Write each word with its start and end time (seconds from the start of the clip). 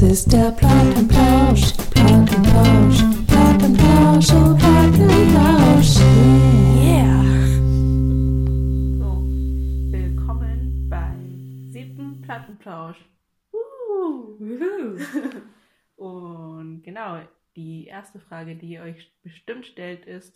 Das 0.00 0.12
ist 0.12 0.32
der 0.32 0.50
Plattenplausch, 0.52 1.74
Plattenplausch, 1.90 3.02
Plattenplausch, 3.26 4.30
oh 4.32 4.56
Plattenplausch. 4.56 6.00
Yeah. 6.80 7.22
So, 8.96 9.20
willkommen 9.92 10.88
beim 10.88 11.68
siebten 11.70 12.22
Plattenplausch. 12.22 12.96
Und 15.96 16.82
genau, 16.82 17.20
die 17.54 17.84
erste 17.84 18.20
Frage, 18.20 18.56
die 18.56 18.70
ihr 18.70 18.80
euch 18.80 19.12
bestimmt 19.22 19.66
stellt, 19.66 20.06
ist, 20.06 20.34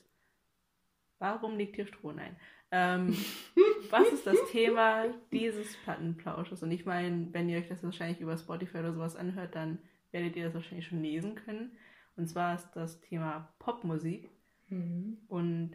warum 1.18 1.56
liegt 1.56 1.76
hier 1.76 1.86
Stroh? 1.86 2.12
Nein. 2.12 2.36
Ähm, 2.70 3.16
was 3.90 4.08
ist 4.12 4.26
das 4.26 4.38
Thema 4.50 5.04
dieses 5.32 5.76
Plattenplausches? 5.78 6.62
Und 6.62 6.70
ich 6.70 6.84
meine, 6.86 7.28
wenn 7.32 7.48
ihr 7.48 7.58
euch 7.58 7.68
das 7.68 7.82
wahrscheinlich 7.82 8.20
über 8.20 8.36
Spotify 8.36 8.78
oder 8.78 8.92
sowas 8.92 9.16
anhört, 9.16 9.54
dann 9.54 9.78
werdet 10.12 10.36
ihr 10.36 10.44
das 10.46 10.54
wahrscheinlich 10.54 10.86
schon 10.86 11.02
lesen 11.02 11.34
können. 11.34 11.72
Und 12.16 12.28
zwar 12.28 12.54
ist 12.54 12.70
das 12.72 13.00
Thema 13.00 13.52
Popmusik. 13.58 14.30
Mhm. 14.68 15.18
Und 15.28 15.72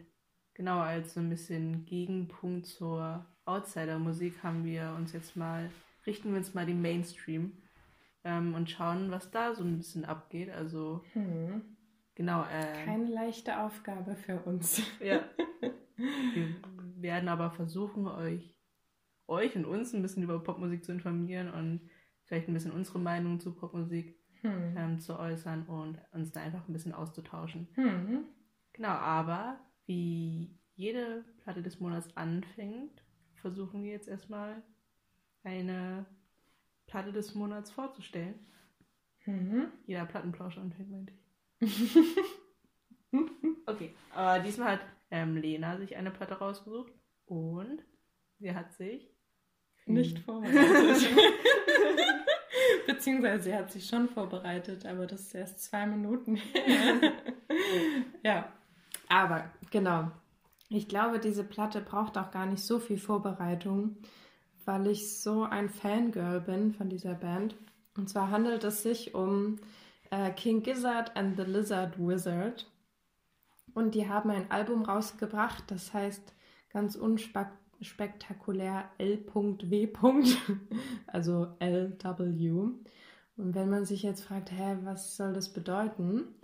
genau 0.54 0.78
als 0.80 1.14
so 1.14 1.20
ein 1.20 1.28
bisschen 1.30 1.84
Gegenpunkt 1.84 2.66
zur 2.66 3.26
Outsider-Musik 3.44 4.42
haben 4.42 4.64
wir 4.64 4.94
uns 4.96 5.12
jetzt 5.12 5.36
mal, 5.36 5.70
richten 6.06 6.30
wir 6.30 6.38
uns 6.38 6.54
mal 6.54 6.66
den 6.66 6.80
Mainstream 6.82 7.52
ähm, 8.24 8.54
und 8.54 8.70
schauen, 8.70 9.10
was 9.10 9.30
da 9.30 9.54
so 9.54 9.64
ein 9.64 9.78
bisschen 9.78 10.04
abgeht. 10.04 10.50
Also 10.50 11.02
Hm. 11.12 11.62
genau, 12.14 12.42
äh, 12.44 12.84
Keine 12.84 13.06
leichte 13.06 13.58
Aufgabe 13.60 14.14
für 14.16 14.40
uns. 14.40 14.82
ja. 15.00 15.20
Wir 16.34 16.54
werden 16.96 17.28
aber 17.28 17.50
versuchen, 17.50 18.06
euch, 18.06 18.56
euch 19.26 19.56
und 19.56 19.64
uns 19.64 19.92
ein 19.92 20.02
bisschen 20.02 20.22
über 20.22 20.42
Popmusik 20.42 20.84
zu 20.84 20.92
informieren 20.92 21.50
und 21.50 21.90
vielleicht 22.24 22.48
ein 22.48 22.54
bisschen 22.54 22.72
unsere 22.72 22.98
Meinung 22.98 23.40
zu 23.40 23.54
Popmusik 23.54 24.20
Hm. 24.42 24.74
ähm, 24.76 25.00
zu 25.00 25.18
äußern 25.18 25.66
und 25.66 25.98
uns 26.12 26.32
da 26.32 26.40
einfach 26.40 26.66
ein 26.66 26.72
bisschen 26.72 26.94
auszutauschen. 26.94 27.68
Hm. 27.74 28.24
Genau, 28.72 28.88
aber 28.88 29.60
wie 29.86 30.58
jede 30.74 31.24
Platte 31.42 31.62
des 31.62 31.80
Monats 31.80 32.16
anfängt, 32.16 33.04
versuchen 33.34 33.82
wir 33.82 33.90
jetzt 33.90 34.08
erstmal 34.08 34.62
eine 35.42 36.06
Platte 36.86 37.12
des 37.12 37.34
Monats 37.34 37.70
vorzustellen. 37.70 38.34
Hm. 39.24 39.66
Jeder 39.86 40.06
Plattenplausch 40.06 40.58
anfängt, 40.58 40.90
meinte 40.90 41.12
ich. 41.60 41.96
Okay, 43.66 43.92
aber 44.14 44.42
diesmal 44.42 44.72
hat 44.72 44.80
ähm, 45.10 45.36
Lena 45.36 45.76
sich 45.78 45.96
eine 45.96 46.10
Platte 46.10 46.34
rausgesucht 46.34 46.92
und 47.26 47.84
sie 48.38 48.54
hat 48.54 48.72
sich 48.74 49.10
Nicht 49.86 50.18
vorbereitet. 50.20 51.08
Beziehungsweise 52.86 53.44
sie 53.44 53.54
hat 53.54 53.70
sich 53.70 53.86
schon 53.86 54.08
vorbereitet, 54.08 54.86
aber 54.86 55.06
das 55.06 55.22
ist 55.22 55.34
erst 55.34 55.60
zwei 55.60 55.86
Minuten 55.86 56.36
her. 56.36 57.00
ja, 58.24 58.52
aber 59.08 59.50
genau. 59.70 60.10
Ich 60.68 60.88
glaube, 60.88 61.18
diese 61.18 61.44
Platte 61.44 61.80
braucht 61.80 62.16
auch 62.16 62.30
gar 62.30 62.46
nicht 62.46 62.62
so 62.62 62.78
viel 62.78 62.98
Vorbereitung, 62.98 63.96
weil 64.64 64.86
ich 64.86 65.20
so 65.20 65.42
ein 65.42 65.68
Fangirl 65.68 66.40
bin 66.40 66.72
von 66.72 66.88
dieser 66.88 67.14
Band. 67.14 67.56
Und 67.96 68.08
zwar 68.08 68.30
handelt 68.30 68.62
es 68.64 68.82
sich 68.82 69.14
um 69.14 69.58
äh, 70.10 70.30
King 70.30 70.62
Gizzard 70.62 71.16
and 71.16 71.36
the 71.36 71.42
Lizard 71.42 71.98
Wizard. 71.98 72.70
Und 73.74 73.94
die 73.94 74.08
haben 74.08 74.30
ein 74.30 74.50
Album 74.50 74.82
rausgebracht, 74.82 75.64
das 75.70 75.92
heißt 75.92 76.34
ganz 76.70 76.96
unspektakulär 76.96 78.90
L.W. 78.98 79.88
also 81.06 81.48
LW. 81.58 82.50
Und 83.36 83.54
wenn 83.54 83.70
man 83.70 83.84
sich 83.84 84.02
jetzt 84.02 84.24
fragt, 84.24 84.50
hä, 84.52 84.78
was 84.82 85.16
soll 85.16 85.32
das 85.32 85.52
bedeuten, 85.52 86.34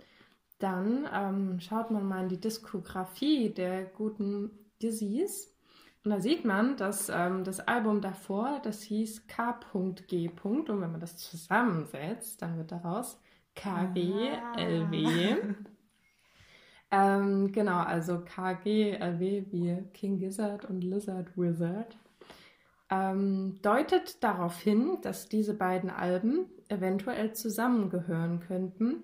dann 0.59 1.07
ähm, 1.13 1.59
schaut 1.59 1.91
man 1.91 2.07
mal 2.07 2.23
in 2.23 2.29
die 2.29 2.41
Diskografie 2.41 3.49
der 3.53 3.85
guten 3.85 4.49
Dizzies. 4.81 5.55
Und 6.03 6.11
da 6.11 6.19
sieht 6.19 6.45
man, 6.45 6.77
dass 6.77 7.09
ähm, 7.09 7.43
das 7.43 7.59
Album 7.59 8.01
davor, 8.01 8.59
das 8.63 8.81
hieß 8.81 9.27
K.G. 9.27 10.31
Und 10.41 10.69
wenn 10.69 10.91
man 10.91 10.99
das 10.99 11.17
zusammensetzt, 11.17 12.41
dann 12.41 12.57
wird 12.57 12.71
daraus 12.71 13.19
KWLW. 13.55 15.35
Ähm, 16.89 17.51
genau, 17.51 17.79
also 17.79 18.23
KG, 18.23 18.93
LW 18.93 19.45
wie 19.51 19.83
King 19.93 20.19
Gizzard 20.19 20.65
und 20.65 20.81
Lizard 20.81 21.37
Wizard. 21.37 21.97
Ähm, 22.89 23.59
deutet 23.61 24.23
darauf 24.23 24.59
hin, 24.59 24.99
dass 25.01 25.27
diese 25.27 25.53
beiden 25.53 25.89
Alben 25.89 26.45
eventuell 26.69 27.33
zusammengehören 27.33 28.39
könnten. 28.39 29.03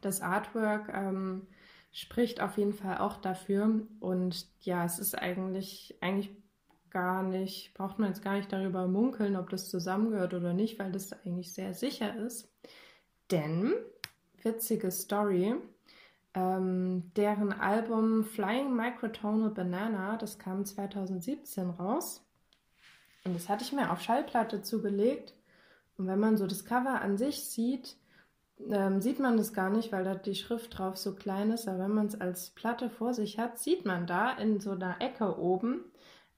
Das 0.00 0.20
Artwork 0.20 0.90
ähm, 0.92 1.46
spricht 1.92 2.40
auf 2.40 2.58
jeden 2.58 2.72
Fall 2.72 2.98
auch 2.98 3.18
dafür. 3.18 3.86
Und 4.00 4.48
ja, 4.60 4.84
es 4.84 4.98
ist 4.98 5.16
eigentlich, 5.16 5.96
eigentlich 6.00 6.30
gar 6.90 7.22
nicht, 7.22 7.72
braucht 7.74 8.00
man 8.00 8.08
jetzt 8.08 8.22
gar 8.22 8.34
nicht 8.34 8.52
darüber 8.52 8.88
munkeln, 8.88 9.36
ob 9.36 9.50
das 9.50 9.68
zusammengehört 9.68 10.34
oder 10.34 10.52
nicht, 10.52 10.80
weil 10.80 10.90
das 10.90 11.12
eigentlich 11.12 11.52
sehr 11.52 11.74
sicher 11.74 12.16
ist. 12.16 12.52
Denn, 13.30 13.74
witzige 14.42 14.90
Story, 14.90 15.54
ähm, 16.34 17.12
deren 17.16 17.52
Album 17.52 18.24
Flying 18.24 18.74
Microtonal 18.74 19.50
Banana, 19.50 20.16
das 20.16 20.38
kam 20.38 20.64
2017 20.64 21.70
raus. 21.70 22.24
Und 23.24 23.34
das 23.34 23.48
hatte 23.48 23.64
ich 23.64 23.72
mir 23.72 23.90
auf 23.90 24.00
Schallplatte 24.00 24.62
zugelegt. 24.62 25.34
Und 25.98 26.06
wenn 26.06 26.20
man 26.20 26.36
so 26.36 26.46
das 26.46 26.64
Cover 26.64 27.00
an 27.00 27.18
sich 27.18 27.44
sieht, 27.44 27.96
ähm, 28.68 29.00
sieht 29.00 29.18
man 29.18 29.36
das 29.36 29.52
gar 29.52 29.70
nicht, 29.70 29.92
weil 29.92 30.04
da 30.04 30.14
die 30.14 30.34
Schrift 30.34 30.78
drauf 30.78 30.96
so 30.96 31.14
klein 31.14 31.50
ist. 31.50 31.68
Aber 31.68 31.80
wenn 31.80 31.94
man 31.94 32.06
es 32.06 32.20
als 32.20 32.50
Platte 32.50 32.90
vor 32.90 33.14
sich 33.14 33.38
hat, 33.38 33.58
sieht 33.58 33.84
man 33.84 34.06
da 34.06 34.32
in 34.32 34.60
so 34.60 34.72
einer 34.72 35.00
Ecke 35.00 35.38
oben 35.38 35.84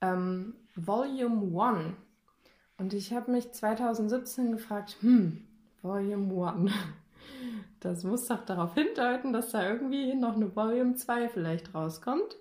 ähm, 0.00 0.54
Volume 0.74 1.60
1. 1.62 1.94
Und 2.78 2.94
ich 2.94 3.12
habe 3.12 3.30
mich 3.30 3.52
2017 3.52 4.52
gefragt, 4.52 4.96
hm, 5.00 5.46
Volume 5.82 6.52
1. 6.52 6.72
Das 7.82 8.04
muss 8.04 8.28
doch 8.28 8.44
darauf 8.44 8.74
hindeuten, 8.74 9.32
dass 9.32 9.50
da 9.50 9.68
irgendwie 9.68 10.14
noch 10.14 10.36
eine 10.36 10.54
Volume 10.54 10.94
2 10.94 11.28
vielleicht 11.28 11.74
rauskommt. 11.74 12.36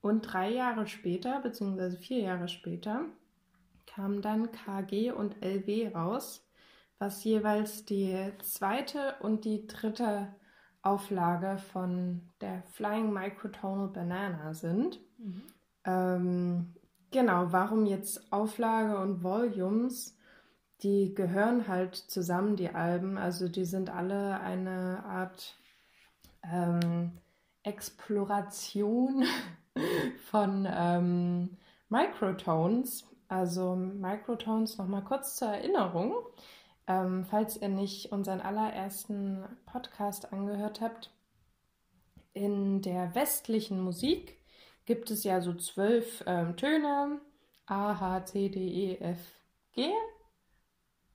Und 0.00 0.22
drei 0.22 0.50
Jahre 0.50 0.88
später, 0.88 1.40
beziehungsweise 1.40 1.96
vier 1.96 2.22
Jahre 2.22 2.48
später, 2.48 3.04
kamen 3.86 4.20
dann 4.20 4.50
KG 4.50 5.12
und 5.12 5.40
LW 5.40 5.92
raus, 5.94 6.44
was 6.98 7.22
jeweils 7.22 7.84
die 7.84 8.32
zweite 8.42 9.14
und 9.20 9.44
die 9.44 9.68
dritte 9.68 10.34
Auflage 10.82 11.58
von 11.72 12.22
der 12.40 12.64
Flying 12.72 13.12
Microtonal 13.12 13.88
Banana 13.88 14.54
sind. 14.54 14.98
Ähm, 15.84 16.74
genau, 17.12 17.52
warum 17.52 17.86
jetzt 17.86 18.32
Auflage 18.32 18.98
und 18.98 19.22
Volumes? 19.22 20.13
Die 20.84 21.14
gehören 21.14 21.66
halt 21.66 21.96
zusammen, 21.96 22.56
die 22.56 22.68
Alben. 22.68 23.16
Also 23.16 23.48
die 23.48 23.64
sind 23.64 23.88
alle 23.88 24.38
eine 24.40 25.02
Art 25.06 25.56
ähm, 26.42 27.12
Exploration 27.62 29.24
von 30.30 30.68
ähm, 30.70 31.56
Microtones. 31.88 33.06
Also 33.28 33.74
Microtones 33.74 34.76
nochmal 34.76 35.02
kurz 35.02 35.36
zur 35.36 35.48
Erinnerung. 35.48 36.14
Ähm, 36.86 37.24
falls 37.24 37.56
ihr 37.56 37.68
nicht 37.68 38.12
unseren 38.12 38.42
allerersten 38.42 39.42
Podcast 39.64 40.34
angehört 40.34 40.82
habt, 40.82 41.10
in 42.34 42.82
der 42.82 43.14
westlichen 43.14 43.80
Musik 43.80 44.38
gibt 44.84 45.10
es 45.10 45.24
ja 45.24 45.40
so 45.40 45.54
zwölf 45.54 46.22
ähm, 46.26 46.58
Töne. 46.58 47.20
A, 47.64 47.98
H, 47.98 48.26
C, 48.26 48.50
D, 48.50 48.60
E, 48.60 48.98
F, 48.98 49.18
G. 49.72 49.90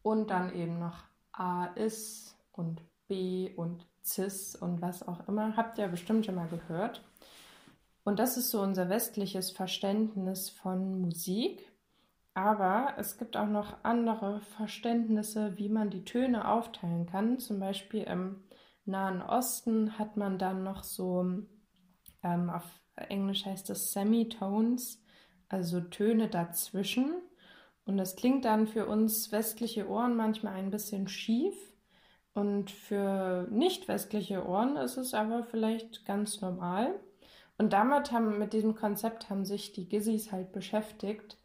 Und 0.09 0.31
dann 0.31 0.55
eben 0.55 0.79
noch 0.79 1.03
A 1.33 1.65
ist 1.65 2.35
und 2.51 2.81
B 3.07 3.53
und 3.55 3.85
Cis 4.03 4.55
und 4.55 4.81
was 4.81 5.07
auch 5.07 5.27
immer. 5.27 5.55
Habt 5.55 5.77
ihr 5.77 5.87
bestimmt 5.87 6.25
schon 6.25 6.33
mal 6.33 6.47
gehört. 6.47 7.07
Und 8.03 8.17
das 8.17 8.35
ist 8.35 8.49
so 8.49 8.59
unser 8.63 8.89
westliches 8.89 9.51
Verständnis 9.51 10.49
von 10.49 10.99
Musik. 10.99 11.71
Aber 12.33 12.95
es 12.97 13.19
gibt 13.19 13.37
auch 13.37 13.45
noch 13.45 13.83
andere 13.83 14.41
Verständnisse, 14.41 15.55
wie 15.59 15.69
man 15.69 15.91
die 15.91 16.05
Töne 16.05 16.47
aufteilen 16.47 17.05
kann. 17.05 17.37
Zum 17.37 17.59
Beispiel 17.59 18.01
im 18.01 18.41
Nahen 18.85 19.21
Osten 19.21 19.99
hat 19.99 20.17
man 20.17 20.39
dann 20.39 20.63
noch 20.63 20.81
so, 20.81 21.23
ähm, 22.23 22.49
auf 22.49 22.65
Englisch 22.95 23.45
heißt 23.45 23.69
es 23.69 23.91
Semitones, 23.93 25.03
also 25.49 25.81
Töne 25.81 26.29
dazwischen. 26.29 27.13
Und 27.89 27.97
das 27.97 28.15
klingt 28.15 28.45
dann 28.45 28.67
für 28.67 28.85
uns 28.85 29.31
westliche 29.31 29.89
Ohren 29.89 30.15
manchmal 30.15 30.53
ein 30.53 30.69
bisschen 30.69 31.07
schief. 31.07 31.55
Und 32.33 32.69
für 32.69 33.47
nicht 33.49 33.87
westliche 33.87 34.47
Ohren 34.47 34.75
ist 34.77 34.97
es 34.97 35.15
aber 35.15 35.43
vielleicht 35.43 36.05
ganz 36.05 36.39
normal. 36.39 36.99
Und 37.57 37.73
damit 37.73 38.11
haben, 38.11 38.37
mit 38.37 38.53
diesem 38.53 38.75
Konzept 38.75 39.31
haben 39.31 39.43
sich 39.43 39.73
die 39.73 39.89
Gizzys 39.89 40.31
halt 40.31 40.51
beschäftigt. 40.51 41.39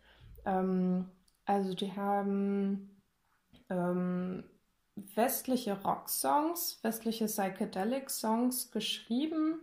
Ähm, 0.44 1.08
also 1.46 1.72
die 1.72 1.96
haben 1.96 3.00
ähm, 3.70 4.44
westliche 4.96 5.82
Rock-Songs, 5.82 6.78
westliche 6.82 7.24
Psychedelic-Songs 7.24 8.70
geschrieben 8.70 9.60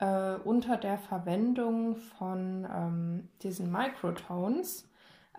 äh, 0.00 0.34
unter 0.34 0.76
der 0.76 0.98
Verwendung 0.98 1.96
von 1.96 2.68
ähm, 2.70 3.28
diesen 3.42 3.72
Microtones. 3.72 4.89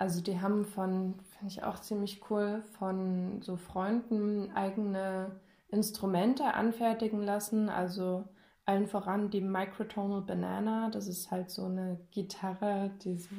Also 0.01 0.19
die 0.21 0.41
haben 0.41 0.65
von, 0.65 1.13
finde 1.29 1.47
ich 1.47 1.63
auch 1.63 1.79
ziemlich 1.79 2.21
cool, 2.29 2.63
von 2.79 3.41
so 3.43 3.55
Freunden 3.55 4.51
eigene 4.55 5.39
Instrumente 5.69 6.55
anfertigen 6.55 7.21
lassen. 7.21 7.69
Also 7.69 8.25
allen 8.65 8.87
voran 8.87 9.29
die 9.29 9.41
Microtonal 9.41 10.21
Banana. 10.23 10.89
Das 10.89 11.07
ist 11.07 11.29
halt 11.29 11.51
so 11.51 11.65
eine 11.65 11.99
Gitarre, 12.11 12.89
die 13.03 13.17
so, 13.19 13.29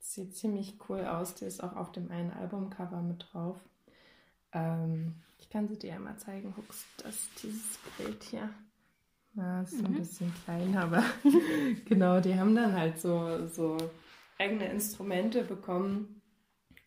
sieht 0.00 0.34
ziemlich 0.36 0.78
cool 0.88 1.04
aus. 1.04 1.34
Die 1.36 1.44
ist 1.44 1.62
auch 1.62 1.76
auf 1.76 1.92
dem 1.92 2.10
einen 2.10 2.32
Albumcover 2.32 3.00
mit 3.00 3.26
drauf. 3.32 3.56
Ähm, 4.52 5.16
ich 5.38 5.50
kann 5.50 5.68
sie 5.68 5.78
dir 5.78 5.94
einmal 5.94 6.16
zeigen, 6.18 6.56
Hux. 6.56 6.86
Das 6.98 7.14
ist 7.14 7.42
dieses 7.42 7.78
Bild 7.98 8.22
hier. 8.24 8.50
Ja, 9.34 9.62
ist 9.62 9.78
so 9.78 9.86
ein 9.86 9.94
Mhm. 9.94 9.96
bisschen 9.96 10.32
klein, 10.44 10.76
aber 10.76 11.02
genau, 11.86 12.20
die 12.20 12.38
haben 12.38 12.54
dann 12.54 12.72
halt 12.72 13.00
so, 13.00 13.46
so 13.48 13.76
eigene 14.38 14.68
Instrumente 14.70 15.44
bekommen, 15.44 16.22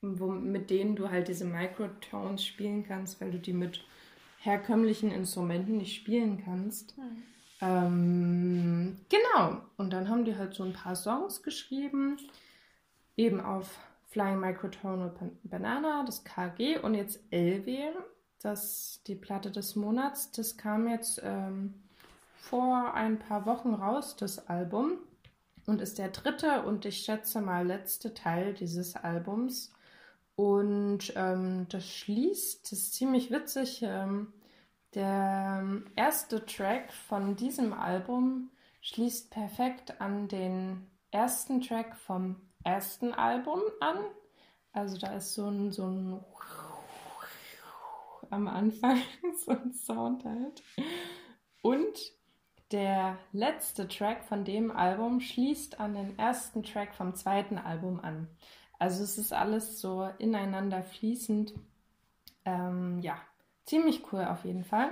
wo, 0.02 0.28
mit 0.28 0.70
denen 0.70 0.96
du 0.96 1.10
halt 1.10 1.28
diese 1.28 1.46
Microtones 1.46 2.46
spielen 2.46 2.84
kannst, 2.84 3.22
weil 3.22 3.32
du 3.32 3.40
die 3.40 3.54
mit 3.54 3.84
herkömmlichen 4.40 5.12
Instrumenten 5.12 5.78
nicht 5.78 5.96
spielen 5.96 6.42
kannst. 6.44 6.96
Ähm, 7.62 9.00
genau, 9.10 9.62
und 9.78 9.92
dann 9.92 10.10
haben 10.10 10.26
die 10.26 10.36
halt 10.38 10.54
so 10.54 10.64
ein 10.64 10.74
paar 10.74 10.96
Songs 10.96 11.42
geschrieben, 11.44 12.20
eben 13.18 13.42
auf 13.42 13.78
Flying 14.10 14.40
Microtonal 14.40 15.10
Ban- 15.10 15.38
Banana, 15.44 16.04
das 16.06 16.24
KG 16.24 16.80
und 16.80 16.94
jetzt 16.94 17.20
Elve, 17.32 17.94
das 18.42 19.02
die 19.08 19.16
Platte 19.16 19.52
des 19.52 19.76
Monats, 19.76 20.32
das 20.32 20.58
kam 20.58 20.88
jetzt 20.88 21.22
ähm, 21.24 21.74
vor 22.36 22.94
ein 22.94 23.20
paar 23.20 23.46
Wochen 23.46 23.74
raus, 23.74 24.16
das 24.16 24.48
Album, 24.48 25.00
und 25.68 25.82
ist 25.82 26.00
der 26.00 26.10
dritte 26.10 26.64
und 26.64 26.86
ich 26.86 27.00
schätze 27.00 27.42
mal 27.42 27.68
letzte 27.68 28.14
Teil 28.14 28.54
dieses 28.54 28.96
Albums. 28.96 29.72
Und 30.36 31.14
ähm, 31.16 31.68
das 31.70 31.86
schließt, 31.88 32.72
das 32.72 32.80
ist 32.80 32.94
ziemlich 32.94 33.32
witzig, 33.32 33.82
ähm, 33.84 34.34
der 34.94 35.60
ähm, 35.62 35.86
erste 35.96 36.46
Track 36.46 36.92
von 36.94 37.36
diesem 37.36 37.74
Album 37.74 38.50
schließt 38.82 39.30
perfekt 39.30 40.00
an 40.00 40.28
den 40.28 40.88
ersten 41.12 41.62
Track 41.62 41.96
vom 41.98 42.38
ersten 42.64 43.14
Album 43.14 43.62
an. 43.82 43.98
Also 44.72 44.98
da 44.98 45.16
ist 45.18 45.34
so 45.34 45.50
ein, 45.50 45.72
so 45.72 45.86
ein 45.86 46.24
am 48.30 48.48
Anfang, 48.48 49.02
so 49.46 49.52
ein 49.52 49.74
Sound 49.74 50.24
halt. 50.24 50.64
Und 51.62 52.17
der 52.72 53.18
letzte 53.32 53.88
Track 53.88 54.24
von 54.26 54.44
dem 54.44 54.72
Album 54.72 55.20
schließt 55.20 55.80
an 55.80 55.94
den 55.94 56.18
ersten 56.20 56.64
Track 56.64 56.94
vom 56.96 57.16
zweiten 57.16 57.58
Album 57.58 58.00
an. 58.00 58.28
Also 58.80 59.04
es 59.04 59.18
ist 59.18 59.34
alles 59.34 59.80
so 59.80 60.10
ineinander 60.20 60.84
fließend. 60.84 61.54
Ähm, 62.46 63.00
ja, 63.02 63.18
ziemlich 63.66 64.12
cool 64.12 64.26
auf 64.26 64.46
jeden 64.46 64.64
Fall. 64.64 64.92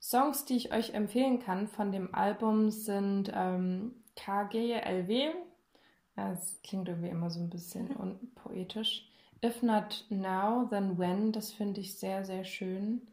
Songs, 0.00 0.44
die 0.44 0.56
ich 0.56 0.72
euch 0.72 0.94
empfehlen 0.94 1.40
kann 1.40 1.68
von 1.68 1.90
dem 1.90 2.14
Album 2.14 2.70
sind 2.70 3.30
ähm, 3.34 4.04
KGLW. 4.16 5.30
Das 6.14 6.60
klingt 6.62 6.88
irgendwie 6.88 7.08
immer 7.08 7.30
so 7.30 7.40
ein 7.40 7.50
bisschen 7.50 7.94
unpoetisch. 7.94 9.08
If 9.44 9.62
not 9.62 10.04
now, 10.08 10.66
then 10.70 10.98
when. 10.98 11.32
Das 11.32 11.52
finde 11.52 11.80
ich 11.80 11.98
sehr, 11.98 12.24
sehr 12.24 12.44
schön. 12.44 13.06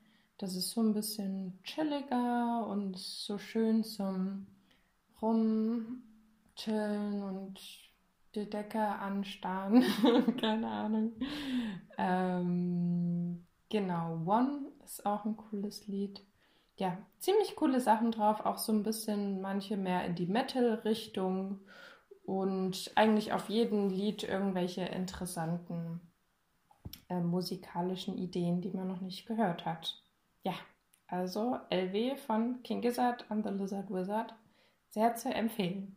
Das 0.43 0.55
ist 0.57 0.71
so 0.71 0.81
ein 0.81 0.91
bisschen 0.91 1.57
chilliger 1.63 2.67
und 2.67 2.97
so 2.97 3.37
schön 3.37 3.81
zum 3.85 4.45
Rumchillen 5.21 6.03
und 7.23 7.61
die 8.35 8.49
Decke 8.49 8.81
anstarren. 8.81 9.85
Keine 10.41 10.67
Ahnung. 10.67 11.13
Ähm, 11.97 13.45
genau, 13.69 14.21
One 14.25 14.73
ist 14.83 15.05
auch 15.05 15.23
ein 15.23 15.37
cooles 15.37 15.87
Lied. 15.87 16.19
Ja, 16.75 16.97
ziemlich 17.19 17.55
coole 17.55 17.79
Sachen 17.79 18.11
drauf, 18.11 18.45
auch 18.45 18.57
so 18.57 18.73
ein 18.73 18.83
bisschen 18.83 19.39
manche 19.39 19.77
mehr 19.77 20.03
in 20.03 20.15
die 20.15 20.27
Metal-Richtung 20.27 21.61
und 22.25 22.91
eigentlich 22.95 23.31
auf 23.31 23.47
jedem 23.47 23.87
Lied 23.87 24.23
irgendwelche 24.23 24.81
interessanten 24.81 26.01
äh, 27.07 27.21
musikalischen 27.21 28.17
Ideen, 28.17 28.59
die 28.59 28.71
man 28.71 28.89
noch 28.89 28.99
nicht 28.99 29.25
gehört 29.25 29.63
hat. 29.63 30.02
Ja, 30.43 30.53
also 31.07 31.59
LW 31.69 32.15
von 32.15 32.61
King 32.63 32.81
Gizzard 32.81 33.25
and 33.29 33.45
the 33.45 33.51
Lizard 33.51 33.89
Wizard. 33.89 34.33
Sehr 34.89 35.15
zu 35.15 35.33
empfehlen. 35.33 35.95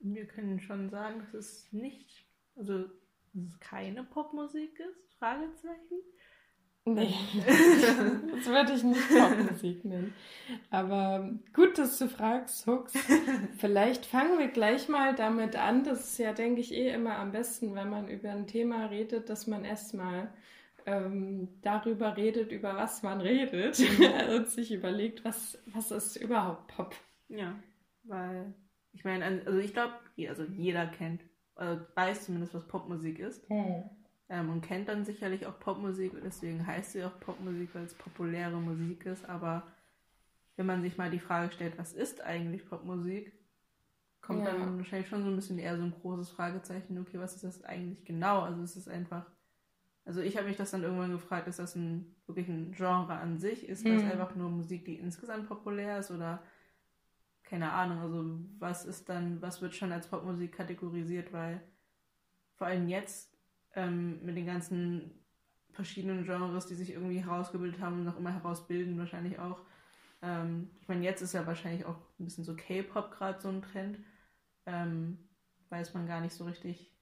Wir 0.00 0.26
können 0.26 0.60
schon 0.60 0.90
sagen, 0.90 1.20
dass 1.20 1.34
es 1.34 1.72
nicht, 1.72 2.26
also 2.56 2.84
dass 3.32 3.44
es 3.46 3.60
keine 3.60 4.04
Popmusik 4.04 4.78
ist? 4.78 5.14
Fragezeichen. 5.18 6.02
Nee, 6.86 7.14
das 7.46 8.46
würde 8.46 8.74
ich 8.74 8.82
nicht 8.82 9.08
Popmusik 9.08 9.86
nennen. 9.86 10.12
Aber 10.68 11.30
gut, 11.54 11.78
dass 11.78 11.98
du 11.98 12.08
fragst, 12.08 12.66
Hux. 12.66 12.92
Vielleicht 13.56 14.04
fangen 14.04 14.38
wir 14.38 14.48
gleich 14.48 14.90
mal 14.90 15.14
damit 15.14 15.56
an. 15.56 15.84
Das 15.84 16.10
ist 16.10 16.18
ja, 16.18 16.34
denke 16.34 16.60
ich, 16.60 16.74
eh 16.74 16.90
immer 16.90 17.16
am 17.16 17.32
besten, 17.32 17.74
wenn 17.74 17.88
man 17.88 18.08
über 18.08 18.30
ein 18.30 18.46
Thema 18.46 18.86
redet, 18.86 19.30
dass 19.30 19.46
man 19.46 19.64
erstmal 19.64 20.30
ähm, 20.86 21.48
darüber 21.62 22.16
redet, 22.16 22.52
über 22.52 22.76
was 22.76 23.02
man 23.02 23.20
redet 23.20 23.78
und 24.30 24.48
sich 24.48 24.72
überlegt, 24.72 25.24
was, 25.24 25.58
was 25.66 25.90
ist 25.90 26.16
überhaupt 26.16 26.68
Pop. 26.68 26.94
Ja, 27.28 27.54
weil 28.04 28.54
ich 28.92 29.04
meine, 29.04 29.24
also 29.46 29.58
ich 29.58 29.72
glaube, 29.72 29.94
also 30.28 30.44
jeder 30.44 30.86
kennt, 30.86 31.22
also 31.56 31.82
weiß 31.94 32.26
zumindest, 32.26 32.54
was 32.54 32.66
Popmusik 32.68 33.18
ist. 33.18 33.44
Ähm, 34.28 34.50
und 34.50 34.62
kennt 34.62 34.88
dann 34.88 35.04
sicherlich 35.04 35.46
auch 35.46 35.58
Popmusik, 35.60 36.12
deswegen 36.24 36.66
heißt 36.66 36.92
sie 36.92 37.04
auch 37.04 37.18
Popmusik, 37.20 37.74
weil 37.74 37.84
es 37.84 37.94
populäre 37.94 38.56
Musik 38.56 39.04
ist. 39.06 39.28
Aber 39.28 39.64
wenn 40.56 40.66
man 40.66 40.82
sich 40.82 40.96
mal 40.96 41.10
die 41.10 41.18
Frage 41.20 41.52
stellt, 41.52 41.78
was 41.78 41.92
ist 41.92 42.22
eigentlich 42.22 42.66
Popmusik, 42.68 43.32
kommt 44.22 44.46
Ja. 44.46 44.52
dann 44.52 44.78
wahrscheinlich 44.78 45.08
schon 45.08 45.22
so 45.22 45.30
ein 45.30 45.36
bisschen 45.36 45.58
eher 45.58 45.76
so 45.76 45.82
ein 45.82 45.92
großes 45.92 46.30
Fragezeichen, 46.30 46.98
okay, 46.98 47.18
was 47.18 47.34
ist 47.34 47.44
das 47.44 47.64
eigentlich 47.64 48.04
genau? 48.04 48.40
Also 48.40 48.62
es 48.62 48.76
ist 48.76 48.88
einfach, 48.88 49.26
also 50.04 50.20
ich 50.20 50.36
habe 50.36 50.48
mich 50.48 50.56
das 50.56 50.70
dann 50.72 50.82
irgendwann 50.82 51.12
gefragt, 51.12 51.48
ist 51.48 51.58
das 51.58 51.74
ein 51.76 52.14
wirklich 52.26 52.48
ein 52.48 52.72
Genre 52.72 53.14
an 53.14 53.38
sich? 53.38 53.68
Ist 53.68 53.88
das 53.90 54.04
Mhm. 54.04 54.10
einfach 54.10 54.34
nur 54.34 54.50
Musik, 54.50 54.84
die 54.84 54.96
insgesamt 54.96 55.48
populär 55.48 55.98
ist 55.98 56.10
oder 56.10 56.42
keine 57.44 57.72
Ahnung, 57.72 57.98
also 58.00 58.40
was 58.58 58.84
ist 58.86 59.08
dann, 59.08 59.40
was 59.42 59.60
wird 59.62 59.74
schon 59.74 59.92
als 59.92 60.08
Popmusik 60.08 60.52
kategorisiert, 60.52 61.32
weil 61.32 61.60
vor 62.56 62.66
allem 62.68 62.88
jetzt 62.88 63.36
ähm, 63.74 64.24
mit 64.24 64.36
den 64.36 64.46
ganzen 64.46 65.10
verschiedenen 65.72 66.24
Genres, 66.24 66.66
die 66.66 66.74
sich 66.74 66.92
irgendwie 66.92 67.24
herausgebildet 67.24 67.80
haben 67.80 67.98
und 67.98 68.04
noch 68.04 68.18
immer 68.18 68.32
herausbilden, 68.32 68.98
wahrscheinlich 68.98 69.38
auch. 69.38 69.60
Ähm, 70.22 70.70
ich 70.80 70.88
meine, 70.88 71.04
jetzt 71.04 71.22
ist 71.22 71.34
ja 71.34 71.46
wahrscheinlich 71.46 71.84
auch 71.86 71.98
ein 72.18 72.24
bisschen 72.24 72.44
so 72.44 72.54
K-Pop 72.56 73.10
gerade 73.12 73.40
so 73.40 73.48
ein 73.48 73.62
Trend. 73.62 73.98
Ähm, 74.66 75.18
weiß 75.70 75.94
man 75.94 76.06
gar 76.06 76.20
nicht 76.20 76.34
so 76.34 76.44
richtig. 76.44 76.92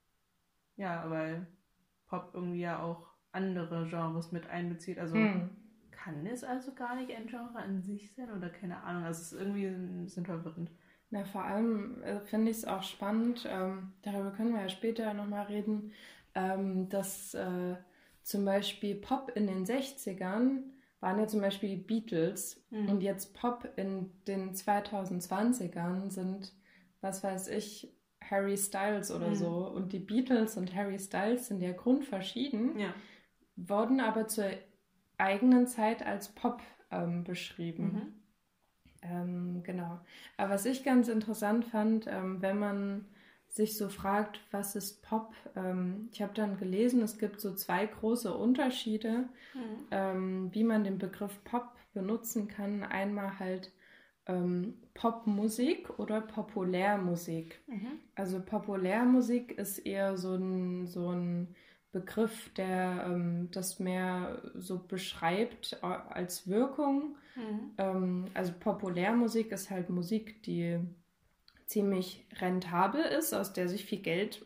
Ja, 0.77 1.09
weil 1.09 1.47
Pop 2.13 2.31
irgendwie 2.35 2.61
ja 2.61 2.79
auch 2.79 3.07
andere 3.31 3.87
Genres 3.89 4.31
mit 4.31 4.47
einbezieht. 4.47 4.99
Also 4.99 5.15
Hm. 5.15 5.49
kann 5.91 6.25
es 6.27 6.43
also 6.43 6.73
gar 6.73 6.95
nicht 6.95 7.11
ein 7.15 7.25
Genre 7.27 7.57
an 7.57 7.81
sich 7.81 8.13
sein 8.13 8.29
oder 8.31 8.49
keine 8.49 8.83
Ahnung. 8.83 9.03
Also 9.03 9.21
es 9.21 9.31
ist 9.31 9.39
irgendwie 9.39 9.65
ein 9.65 10.03
bisschen 10.03 10.25
verwirrend. 10.25 10.69
Na, 11.09 11.25
vor 11.25 11.43
allem 11.43 12.01
äh, 12.03 12.19
finde 12.21 12.51
ich 12.51 12.57
es 12.57 12.65
auch 12.65 12.83
spannend, 12.83 13.47
ähm, 13.49 13.93
darüber 14.03 14.31
können 14.31 14.53
wir 14.53 14.61
ja 14.61 14.69
später 14.69 15.13
nochmal 15.13 15.45
reden, 15.45 15.91
ähm, 16.35 16.89
dass 16.89 17.33
äh, 17.33 17.75
zum 18.23 18.45
Beispiel 18.45 18.95
Pop 18.95 19.31
in 19.35 19.47
den 19.47 19.65
60ern 19.65 20.63
waren 20.99 21.19
ja 21.19 21.27
zum 21.27 21.41
Beispiel 21.41 21.69
die 21.69 21.83
Beatles 21.83 22.63
Mhm. 22.71 22.89
und 22.89 23.01
jetzt 23.01 23.33
Pop 23.35 23.67
in 23.75 24.11
den 24.27 24.53
2020ern 24.55 26.09
sind, 26.11 26.53
was 27.01 27.23
weiß 27.23 27.47
ich, 27.49 27.91
Harry 28.33 28.57
Styles 28.57 29.11
oder 29.11 29.29
Mhm. 29.29 29.35
so. 29.35 29.67
Und 29.67 29.93
die 29.93 29.99
Beatles 29.99 30.57
und 30.57 30.73
Harry 30.75 30.99
Styles 30.99 31.47
sind 31.47 31.61
ja 31.61 31.71
grundverschieden, 31.71 32.79
Ja. 32.79 32.93
wurden 33.55 33.99
aber 33.99 34.27
zur 34.27 34.45
eigenen 35.17 35.67
Zeit 35.67 36.05
als 36.05 36.29
Pop 36.29 36.61
ähm, 36.91 37.23
beschrieben. 37.23 37.85
Mhm. 37.93 38.13
Ähm, 39.03 39.63
genau. 39.63 39.99
Aber 40.37 40.53
was 40.53 40.65
ich 40.65 40.83
ganz 40.83 41.07
interessant 41.07 41.65
fand, 41.65 42.07
ähm, 42.07 42.41
wenn 42.41 42.57
man 42.57 43.05
sich 43.47 43.77
so 43.77 43.89
fragt, 43.89 44.39
was 44.51 44.75
ist 44.75 45.03
Pop? 45.03 45.33
Ähm, 45.55 46.09
ich 46.11 46.21
habe 46.21 46.33
dann 46.33 46.57
gelesen, 46.57 47.01
es 47.01 47.17
gibt 47.19 47.39
so 47.39 47.53
zwei 47.53 47.85
große 47.85 48.33
Unterschiede, 48.33 49.29
Mhm. 49.53 49.87
ähm, 49.91 50.49
wie 50.53 50.63
man 50.63 50.83
den 50.83 50.97
Begriff 50.97 51.43
Pop 51.43 51.67
benutzen 51.93 52.47
kann. 52.47 52.83
Einmal 52.83 53.39
halt 53.39 53.71
ähm, 54.25 54.75
Popmusik 54.93 55.99
oder 55.99 56.21
Populärmusik. 56.21 57.59
Mhm. 57.67 57.99
Also 58.15 58.41
Populärmusik 58.41 59.57
ist 59.57 59.79
eher 59.79 60.17
so 60.17 60.35
ein, 60.35 60.87
so 60.87 61.09
ein 61.09 61.55
Begriff, 61.91 62.51
der 62.53 63.05
ähm, 63.07 63.49
das 63.51 63.79
mehr 63.79 64.41
so 64.55 64.79
beschreibt 64.79 65.83
als 65.83 66.47
Wirkung. 66.47 67.17
Mhm. 67.35 67.71
Ähm, 67.77 68.25
also 68.33 68.53
Populärmusik 68.59 69.51
ist 69.51 69.69
halt 69.69 69.89
Musik, 69.89 70.41
die 70.43 70.79
ziemlich 71.65 72.25
rentabel 72.39 73.01
ist, 73.01 73.33
aus 73.33 73.53
der 73.53 73.67
sich 73.67 73.85
viel 73.85 74.01
Geld 74.01 74.45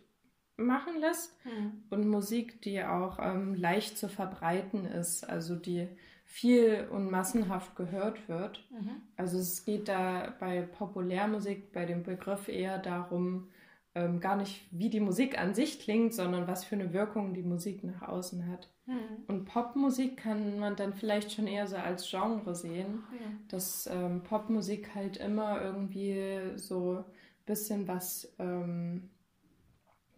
machen 0.57 0.99
lässt. 0.99 1.37
Mhm. 1.45 1.83
Und 1.89 2.07
Musik, 2.07 2.61
die 2.61 2.83
auch 2.83 3.19
ähm, 3.21 3.55
leicht 3.55 3.97
zu 3.97 4.09
verbreiten 4.09 4.85
ist, 4.85 5.23
also 5.23 5.55
die 5.55 5.87
viel 6.29 6.87
und 6.91 7.09
massenhaft 7.09 7.75
gehört 7.75 8.27
wird. 8.27 8.63
Mhm. 8.69 9.01
Also 9.15 9.39
es 9.39 9.63
geht 9.63 9.87
da 9.87 10.35
bei 10.39 10.61
Populärmusik, 10.61 11.71
bei 11.71 11.85
dem 11.85 12.03
Begriff 12.03 12.49
eher 12.49 12.77
darum, 12.79 13.47
ähm, 13.95 14.19
gar 14.19 14.35
nicht, 14.35 14.67
wie 14.71 14.89
die 14.89 14.99
Musik 14.99 15.39
an 15.39 15.55
sich 15.55 15.79
klingt, 15.79 16.13
sondern 16.13 16.45
was 16.45 16.65
für 16.65 16.75
eine 16.75 16.91
Wirkung 16.93 17.33
die 17.33 17.43
Musik 17.43 17.83
nach 17.83 18.01
außen 18.03 18.45
hat. 18.47 18.69
Mhm. 18.85 19.23
Und 19.27 19.45
Popmusik 19.45 20.17
kann 20.17 20.59
man 20.59 20.75
dann 20.75 20.93
vielleicht 20.93 21.31
schon 21.31 21.47
eher 21.47 21.65
so 21.65 21.77
als 21.77 22.07
Genre 22.07 22.53
sehen, 22.53 23.03
Ja. 23.13 23.27
dass 23.47 23.87
ähm, 23.91 24.21
Popmusik 24.23 24.93
halt 24.93 25.17
immer 25.17 25.61
irgendwie 25.61 26.51
so 26.57 26.97
ein 26.97 27.05
bisschen 27.45 27.87
was, 27.87 28.35
ähm, 28.37 29.09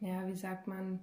ja, 0.01 0.27
wie 0.27 0.35
sagt 0.35 0.67
man, 0.67 0.99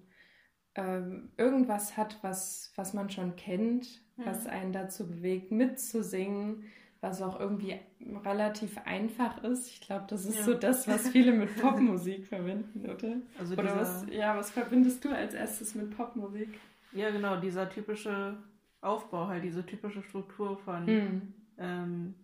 ähm, 0.77 1.31
irgendwas 1.37 1.97
hat, 1.97 2.19
was, 2.23 2.73
was 2.77 2.95
man 2.95 3.11
schon 3.11 3.35
kennt, 3.37 4.01
was 4.17 4.45
Mhm. 4.45 4.51
einen 4.51 4.73
dazu 4.73 5.07
bewegt, 5.07 5.51
mitzusingen, 5.51 6.65
was 7.01 7.21
auch 7.23 7.39
irgendwie 7.39 7.79
relativ 8.25 8.79
einfach 8.85 9.43
ist. 9.45 9.69
Ich 9.69 9.81
glaube, 9.81 10.07
das 10.09 10.25
ist 10.25 10.39
Ja. 10.39 10.45
so 10.45 10.55
das, 10.55 10.89
was 10.89 11.09
viele 11.09 11.33
mit 11.33 11.55
Popmusik 11.61 12.27
verbinden, 12.27 12.89
oder? 12.89 13.17
Also 13.39 13.53
Oder 13.55 13.63
dieser, 13.63 13.77
was, 13.81 14.07
ja, 14.11 14.37
was 14.37 14.51
verbindest 14.51 15.05
du 15.05 15.11
als 15.11 15.35
erstes 15.35 15.75
mit 15.75 15.97
Popmusik? 15.97 16.49
ja 16.93 17.11
genau, 17.11 17.39
dieser 17.41 17.69
typische 17.69 18.37
Aufbau, 18.81 19.27
halt 19.27 19.45
diese 19.45 19.65
typische 19.67 20.03
Struktur 20.03 20.57
von, 20.59 20.87
Hm. 20.87 21.23
ähm, 21.59 22.15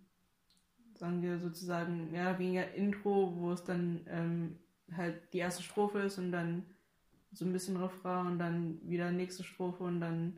sagen 0.95 1.23
wir 1.23 1.39
sozusagen, 1.39 2.11
oder 2.13 2.39
weniger 2.39 2.73
Intro, 2.75 3.35
wo 3.37 3.53
es 3.53 3.65
dann 3.65 4.01
ähm, 4.09 4.57
halt 4.97 5.17
die 5.33 5.39
erste 5.39 5.63
Strophe 5.63 6.01
ist 6.01 6.19
und 6.19 6.33
dann 6.33 6.65
so 7.33 7.45
ein 7.45 7.53
bisschen 7.53 7.77
Refrain 7.77 8.27
und 8.27 8.39
dann 8.39 8.81
wieder 8.89 9.11
nächste 9.11 9.45
Strophe 9.45 9.85
und 9.85 10.01
dann 10.01 10.37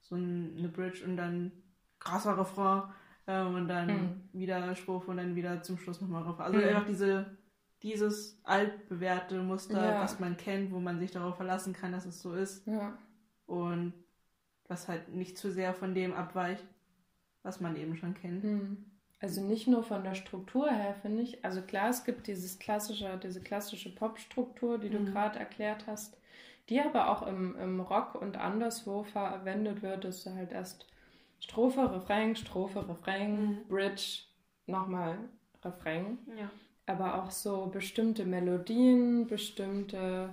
so 0.00 0.14
ein, 0.16 0.56
eine 0.58 0.68
Bridge 0.68 1.04
und 1.04 1.16
dann 1.16 1.52
krasser 1.98 2.38
Refrain 2.38 2.84
ähm, 3.26 3.54
und 3.54 3.68
dann 3.68 3.88
Mhm. 3.88 4.28
wieder 4.32 4.74
Strophe 4.76 5.10
und 5.10 5.16
dann 5.16 5.34
wieder 5.34 5.62
zum 5.62 5.78
Schluss 5.78 6.00
nochmal 6.00 6.22
Refrain. 6.22 6.46
Also 6.46 6.58
Mhm. 6.58 6.64
einfach 6.66 6.86
diese, 6.86 7.36
dieses 7.82 8.40
altbewährte 8.44 9.42
Muster, 9.42 9.94
Ja. 9.94 10.00
was 10.02 10.20
man 10.20 10.36
kennt, 10.36 10.72
wo 10.72 10.80
man 10.80 10.98
sich 11.00 11.10
darauf 11.10 11.36
verlassen 11.36 11.72
kann, 11.72 11.92
dass 11.92 12.06
es 12.06 12.22
so 12.22 12.34
ist 12.34 12.66
Ja. 12.66 12.96
und 13.46 13.92
was 14.68 14.88
halt 14.88 15.08
nicht 15.14 15.38
zu 15.38 15.50
sehr 15.52 15.74
von 15.74 15.94
dem 15.94 16.12
abweicht, 16.12 16.64
was 17.42 17.60
man 17.60 17.76
eben 17.76 17.96
schon 17.96 18.14
kennt. 18.14 18.42
Hm. 18.42 18.84
Also 19.20 19.40
nicht 19.40 19.66
nur 19.66 19.82
von 19.82 20.04
der 20.04 20.14
Struktur 20.14 20.70
her, 20.70 20.94
finde 20.94 21.22
ich. 21.22 21.44
Also 21.44 21.62
klar, 21.62 21.88
es 21.88 22.04
gibt 22.04 22.26
dieses 22.26 22.58
klassische, 22.58 23.18
diese 23.22 23.40
klassische 23.40 23.94
Popstruktur, 23.94 24.78
die 24.78 24.90
du 24.90 24.98
Mhm. 25.00 25.06
gerade 25.06 25.38
erklärt 25.38 25.86
hast, 25.86 26.16
die 26.68 26.80
aber 26.80 27.10
auch 27.10 27.26
im, 27.26 27.56
im 27.58 27.80
Rock 27.80 28.14
und 28.14 28.36
anderswo 28.36 29.02
verwendet 29.04 29.82
wird, 29.82 30.04
dass 30.04 30.24
du 30.24 30.34
halt 30.34 30.52
erst 30.52 30.86
Strophe, 31.40 31.92
Refrain, 31.92 32.34
Strophe, 32.36 32.88
Refrain, 32.88 33.46
Mhm. 33.50 33.68
Bridge, 33.68 34.22
nochmal 34.66 35.18
Refrain. 35.64 36.18
Ja. 36.36 36.50
Aber 36.86 37.22
auch 37.22 37.30
so 37.30 37.66
bestimmte 37.66 38.24
Melodien, 38.24 39.26
bestimmte 39.26 40.32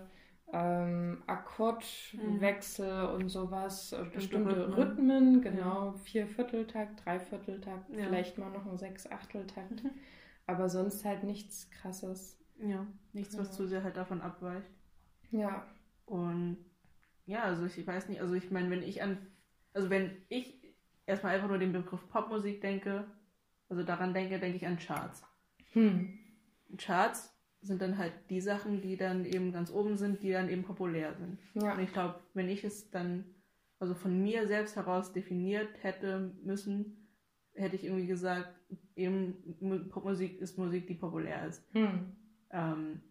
ähm, 0.55 1.23
Akkordwechsel 1.25 3.05
und 3.07 3.29
sowas, 3.29 3.91
äh, 3.93 4.05
bestimmte 4.13 4.67
Rhythmen. 4.67 4.73
Rhythmen, 4.73 5.41
genau, 5.41 5.93
Viervierteltakt, 6.03 7.03
Dreivierteltakt, 7.05 7.89
Ja. 7.89 8.03
vielleicht 8.05 8.37
mal 8.37 8.51
noch 8.51 8.65
ein 8.65 8.77
Sechsachteltakt. 8.77 9.81
Aber 10.45 10.69
sonst 10.69 11.05
halt 11.05 11.23
nichts 11.23 11.69
krasses. 11.71 12.37
Ja, 12.59 12.85
nichts, 13.13 13.37
was 13.37 13.47
Ja. 13.47 13.53
zu 13.53 13.65
sehr 13.67 13.83
halt 13.83 13.97
davon 13.97 14.21
abweicht. 14.21 14.69
Ja. 15.31 15.65
Und 16.05 16.57
ja, 17.25 17.43
also 17.43 17.65
ich, 17.65 17.77
ich 17.77 17.87
weiß 17.87 18.09
nicht, 18.09 18.21
also 18.21 18.33
ich 18.33 18.51
meine, 18.51 18.69
wenn 18.69 18.83
ich 18.83 19.01
an, 19.01 19.17
also 19.73 19.89
wenn 19.89 20.11
ich 20.29 20.61
erstmal 21.05 21.35
einfach 21.35 21.47
nur 21.47 21.57
den 21.57 21.73
Begriff 21.73 22.07
Popmusik 22.09 22.61
denke, 22.61 23.05
also 23.69 23.83
daran 23.83 24.13
denke, 24.13 24.39
denke 24.39 24.57
ich 24.57 24.67
an 24.67 24.77
Charts. 24.77 25.25
Hm. 25.71 26.19
Charts 26.77 27.33
sind 27.61 27.81
dann 27.81 27.97
halt 27.97 28.13
die 28.29 28.41
Sachen, 28.41 28.81
die 28.81 28.97
dann 28.97 29.25
eben 29.25 29.51
ganz 29.53 29.71
oben 29.71 29.95
sind, 29.95 30.21
die 30.21 30.31
dann 30.31 30.49
eben 30.49 30.63
populär 30.63 31.13
sind. 31.15 31.39
Ja. 31.53 31.73
Und 31.73 31.79
ich 31.79 31.93
glaube, 31.93 32.19
wenn 32.33 32.49
ich 32.49 32.63
es 32.63 32.91
dann 32.91 33.25
also 33.79 33.95
von 33.95 34.21
mir 34.21 34.47
selbst 34.47 34.75
heraus 34.75 35.13
definiert 35.13 35.69
hätte 35.81 36.33
müssen, 36.43 37.07
hätte 37.53 37.75
ich 37.75 37.83
irgendwie 37.83 38.07
gesagt, 38.07 38.53
eben 38.95 39.55
Mu- 39.59 39.89
Popmusik 39.89 40.39
ist 40.39 40.57
Musik, 40.57 40.87
die 40.87 40.95
populär 40.95 41.47
ist. 41.47 41.63
Hm. 41.73 42.15
Ähm, 42.51 43.01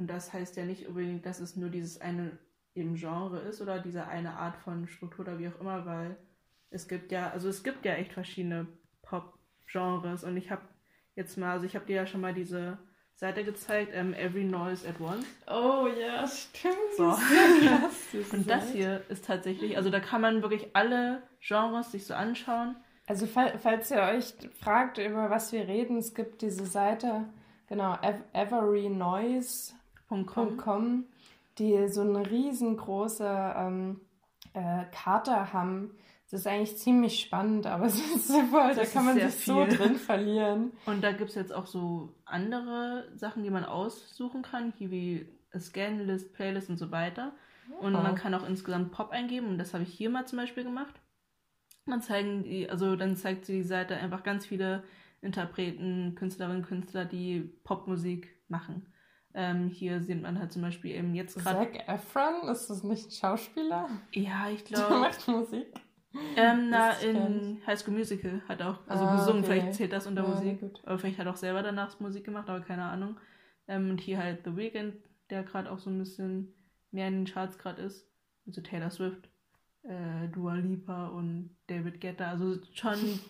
und 0.00 0.08
das 0.08 0.32
heißt 0.32 0.56
ja 0.56 0.64
nicht 0.64 0.88
unbedingt, 0.88 1.24
dass 1.26 1.38
es 1.38 1.54
nur 1.56 1.68
dieses 1.70 2.00
eine 2.00 2.36
eben 2.74 2.94
Genre 2.96 3.38
ist 3.40 3.60
oder 3.60 3.78
diese 3.78 4.06
eine 4.08 4.34
Art 4.34 4.56
von 4.56 4.88
Struktur 4.88 5.24
oder 5.26 5.38
wie 5.38 5.48
auch 5.48 5.60
immer, 5.60 5.86
weil 5.86 6.16
es 6.70 6.88
gibt 6.88 7.12
ja, 7.12 7.30
also 7.30 7.48
es 7.48 7.62
gibt 7.62 7.84
ja 7.84 7.92
echt 7.94 8.12
verschiedene 8.12 8.66
Pop-Genres 9.02 10.24
und 10.24 10.36
ich 10.36 10.50
habe 10.50 10.62
jetzt 11.14 11.36
mal, 11.36 11.52
also 11.52 11.66
ich 11.66 11.74
habe 11.74 11.86
dir 11.86 11.96
ja 11.96 12.06
schon 12.06 12.20
mal 12.20 12.32
diese 12.34 12.78
Seite 13.14 13.44
gezeigt, 13.44 13.90
ähm, 13.94 14.14
Every 14.14 14.44
Noise 14.44 14.88
at 14.88 14.98
Once. 15.00 15.26
Oh 15.46 15.86
ja, 16.00 16.26
stimmt. 16.26 16.74
So. 16.96 17.04
Und 18.32 18.48
das 18.48 18.70
hier 18.70 19.02
ist 19.10 19.26
tatsächlich, 19.26 19.76
also 19.76 19.90
da 19.90 20.00
kann 20.00 20.22
man 20.22 20.40
wirklich 20.40 20.74
alle 20.74 21.22
Genres 21.40 21.92
sich 21.92 22.06
so 22.06 22.14
anschauen. 22.14 22.76
Also 23.06 23.26
fall- 23.26 23.58
falls 23.58 23.90
ihr 23.90 24.00
euch 24.00 24.32
fragt, 24.58 24.96
über 24.98 25.28
was 25.28 25.52
wir 25.52 25.68
reden, 25.68 25.98
es 25.98 26.14
gibt 26.14 26.40
diese 26.40 26.64
Seite, 26.64 27.26
genau, 27.66 27.92
ev- 27.96 28.22
everynoise.com, 28.32 29.79
.com. 30.10 31.04
die 31.58 31.88
so 31.88 32.00
eine 32.02 32.28
riesengroße 32.30 33.54
ähm, 33.56 34.00
äh, 34.54 34.84
Karte 34.92 35.52
haben. 35.52 35.92
Das 36.30 36.40
ist 36.40 36.46
eigentlich 36.46 36.76
ziemlich 36.78 37.20
spannend, 37.20 37.66
aber 37.66 37.86
es 37.86 37.96
ist 37.98 38.28
so 38.28 38.40
voll, 38.46 38.74
da 38.74 38.84
kann 38.84 39.04
man 39.04 39.14
sich 39.18 39.44
so 39.44 39.64
viel. 39.66 39.76
drin 39.76 39.96
verlieren. 39.96 40.72
Und 40.86 41.02
da 41.02 41.12
gibt 41.12 41.30
es 41.30 41.36
jetzt 41.36 41.52
auch 41.52 41.66
so 41.66 42.14
andere 42.24 43.08
Sachen, 43.16 43.42
die 43.42 43.50
man 43.50 43.64
aussuchen 43.64 44.42
kann, 44.42 44.72
hier 44.78 44.90
wie 44.90 45.28
Scanlist, 45.58 46.32
Playlist 46.34 46.70
und 46.70 46.76
so 46.78 46.90
weiter. 46.90 47.32
Und 47.80 47.94
Oh. 47.94 48.00
man 48.02 48.14
kann 48.14 48.34
auch 48.34 48.46
insgesamt 48.48 48.92
Pop 48.92 49.10
eingeben 49.10 49.48
und 49.48 49.58
das 49.58 49.74
habe 49.74 49.84
ich 49.84 49.92
hier 49.92 50.10
mal 50.10 50.26
zum 50.26 50.38
Beispiel 50.38 50.64
gemacht. 50.64 50.94
Man 51.84 52.02
zeigen 52.02 52.44
die, 52.44 52.68
also 52.68 52.94
dann 52.96 53.16
zeigt 53.16 53.44
sie 53.46 53.54
die 53.54 53.62
Seite 53.62 53.96
einfach 53.96 54.22
ganz 54.22 54.46
viele 54.46 54.82
Interpreten, 55.22 56.14
Künstlerinnen, 56.14 56.62
Künstler, 56.64 57.04
die 57.04 57.40
Popmusik 57.64 58.36
machen. 58.48 58.86
Ähm, 59.34 59.68
hier 59.68 60.02
sieht 60.02 60.20
man 60.22 60.38
halt 60.38 60.52
zum 60.52 60.62
Beispiel 60.62 60.94
eben 60.96 61.14
jetzt 61.14 61.38
gerade. 61.38 61.70
Zac 61.72 61.88
Efron, 61.88 62.48
ist 62.48 62.68
das 62.68 62.82
nicht 62.82 63.06
ein 63.08 63.10
Schauspieler? 63.12 63.88
Ja, 64.12 64.48
ich 64.50 64.64
Der 64.64 64.78
glaube. 64.78 65.00
macht 65.00 65.28
Musik. 65.28 65.66
Ähm, 66.36 66.70
na, 66.70 66.90
in 66.94 67.62
High 67.66 67.78
School 67.78 67.94
Musical 67.94 68.42
hat 68.48 68.60
auch, 68.62 68.78
also 68.88 69.04
Ah, 69.04 69.14
gesungen, 69.16 69.44
okay. 69.44 69.52
vielleicht 69.60 69.74
zählt 69.74 69.92
das 69.92 70.08
unter 70.08 70.24
Ja, 70.24 70.28
Musik. 70.28 70.60
Oder 70.82 70.98
vielleicht 70.98 71.18
hat 71.18 71.26
er 71.26 71.32
auch 71.32 71.36
selber 71.36 71.62
danach 71.62 72.00
Musik 72.00 72.24
gemacht, 72.24 72.48
aber 72.50 72.60
keine 72.60 72.82
Ahnung. 72.84 73.16
Ähm, 73.68 73.90
und 73.90 74.00
hier 74.00 74.18
halt 74.18 74.40
The 74.44 74.56
Weeknd, 74.56 74.96
der 75.30 75.44
gerade 75.44 75.70
auch 75.70 75.78
so 75.78 75.88
ein 75.90 75.98
bisschen 75.98 76.52
mehr 76.90 77.06
in 77.06 77.24
den 77.24 77.32
Charts 77.32 77.56
gerade 77.58 77.82
ist. 77.82 78.08
Also 78.48 78.60
Taylor 78.62 78.90
Swift, 78.90 79.28
äh, 79.84 80.26
Dua 80.32 80.54
Lipa 80.54 81.06
und 81.08 81.56
David 81.68 82.00
Guetta. 82.00 82.26
Also 82.30 82.56
schon 82.72 82.94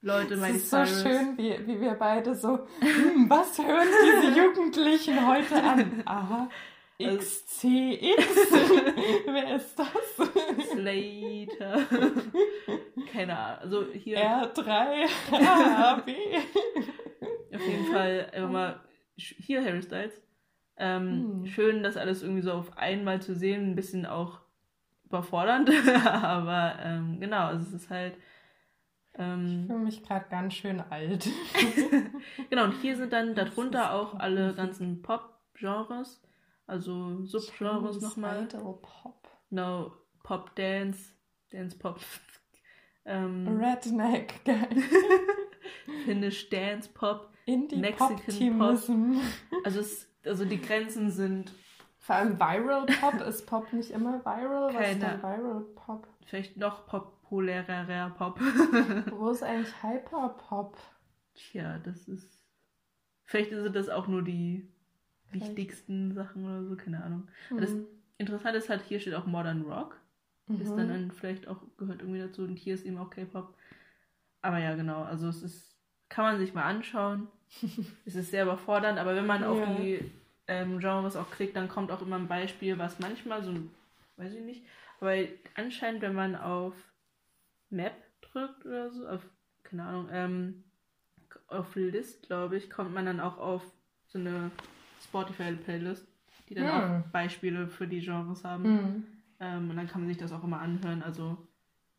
Leute, 0.00 0.34
Es 0.34 0.40
Miley 0.40 0.56
ist 0.56 0.70
so 0.70 0.76
Cyrus. 0.76 1.02
schön, 1.02 1.36
wie, 1.38 1.66
wie 1.66 1.80
wir 1.80 1.94
beide 1.94 2.34
so, 2.34 2.66
hm, 2.80 3.28
was 3.28 3.58
hören 3.58 3.88
diese 4.04 4.40
Jugendlichen 4.40 5.26
heute 5.26 5.62
an? 5.62 6.02
Aha, 6.06 6.48
Also- 7.02 7.18
XCX. 7.18 7.60
Wer 9.26 9.56
ist 9.56 9.76
das? 9.78 9.88
Slater. 10.70 11.80
keine 13.12 13.36
Ahnung. 13.38 13.58
Also 13.60 13.86
hier 13.92 14.18
R3, 14.18 15.08
AB. 15.32 16.10
auf 17.54 17.66
jeden 17.66 17.86
Fall 17.92 18.30
sch- 19.18 19.34
hier 19.38 19.64
Harry 19.64 19.82
Styles. 19.82 20.22
Ähm, 20.76 21.42
Hm. 21.42 21.46
Schön, 21.46 21.82
das 21.82 21.96
alles 21.96 22.22
irgendwie 22.22 22.42
so 22.42 22.52
auf 22.52 22.76
einmal 22.78 23.20
zu 23.20 23.34
sehen, 23.34 23.72
ein 23.72 23.74
bisschen 23.74 24.06
auch 24.06 24.38
überfordernd, 25.06 25.70
aber 26.06 26.78
ähm, 26.84 27.18
genau, 27.18 27.46
also 27.46 27.62
es 27.66 27.72
ist 27.82 27.90
halt 27.90 28.14
Ich 29.20 29.24
ähm, 29.24 29.64
fühle 29.66 29.78
mich 29.80 30.02
gerade 30.04 30.26
ganz 30.30 30.54
schön 30.54 30.80
alt. 30.80 31.28
genau 32.50 32.64
und 32.64 32.72
hier 32.80 32.96
sind 32.96 33.12
dann 33.12 33.34
darunter 33.34 33.92
auch 33.94 34.14
alle 34.14 34.54
ganzen 34.54 35.02
Pop-Genres, 35.02 36.22
also 36.68 37.24
Subgenres 37.24 38.00
nochmal, 38.00 38.46
Pop. 38.46 39.28
genau 39.50 39.90
Pop 40.22 40.54
Dance, 40.54 41.14
Dance 41.50 41.76
Pop, 41.76 41.98
ähm, 43.06 43.58
Redneck, 43.60 44.44
geil. 44.44 44.68
Finnish 46.04 46.48
Dance 46.50 46.88
Pop, 46.94 47.32
Indie 47.44 47.76
Mexican 47.76 48.16
Pop 48.16 48.24
Teamism. 48.28 49.16
also 49.64 49.80
es, 49.80 50.08
also 50.24 50.44
die 50.44 50.60
Grenzen 50.60 51.10
sind 51.10 51.52
Vor 51.98 52.14
allem 52.14 52.38
Viral 52.38 52.86
Pop. 53.00 53.20
Ist 53.22 53.46
Pop 53.46 53.72
nicht 53.72 53.90
immer 53.90 54.24
viral? 54.24 54.72
Was 54.72 54.74
ist 54.74 55.00
Keine- 55.00 55.00
denn 55.00 55.22
Viral 55.22 55.60
Pop? 55.74 56.06
Vielleicht 56.26 56.56
noch 56.56 56.86
populärer 57.28 58.10
Pop. 58.10 58.40
Wo 59.10 59.30
ist 59.30 59.42
eigentlich 59.42 59.74
Hyper 59.82 60.30
Pop? 60.30 60.76
Tja, 61.34 61.78
das 61.78 62.08
ist. 62.08 62.44
Vielleicht 63.24 63.50
sind 63.50 63.76
das 63.76 63.88
auch 63.88 64.06
nur 64.08 64.22
die 64.22 64.66
Vielleicht. 65.28 65.48
wichtigsten 65.48 66.14
Sachen 66.14 66.44
oder 66.44 66.64
so, 66.64 66.76
keine 66.76 67.02
Ahnung. 67.02 67.28
Das 67.56 67.70
Hm. 67.70 67.86
Interessant 68.20 68.56
ist 68.56 68.68
halt, 68.68 68.82
hier 68.82 68.98
steht 68.98 69.14
auch 69.14 69.26
Modern 69.26 69.62
Rock. 69.62 69.96
Ist 70.48 70.72
Mhm. 70.72 70.76
dann, 70.76 70.88
dann 70.88 71.10
vielleicht 71.12 71.46
auch, 71.46 71.62
gehört 71.76 72.00
irgendwie 72.00 72.18
dazu. 72.18 72.42
Und 72.42 72.56
hier 72.56 72.74
ist 72.74 72.84
eben 72.84 72.98
auch 72.98 73.10
K-Pop. 73.10 73.54
Aber 74.42 74.58
ja, 74.58 74.74
genau. 74.74 75.02
Also 75.04 75.28
es 75.28 75.42
ist, 75.42 75.76
kann 76.08 76.24
man 76.24 76.38
sich 76.38 76.52
mal 76.52 76.64
anschauen. 76.64 77.28
es 78.06 78.16
ist 78.16 78.30
sehr 78.32 78.42
überfordernd, 78.42 78.98
aber 78.98 79.14
wenn 79.14 79.26
man 79.26 79.44
auf 79.44 79.58
Ja. 79.58 79.66
die 79.76 80.00
ähm, 80.48 80.80
Genres 80.80 81.14
auch 81.14 81.30
klickt, 81.30 81.54
dann 81.54 81.68
kommt 81.68 81.92
auch 81.92 82.02
immer 82.02 82.16
ein 82.16 82.26
Beispiel, 82.26 82.76
was 82.78 82.98
manchmal 82.98 83.44
so, 83.44 83.50
ein- 83.52 83.70
weiß 84.16 84.32
ich 84.34 84.42
nicht, 84.42 84.64
aber 85.00 85.14
anscheinend, 85.54 86.00
wenn 86.02 86.14
man 86.14 86.34
auf 86.34 86.74
Map 87.70 87.94
drückt 88.20 88.64
oder 88.66 88.90
so, 88.90 89.06
auf, 89.08 89.22
keine 89.62 89.84
Ahnung, 89.84 90.08
ähm, 90.12 90.64
auf 91.48 91.74
List, 91.76 92.22
glaube 92.26 92.56
ich, 92.56 92.70
kommt 92.70 92.92
man 92.94 93.06
dann 93.06 93.20
auch 93.20 93.38
auf 93.38 93.62
so 94.06 94.18
eine 94.18 94.50
Spotify-Playlist, 95.04 96.06
die 96.48 96.54
dann 96.54 96.66
Hm. 96.66 97.02
auch 97.04 97.10
Beispiele 97.12 97.68
für 97.68 97.86
die 97.86 98.00
Genres 98.00 98.44
haben. 98.44 98.64
Hm. 98.64 99.06
Ähm, 99.40 99.70
und 99.70 99.76
dann 99.76 99.86
kann 99.86 100.00
man 100.02 100.08
sich 100.08 100.16
das 100.16 100.32
auch 100.32 100.42
immer 100.44 100.60
anhören. 100.60 101.02
Also 101.02 101.36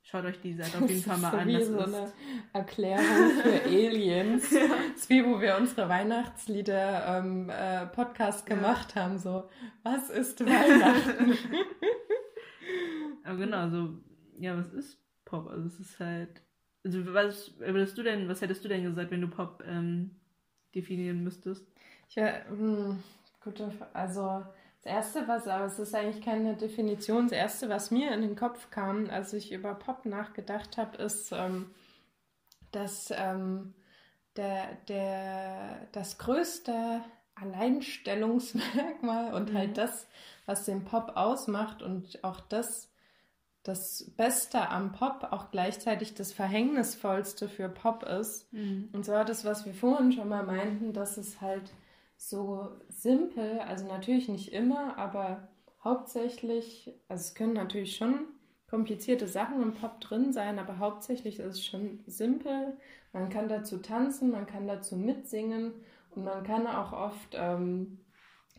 schaut 0.01 0.25
euch 0.25 0.39
die 0.41 0.53
Seite 0.55 0.77
auf 0.83 0.89
jeden 0.89 1.03
Fall 1.03 1.17
mal 1.19 1.31
so 1.31 1.37
an. 1.37 1.47
wie 1.47 1.53
Das 1.53 1.67
so 1.67 1.77
ist, 1.79 1.93
eine 1.95 2.11
Erklärung 2.53 3.05
für 3.43 3.63
Aliens. 3.65 4.49
Das 4.49 4.69
ist 4.95 5.09
wie, 5.09 5.23
wo 5.25 5.39
wir 5.39 5.55
unsere 5.57 5.87
Weihnachtslieder 5.87 7.19
ähm, 7.19 7.49
äh, 7.49 7.85
Podcast 7.87 8.49
Ja. 8.49 8.55
gemacht 8.55 8.95
haben. 8.95 9.17
So, 9.19 9.47
was 9.83 10.09
ist 10.09 10.43
Weihnachten? 10.45 11.37
aber 13.23 13.37
genau, 13.37 13.69
so, 13.69 13.89
ja, 14.39 14.57
was 14.57 14.71
ist 14.73 14.97
Pop? 15.29 15.47
Also 15.47 15.67
es 15.67 15.79
ist 15.79 15.99
halt. 15.99 16.41
Also 16.85 17.13
was 17.13 17.57
würdest 17.59 17.97
du 17.97 18.03
denn, 18.03 18.27
was 18.29 18.41
hättest 18.41 18.63
du 18.63 18.69
denn 18.69 18.83
gesagt, 18.83 19.11
wenn 19.11 19.21
du 19.21 19.27
Pop 19.29 19.63
ähm, 19.67 20.11
definieren 20.75 21.23
müsstest? 21.23 21.67
Ja, 22.09 22.45
hm, 22.47 23.01
gute 23.43 23.71
Also 23.93 24.43
das 24.83 24.85
Erste, 24.85 25.27
was, 25.27 25.47
aber 25.47 25.65
es 25.65 25.79
ist 25.79 25.93
eigentlich 25.95 26.23
keine 26.23 26.55
Definition, 26.55 27.23
das 27.25 27.33
Erste, 27.33 27.69
was 27.69 27.91
mir 27.91 28.11
in 28.13 28.21
den 28.21 28.35
Kopf 28.35 28.69
kam, 28.71 29.09
als 29.09 29.33
ich 29.33 29.51
über 29.51 29.75
Pop 29.75 30.05
nachgedacht 30.05 30.77
habe, 30.77 30.97
ist, 30.97 31.31
ähm, 31.31 31.71
dass 32.71 33.11
ähm, 33.15 33.73
der, 34.35 34.75
der, 34.87 35.87
das 35.91 36.17
größte 36.17 37.01
Alleinstellungsmerkmal 37.35 39.33
und 39.33 39.53
Mhm. 39.53 39.55
halt 39.55 39.77
das, 39.77 40.07
was 40.45 40.65
den 40.65 40.85
Pop 40.85 41.13
ausmacht 41.15 41.81
und 41.81 42.23
auch 42.23 42.39
das, 42.41 42.91
das 43.63 44.11
Beste 44.15 44.69
am 44.69 44.93
Pop 44.93 45.27
auch 45.31 45.51
gleichzeitig 45.51 46.13
das 46.15 46.31
Verhängnisvollste 46.31 47.49
für 47.49 47.69
Pop 47.69 48.03
ist. 48.03 48.51
Und 48.93 49.05
zwar 49.05 49.25
das, 49.25 49.45
was 49.45 49.65
wir 49.65 49.73
vorhin 49.73 50.11
schon 50.11 50.29
mal 50.29 50.43
meinten, 50.43 50.93
dass 50.93 51.17
es 51.17 51.41
halt 51.41 51.71
so 52.17 52.69
simpel, 52.89 53.59
also 53.59 53.85
natürlich 53.87 54.27
nicht 54.29 54.51
immer, 54.53 54.97
aber 54.97 55.49
hauptsächlich, 55.83 56.93
also 57.07 57.21
es 57.21 57.35
können 57.35 57.53
natürlich 57.53 57.95
schon 57.95 58.27
komplizierte 58.69 59.27
Sachen 59.27 59.61
im 59.61 59.73
Pop 59.73 59.99
drin 60.01 60.31
sein, 60.31 60.59
aber 60.59 60.77
hauptsächlich 60.79 61.39
ist 61.39 61.45
es 61.45 61.65
schon 61.65 62.03
simpel. 62.05 62.77
Man 63.13 63.29
kann 63.29 63.47
dazu 63.47 63.77
tanzen, 63.77 64.31
man 64.31 64.45
kann 64.45 64.67
dazu 64.67 64.95
mitsingen 64.95 65.73
und 66.11 66.23
man 66.23 66.43
kann 66.43 66.67
auch 66.67 66.93
oft, 66.93 67.35
ähm, 67.35 67.99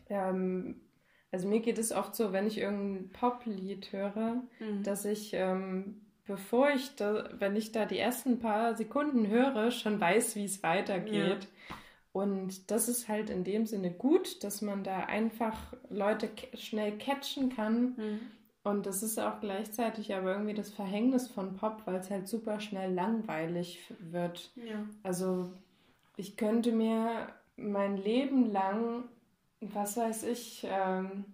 ähm, 0.09 0.81
also 1.31 1.47
mir 1.47 1.59
geht 1.61 1.77
es 1.77 1.91
oft 1.91 2.15
so, 2.15 2.33
wenn 2.33 2.47
ich 2.47 2.57
irgendein 2.57 3.09
Poplied 3.09 3.91
höre, 3.91 4.43
Mhm. 4.59 4.83
dass 4.83 5.05
ich, 5.05 5.31
ähm, 5.33 6.01
bevor 6.25 6.69
ich 6.71 6.95
da, 6.95 7.29
wenn 7.39 7.55
ich 7.55 7.71
da 7.71 7.85
die 7.85 7.97
ersten 7.99 8.39
paar 8.39 8.75
Sekunden 8.75 9.27
höre, 9.27 9.71
schon 9.71 9.99
weiß, 9.99 10.35
wie 10.35 10.45
es 10.45 10.61
weitergeht. 10.63 11.47
Und 12.13 12.69
das 12.71 12.89
ist 12.89 13.07
halt 13.07 13.29
in 13.29 13.43
dem 13.45 13.65
Sinne 13.65 13.89
gut, 13.91 14.43
dass 14.43 14.61
man 14.61 14.83
da 14.83 14.99
einfach 15.05 15.73
Leute 15.89 16.29
schnell 16.55 16.97
catchen 16.97 17.55
kann. 17.55 17.93
Mhm. 17.95 18.19
Und 18.63 18.85
das 18.85 19.01
ist 19.01 19.17
auch 19.19 19.39
gleichzeitig 19.39 20.13
aber 20.13 20.33
irgendwie 20.33 20.53
das 20.53 20.69
Verhängnis 20.69 21.27
von 21.29 21.55
Pop, 21.55 21.81
weil 21.85 21.95
es 21.95 22.11
halt 22.11 22.27
super 22.27 22.59
schnell 22.59 22.93
langweilig 22.93 23.79
wird. 23.99 24.51
Ja. 24.55 24.85
Also 25.03 25.51
ich 26.17 26.37
könnte 26.37 26.71
mir 26.71 27.27
mein 27.55 27.97
Leben 27.97 28.51
lang, 28.51 29.05
was 29.61 29.97
weiß 29.97 30.23
ich, 30.23 30.67
ähm, 30.69 31.25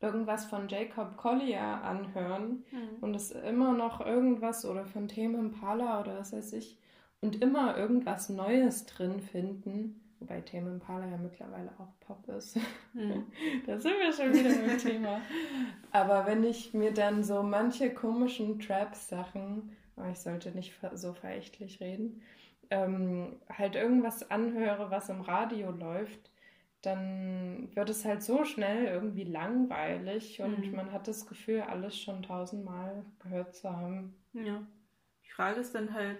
irgendwas 0.00 0.44
von 0.46 0.68
Jacob 0.68 1.16
Collier 1.16 1.60
anhören 1.60 2.64
Mhm. 2.70 2.96
und 3.00 3.14
es 3.16 3.30
immer 3.32 3.72
noch 3.72 4.04
irgendwas 4.04 4.64
oder 4.64 4.84
von 4.86 5.08
Tame 5.08 5.38
Impala 5.38 6.00
oder 6.00 6.18
was 6.18 6.32
weiß 6.32 6.52
ich 6.52 6.78
und 7.20 7.42
immer 7.42 7.76
irgendwas 7.76 8.28
Neues 8.28 8.86
drin 8.86 9.20
finden. 9.20 10.00
Wobei 10.20 10.40
Tame 10.40 10.70
Impala 10.70 11.06
ja 11.08 11.16
mittlerweile 11.16 11.70
auch 11.78 11.92
Pop 12.00 12.28
ist. 12.28 12.56
Mhm. 12.92 13.26
Da 13.66 13.78
sind 13.80 13.94
wir 14.00 14.12
schon 14.12 14.32
wieder 14.32 14.50
beim 14.66 14.78
Thema. 14.78 15.20
Aber 15.92 16.26
wenn 16.26 16.44
ich 16.44 16.74
mir 16.74 16.92
dann 16.92 17.22
so 17.24 17.42
manche 17.42 17.92
komischen 17.94 18.58
Trap-Sachen, 18.60 19.76
aber 19.96 20.10
ich 20.10 20.18
sollte 20.18 20.50
nicht 20.52 20.74
so 20.94 21.12
verächtlich 21.12 21.80
reden, 21.80 22.22
ähm, 22.70 23.36
halt 23.48 23.74
irgendwas 23.76 24.28
anhöre, 24.30 24.90
was 24.90 25.08
im 25.08 25.20
Radio 25.22 25.70
läuft, 25.70 26.30
dann 26.82 27.74
wird 27.74 27.90
es 27.90 28.04
halt 28.04 28.22
so 28.22 28.44
schnell 28.44 28.86
irgendwie 28.86 29.24
langweilig 29.24 30.40
und 30.42 30.72
Mhm. 30.72 30.72
man 30.72 30.92
hat 30.92 31.08
das 31.08 31.26
Gefühl, 31.26 31.62
alles 31.62 31.98
schon 31.98 32.22
tausendmal 32.22 33.04
gehört 33.20 33.54
zu 33.56 33.70
haben. 33.76 34.14
Ja. 34.32 34.66
Die 35.24 35.30
Frage 35.32 35.60
ist 35.60 35.74
dann 35.74 35.92
halt, 35.94 36.18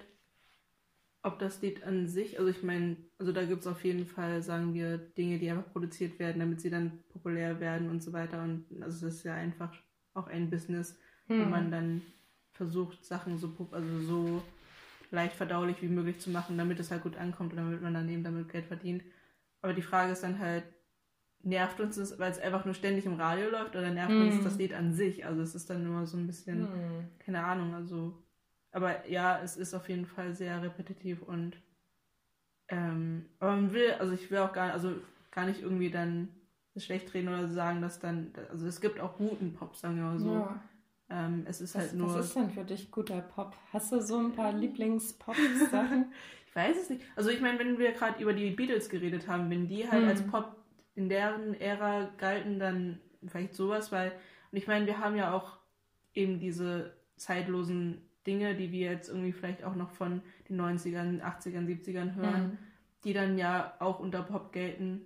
ob 1.22 1.38
das 1.38 1.60
Lied 1.62 1.82
an 1.84 2.06
sich, 2.08 2.38
also 2.38 2.50
ich 2.50 2.62
meine, 2.62 2.96
also 3.18 3.32
da 3.32 3.44
gibt 3.44 3.60
es 3.62 3.66
auf 3.66 3.84
jeden 3.84 4.06
Fall, 4.06 4.42
sagen 4.42 4.72
wir, 4.74 4.98
Dinge, 4.98 5.38
die 5.38 5.50
einfach 5.50 5.70
produziert 5.72 6.18
werden, 6.18 6.38
damit 6.38 6.60
sie 6.60 6.70
dann 6.70 7.02
populär 7.12 7.60
werden 7.60 7.90
und 7.90 8.02
so 8.02 8.12
weiter. 8.12 8.42
Und 8.42 8.66
also 8.82 9.06
es 9.08 9.16
ist 9.16 9.24
ja 9.24 9.34
einfach 9.34 9.72
auch 10.14 10.28
ein 10.28 10.48
Business, 10.50 10.98
wo 11.36 11.44
Hm. 11.44 11.44
man 11.44 11.70
dann 11.70 12.02
versucht, 12.52 13.04
Sachen 13.04 13.38
so, 13.38 13.52
also 13.72 14.00
so 14.00 14.42
leicht 15.10 15.34
verdaulich 15.36 15.82
wie 15.82 15.88
möglich 15.88 16.20
zu 16.20 16.30
machen, 16.30 16.58
damit 16.58 16.80
es 16.80 16.90
halt 16.90 17.02
gut 17.02 17.16
ankommt 17.16 17.52
und 17.52 17.58
damit 17.58 17.82
man 17.82 17.94
dann 17.94 18.08
eben 18.08 18.24
damit 18.24 18.50
Geld 18.50 18.66
verdient. 18.66 19.02
Aber 19.62 19.72
die 19.72 19.82
Frage 19.82 20.12
ist 20.12 20.22
dann 20.22 20.38
halt, 20.38 20.64
nervt 21.42 21.80
uns 21.80 21.96
das, 21.96 22.18
weil 22.18 22.30
es 22.30 22.38
einfach 22.40 22.64
nur 22.64 22.74
ständig 22.74 23.06
im 23.06 23.14
Radio 23.14 23.48
läuft 23.50 23.76
oder 23.76 23.90
nervt 23.90 24.14
Mhm. 24.14 24.22
uns 24.22 24.42
das 24.44 24.58
Lied 24.58 24.74
an 24.74 24.92
sich? 24.92 25.24
Also 25.26 25.40
es 25.42 25.54
ist 25.54 25.70
dann 25.70 25.84
immer 25.84 26.06
so 26.06 26.16
ein 26.16 26.26
bisschen 26.26 26.68
Hm. 26.72 27.08
keine 27.20 27.44
Ahnung, 27.44 27.74
also. 27.74 28.22
Aber 28.72 29.08
ja, 29.08 29.40
es 29.42 29.56
ist 29.56 29.74
auf 29.74 29.88
jeden 29.88 30.06
Fall 30.06 30.34
sehr 30.34 30.62
repetitiv 30.62 31.22
und. 31.22 31.56
Ähm, 32.68 33.26
aber 33.38 33.52
man 33.52 33.72
will, 33.72 33.92
also 33.92 34.12
ich 34.12 34.30
will 34.30 34.38
auch 34.38 34.52
gar, 34.52 34.72
also 34.72 34.92
gar 35.30 35.46
nicht 35.46 35.62
irgendwie 35.62 35.90
dann 35.90 36.28
schlecht 36.76 37.12
reden 37.14 37.28
oder 37.28 37.48
sagen, 37.48 37.80
dass 37.80 37.98
dann. 37.98 38.32
Also 38.50 38.66
es 38.66 38.80
gibt 38.80 39.00
auch 39.00 39.16
guten 39.16 39.54
Pop, 39.54 39.74
sagen 39.76 39.96
wir 39.96 40.04
mal 40.04 40.18
so. 40.18 40.34
Ja. 40.34 40.60
Ähm, 41.10 41.44
es 41.48 41.60
ist 41.62 41.74
Was, 41.74 41.82
halt 41.84 41.94
nur. 41.94 42.14
was 42.14 42.26
ist 42.26 42.36
denn 42.36 42.50
für 42.50 42.64
dich 42.64 42.90
guter 42.90 43.20
Pop? 43.22 43.56
Hast 43.72 43.90
du 43.92 44.02
so 44.02 44.18
ein 44.18 44.32
paar 44.32 44.52
Lieblings-Pop-Sachen? 44.52 46.12
Ich 46.48 46.56
weiß 46.56 46.76
es 46.80 46.90
nicht. 46.90 47.02
Also 47.16 47.30
ich 47.30 47.40
meine, 47.40 47.58
wenn 47.58 47.78
wir 47.78 47.92
gerade 47.92 48.22
über 48.22 48.32
die 48.32 48.50
Beatles 48.50 48.88
geredet 48.88 49.28
haben, 49.28 49.50
wenn 49.50 49.68
die 49.68 49.88
halt 49.88 50.02
Hm. 50.02 50.08
als 50.08 50.26
Pop 50.26 50.56
in 50.94 51.08
deren 51.08 51.54
Ära 51.60 52.10
galten, 52.16 52.58
dann 52.58 53.00
vielleicht 53.26 53.54
sowas, 53.54 53.92
weil. 53.92 54.12
Und 54.50 54.58
ich 54.58 54.66
meine, 54.66 54.86
wir 54.86 54.98
haben 54.98 55.16
ja 55.16 55.32
auch 55.34 55.58
eben 56.14 56.40
diese 56.40 56.94
zeitlosen 57.16 58.00
Dinge, 58.26 58.54
die 58.54 58.72
wir 58.72 58.90
jetzt 58.90 59.08
irgendwie 59.08 59.32
vielleicht 59.32 59.62
auch 59.62 59.74
noch 59.74 59.90
von 59.90 60.22
den 60.48 60.56
90ern, 60.60 61.20
80ern, 61.22 61.66
70ern 61.66 62.14
hören, 62.14 62.34
Hm. 62.52 62.58
die 63.04 63.12
dann 63.12 63.38
ja 63.38 63.74
auch 63.78 64.00
unter 64.00 64.22
Pop 64.22 64.52
gelten, 64.52 65.02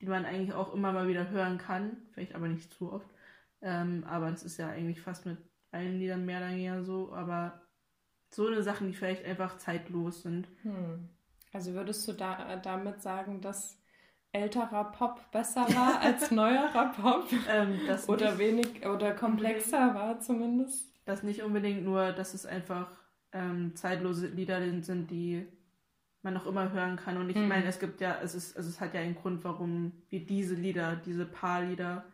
die 0.00 0.06
man 0.06 0.24
eigentlich 0.24 0.54
auch 0.54 0.74
immer 0.74 0.92
mal 0.92 1.08
wieder 1.08 1.28
hören 1.30 1.58
kann, 1.58 1.96
vielleicht 2.12 2.34
aber 2.34 2.48
nicht 2.48 2.72
zu 2.72 2.92
oft. 2.92 3.08
Ähm, 3.62 4.04
aber 4.06 4.30
das 4.30 4.42
ist 4.42 4.58
ja 4.58 4.68
eigentlich 4.68 5.00
fast 5.00 5.26
mit 5.26 5.38
allen 5.72 5.98
Liedern 5.98 6.24
mehr 6.26 6.38
oder 6.38 6.50
weniger 6.50 6.82
so, 6.84 7.12
aber 7.12 7.62
so 8.30 8.46
eine 8.46 8.62
Sachen, 8.62 8.88
die 8.88 8.94
vielleicht 8.94 9.24
einfach 9.24 9.56
zeitlos 9.58 10.22
sind. 10.22 10.48
Hm. 10.62 11.08
Also 11.52 11.72
würdest 11.74 12.06
du 12.08 12.12
da, 12.12 12.52
äh, 12.54 12.60
damit 12.60 13.00
sagen, 13.02 13.40
dass 13.40 13.78
älterer 14.32 14.92
Pop 14.92 15.30
besser 15.32 15.62
war 15.74 16.00
als 16.02 16.30
neuerer 16.30 16.92
Pop? 16.92 17.26
Ähm, 17.48 17.78
Oder 18.08 18.38
wenig 18.38 18.86
oder 18.86 19.12
komplexer 19.12 19.94
war 19.94 20.20
zumindest? 20.20 20.92
das 21.06 21.22
nicht 21.22 21.42
unbedingt 21.42 21.84
nur, 21.84 22.12
dass 22.12 22.34
es 22.34 22.46
einfach 22.46 22.90
ähm, 23.32 23.74
zeitlose 23.76 24.26
Lieder 24.26 24.60
sind, 24.82 25.10
die 25.10 25.46
man 26.22 26.34
noch 26.34 26.46
immer 26.46 26.72
hören 26.72 26.96
kann. 26.96 27.16
Und 27.16 27.30
ich 27.30 27.36
Mhm. 27.36 27.48
meine, 27.48 27.66
es 27.66 27.78
gibt 27.78 28.00
ja, 28.00 28.18
es 28.22 28.34
ist, 28.34 28.56
also 28.56 28.68
es 28.68 28.80
hat 28.80 28.92
ja 28.92 29.00
einen 29.00 29.14
Grund, 29.14 29.44
warum 29.44 29.92
wir 30.08 30.26
diese 30.26 30.54
Lieder, 30.56 30.96
diese 30.96 31.24
paar 31.24 31.62
Lieder 31.62 32.04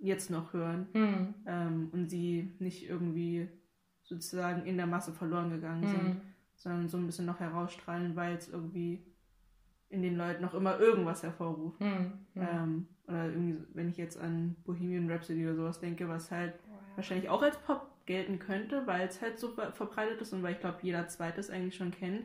jetzt 0.00 0.30
noch 0.30 0.52
hören. 0.52 0.88
Hm. 0.92 1.34
ähm, 1.46 1.88
und 1.92 2.08
sie 2.08 2.56
nicht 2.58 2.88
irgendwie 2.88 3.48
sozusagen 4.10 4.66
in 4.66 4.76
der 4.76 4.86
Masse 4.86 5.12
verloren 5.12 5.50
gegangen 5.50 5.86
sind, 5.86 6.00
Hm. 6.14 6.20
sondern 6.56 6.88
so 6.88 6.98
ein 6.98 7.06
bisschen 7.06 7.26
noch 7.26 7.40
herausstrahlen, 7.40 8.16
weil 8.16 8.34
es 8.34 8.48
irgendwie 8.48 9.02
in 9.88 10.02
den 10.02 10.16
Leuten 10.16 10.42
noch 10.42 10.54
immer 10.54 10.78
irgendwas 10.78 11.22
hervorruft. 11.22 11.80
Hm, 11.80 12.12
hm. 12.34 12.42
Ähm, 12.48 12.86
oder 13.06 13.26
irgendwie, 13.26 13.64
wenn 13.74 13.88
ich 13.88 13.96
jetzt 13.96 14.18
an 14.20 14.56
Bohemian 14.64 15.10
Rhapsody 15.10 15.44
oder 15.46 15.56
sowas 15.56 15.80
denke, 15.80 16.08
was 16.08 16.30
halt 16.30 16.54
Oh 16.68 16.72
ja. 16.74 16.96
wahrscheinlich 16.96 17.28
auch 17.28 17.42
als 17.42 17.56
Pop 17.58 17.88
gelten 18.06 18.38
könnte, 18.38 18.86
weil 18.86 19.06
es 19.08 19.20
halt 19.22 19.38
so 19.38 19.48
ver 19.48 19.72
verbreitet 19.72 20.20
ist 20.20 20.32
und 20.32 20.42
weil 20.42 20.54
ich 20.54 20.60
glaube, 20.60 20.78
jeder 20.82 21.06
Zweite 21.08 21.40
es 21.40 21.50
eigentlich 21.50 21.76
schon 21.76 21.90
kennt. 21.92 22.24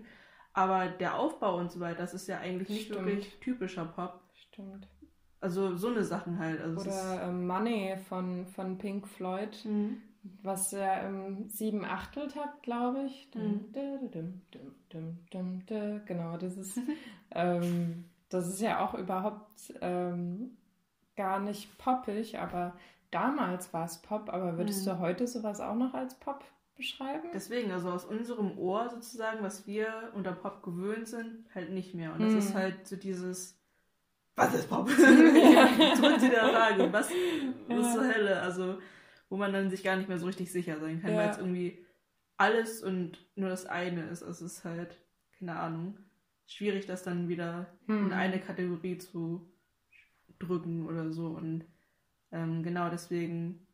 Aber 0.54 0.88
der 0.88 1.17
Aufbau 1.19 1.58
und 1.58 1.71
so 1.71 1.80
weiter, 1.80 2.00
das 2.00 2.13
ist 2.13 2.28
ja 2.28 2.39
eigentlich 2.39 2.69
nicht 2.69 2.86
Stimmt. 2.88 3.06
wirklich 3.06 3.39
typischer 3.39 3.86
Pop. 3.86 4.21
Stimmt. 4.34 4.88
Also 5.41 5.76
so 5.76 5.89
eine 5.89 6.04
Sachen 6.04 6.39
halt. 6.39 6.62
Also 6.62 6.82
Oder 6.82 7.24
ähm, 7.24 7.45
Money 7.45 7.98
von, 8.10 8.45
von 8.48 8.78
Pink 8.78 9.08
Floyd, 9.08 9.58
Mhm. 9.65 9.98
Was 10.42 10.74
er 10.74 11.08
im 11.08 11.48
sieben 11.50 11.86
Achteltakt, 11.86 12.64
glaube 12.64 13.04
ich. 13.04 13.30
Mhm. 13.36 13.72
Dum, 13.74 14.42
dum. 15.30 16.02
Genau, 16.06 16.38
das 16.38 16.58
ist, 16.58 16.80
ähm, 17.32 18.06
das 18.30 18.48
ist 18.48 18.62
ja 18.62 18.84
auch 18.86 18.94
überhaupt 18.96 19.74
ähm, 19.82 20.58
gar 21.16 21.40
nicht 21.40 21.78
poppig, 21.78 22.40
aber 22.40 22.76
damals 23.12 23.74
war 23.74 23.86
es 23.86 23.98
Pop. 24.02 24.30
Aber 24.34 24.58
würdest 24.58 24.86
Mhm. 24.86 24.92
du 24.92 25.00
heute 25.00 25.28
sowas 25.28 25.60
auch 25.62 25.76
noch 25.76 25.94
als 25.94 26.16
Pop 26.16 26.44
beschreiben? 26.76 27.30
Deswegen, 27.34 27.72
also 27.72 27.90
aus 27.92 28.06
unserem 28.06 28.58
Ohr 28.58 28.90
sozusagen, 28.90 29.44
was 29.44 29.66
wir 29.68 30.12
unter 30.14 30.34
Pop 30.34 30.62
gewöhnt 30.64 31.08
sind, 31.08 31.46
halt 31.54 31.72
nicht 31.72 31.94
mehr. 31.94 32.14
Und 32.14 32.22
das 32.22 32.34
Mhm. 32.34 32.40
ist 32.40 32.54
halt 32.54 32.88
so 32.88 32.96
dieses, 32.96 33.58
was 34.36 34.54
ist 34.54 34.70
Pop? 34.70 34.90
Zurück 34.90 36.20
zu 36.20 36.30
der 36.30 36.46
Frage, 36.50 36.92
was, 36.92 37.10
was 37.68 37.86
Ja. 37.86 37.94
zur 37.94 38.08
Hölle? 38.14 38.42
Also, 38.42 38.78
wo 39.36 39.38
man 39.38 39.52
dann 39.52 39.69
sich 39.69 39.84
gar 39.84 39.98
nicht 39.98 40.08
mehr 40.08 40.17
so 40.17 40.28
richtig 40.28 40.50
sicher 40.50 40.80
sein 40.80 41.02
kann, 41.02 41.12
Ja. 41.12 41.17
weil 41.17 41.30
es 41.30 41.38
irgendwie 41.38 41.86
alles 42.38 42.82
und 42.82 43.17
nur 43.36 43.50
das 43.50 43.65
eine 43.65 44.04
ist. 44.08 44.24
Also 44.24 44.45
es 44.45 44.54
ist 44.60 44.63
halt, 44.63 44.98
keine 45.38 45.58
Ahnung, 45.60 45.98
schwierig, 46.48 46.86
das 46.86 47.04
dann 47.04 47.28
wieder 47.28 47.67
Hm. 47.88 48.06
in 48.08 48.13
eine 48.13 48.39
Kategorie 48.39 48.98
zu 48.98 49.52
drücken 50.39 50.86
oder 50.88 51.12
so. 51.12 51.28
Und 51.28 51.65
ähm, 52.32 52.63
genau 52.63 52.89
deswegen, 52.89 53.67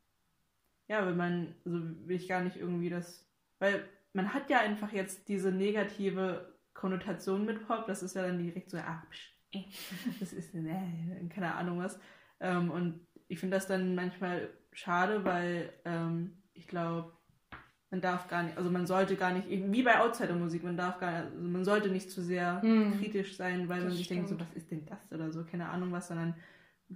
ja, 0.87 1.05
wenn 1.05 1.15
man, 1.17 1.53
also 1.63 1.79
will 2.07 2.15
ich 2.15 2.27
gar 2.27 2.41
nicht 2.43 2.57
irgendwie 2.57 2.89
das, 2.89 3.23
weil 3.59 3.87
man 4.13 4.33
hat 4.33 4.49
ja 4.49 4.61
einfach 4.61 4.91
jetzt 4.91 5.27
diese 5.29 5.51
negative 5.51 6.55
Konnotation 6.73 7.45
mit 7.45 7.67
Pop, 7.67 7.85
das 7.85 8.01
ist 8.01 8.15
ja 8.15 8.23
dann 8.23 8.39
direkt 8.39 8.71
so, 8.71 8.77
ah, 8.79 9.03
psch, 9.11 9.31
das 10.19 10.33
ist, 10.33 10.55
äh, 10.55 11.27
keine 11.29 11.53
Ahnung 11.53 11.77
was. 11.77 11.99
Ähm, 12.39 12.71
und 12.71 12.99
ich 13.31 13.39
finde 13.39 13.55
das 13.57 13.67
dann 13.67 13.95
manchmal 13.95 14.49
schade, 14.73 15.23
weil 15.23 15.71
ähm, 15.85 16.37
ich 16.53 16.67
glaube, 16.67 17.13
man 17.89 18.01
darf 18.01 18.27
gar 18.27 18.43
nicht, 18.43 18.57
also 18.57 18.69
man 18.69 18.85
sollte 18.85 19.15
gar 19.15 19.31
nicht, 19.33 19.47
wie 19.49 19.83
bei 19.83 19.99
Outsider-Musik, 19.99 20.63
man 20.63 20.75
darf 20.77 20.99
gar 20.99 21.23
also 21.25 21.37
man 21.47 21.63
sollte 21.65 21.89
nicht 21.89 22.11
zu 22.11 22.21
sehr 22.21 22.61
Hm. 22.61 22.99
kritisch 22.99 23.35
sein, 23.37 23.69
weil 23.69 23.79
Das 23.79 23.89
man 23.89 23.97
sich 23.97 24.07
denkt, 24.09 24.27
so, 24.29 24.35
stimmt. 24.35 24.49
was 24.49 24.55
ist 24.57 24.69
denn 24.71 24.85
das 24.85 25.11
oder 25.11 25.31
so, 25.31 25.43
keine 25.45 25.69
Ahnung 25.69 25.91
was, 25.91 26.07
sondern 26.09 26.35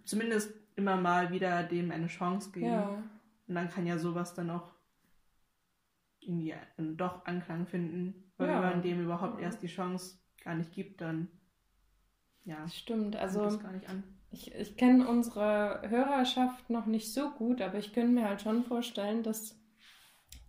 zumindest 0.04 0.54
immer 0.76 0.98
mal 0.98 1.32
wieder 1.32 1.64
dem 1.64 1.92
eine 1.92 2.08
Chance 2.08 2.52
geben. 2.52 2.66
Ja. 2.66 3.04
Und 3.48 3.56
dann 3.56 3.70
kann 3.70 3.86
ja 3.86 3.98
sowas 3.98 4.34
dann 4.34 4.50
auch 4.50 4.74
irgendwie 6.20 6.54
doch 6.96 7.26
Anklang 7.26 7.66
finden. 7.66 8.32
Weil 8.38 8.50
Ja. 8.50 8.56
wenn 8.56 8.70
man 8.72 8.82
dem 8.82 9.04
überhaupt 9.04 9.40
Ja. 9.40 9.46
erst 9.46 9.62
die 9.62 9.68
Chance 9.68 10.18
gar 10.44 10.56
nicht 10.56 10.74
gibt, 10.74 11.00
dann 11.02 11.30
ja, 12.44 12.62
Das 12.62 12.76
stimmt. 12.76 13.16
also, 13.16 13.50
Ich, 14.36 14.54
ich 14.54 14.76
kenne 14.76 15.08
unsere 15.08 15.82
Hörerschaft 15.88 16.70
noch 16.70 16.88
nicht 16.88 17.14
so 17.14 17.30
gut, 17.32 17.62
aber 17.62 17.78
ich 17.78 17.94
könnte 17.94 18.12
mir 18.12 18.28
halt 18.28 18.42
schon 18.42 18.66
vorstellen, 18.66 19.24
dass 19.24 19.58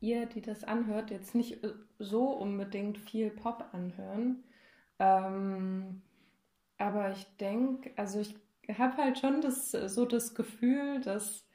ihr, 0.01 0.27
die 0.27 0.41
das 0.41 0.65
anhört, 0.65 1.13
jetzt 1.13 1.37
nicht 1.37 1.63
äh, 1.63 1.73
so 2.01 2.31
unbedingt 2.31 2.99
viel 2.99 3.31
Pop 3.31 3.65
anhören. 3.71 4.43
Ähm, 4.99 6.03
aber 6.79 7.13
ich 7.13 7.25
denke, 7.37 7.93
also 7.97 8.19
ich 8.19 8.35
habe 8.77 8.97
halt 8.97 9.21
schon 9.21 9.41
das, 9.41 9.71
so 9.71 10.05
das 10.05 10.35
Gefühl, 10.35 11.01
dass 11.01 11.46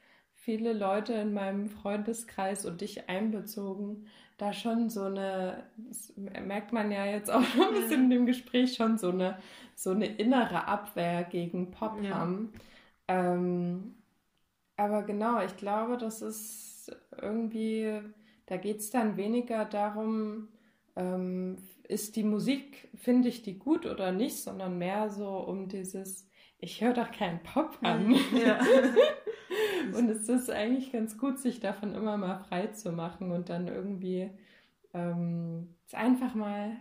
viele 0.42 0.74
Leute 0.74 1.14
in 1.14 1.34
meinem 1.34 1.70
Freundeskreis 1.70 2.66
und 2.66 2.82
dich 2.82 3.10
einbezogen, 3.10 4.08
da 4.38 4.54
schon 4.54 4.90
so 4.90 5.04
eine, 5.04 5.66
das 5.78 6.14
merkt 6.18 6.74
man 6.74 6.92
ja 6.92 7.06
jetzt 7.06 7.30
auch 7.32 7.44
schon 7.44 7.62
ein 7.70 7.74
bisschen 7.76 8.04
in 8.06 8.10
dem 8.10 8.26
Gespräch, 8.26 8.76
schon 8.76 8.98
so 8.98 9.10
eine, 9.12 9.38
so 9.76 9.92
eine 9.92 10.08
innere 10.08 10.68
Abwehr 10.68 11.24
gegen 11.24 11.72
Pop 11.72 12.02
Ja. 12.04 12.12
haben. 12.12 12.54
Ähm, 13.08 13.96
aber 14.78 15.04
genau, 15.04 15.42
ich 15.44 15.58
glaube, 15.58 15.98
das 15.98 16.22
ist 16.22 16.92
irgendwie, 17.22 18.02
da 18.48 18.58
geht 18.58 18.80
es 18.80 18.90
dann 18.90 19.18
weniger 19.18 19.66
darum, 19.66 20.50
ähm, 20.96 21.58
ist 21.88 22.16
die 22.16 22.24
Musik, 22.24 22.90
finde 22.96 23.30
ich 23.30 23.44
die 23.44 23.60
gut 23.60 23.86
oder 23.86 24.12
nicht, 24.12 24.38
sondern 24.38 24.78
mehr 24.78 25.10
so 25.10 25.30
um 25.38 25.68
dieses, 25.68 26.28
ich 26.60 26.82
höre 26.82 26.94
doch 26.94 27.12
keinen 27.12 27.44
Pop 27.44 27.80
an. 27.84 28.16
Ja. 28.34 28.60
Und 29.98 30.10
es 30.10 30.30
ist 30.30 30.50
eigentlich 30.50 30.92
ganz 30.92 31.18
gut, 31.18 31.40
sich 31.40 31.60
davon 31.60 31.94
immer 31.94 32.18
mal 32.18 32.40
frei 32.48 32.68
zu 32.68 32.92
machen 32.92 33.32
und 33.32 33.50
dann 33.50 33.68
irgendwie 33.68 34.30
ähm, 34.94 35.76
es 35.88 35.94
einfach 35.94 36.36
mal 36.36 36.78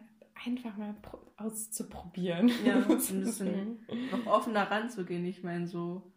einfach 0.47 0.77
mal 0.77 0.95
pro- 1.03 1.19
auszuprobieren. 1.37 2.51
Ja, 2.65 2.77
ein 2.89 2.97
bisschen 3.21 3.79
noch 4.11 4.27
offener 4.27 4.71
ranzugehen. 4.71 5.25
Ich 5.27 5.43
meine, 5.43 5.67
so, 5.67 6.13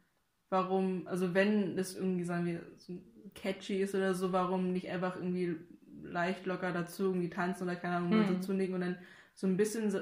warum, 0.50 1.08
also 1.08 1.34
wenn 1.34 1.76
das 1.76 1.96
irgendwie, 1.96 2.24
sagen 2.24 2.46
wir, 2.46 2.62
so 2.78 2.94
catchy 3.36 3.82
ist 3.82 3.96
oder 3.96 4.14
so, 4.14 4.32
warum 4.32 4.72
nicht 4.72 4.90
einfach 4.90 5.16
irgendwie 5.16 5.56
leicht 6.04 6.46
locker 6.46 6.72
dazu 6.72 7.04
irgendwie 7.06 7.30
tanzen 7.30 7.64
oder 7.64 7.76
keine 7.76 7.98
Ahnung, 7.98 8.12
Hm. 8.12 8.36
dazu 8.36 8.54
legen 8.54 8.74
und 8.74 8.82
dann 8.82 8.98
so 9.34 9.48
ein 9.48 9.58
bisschen 9.58 9.90
so, 9.92 10.00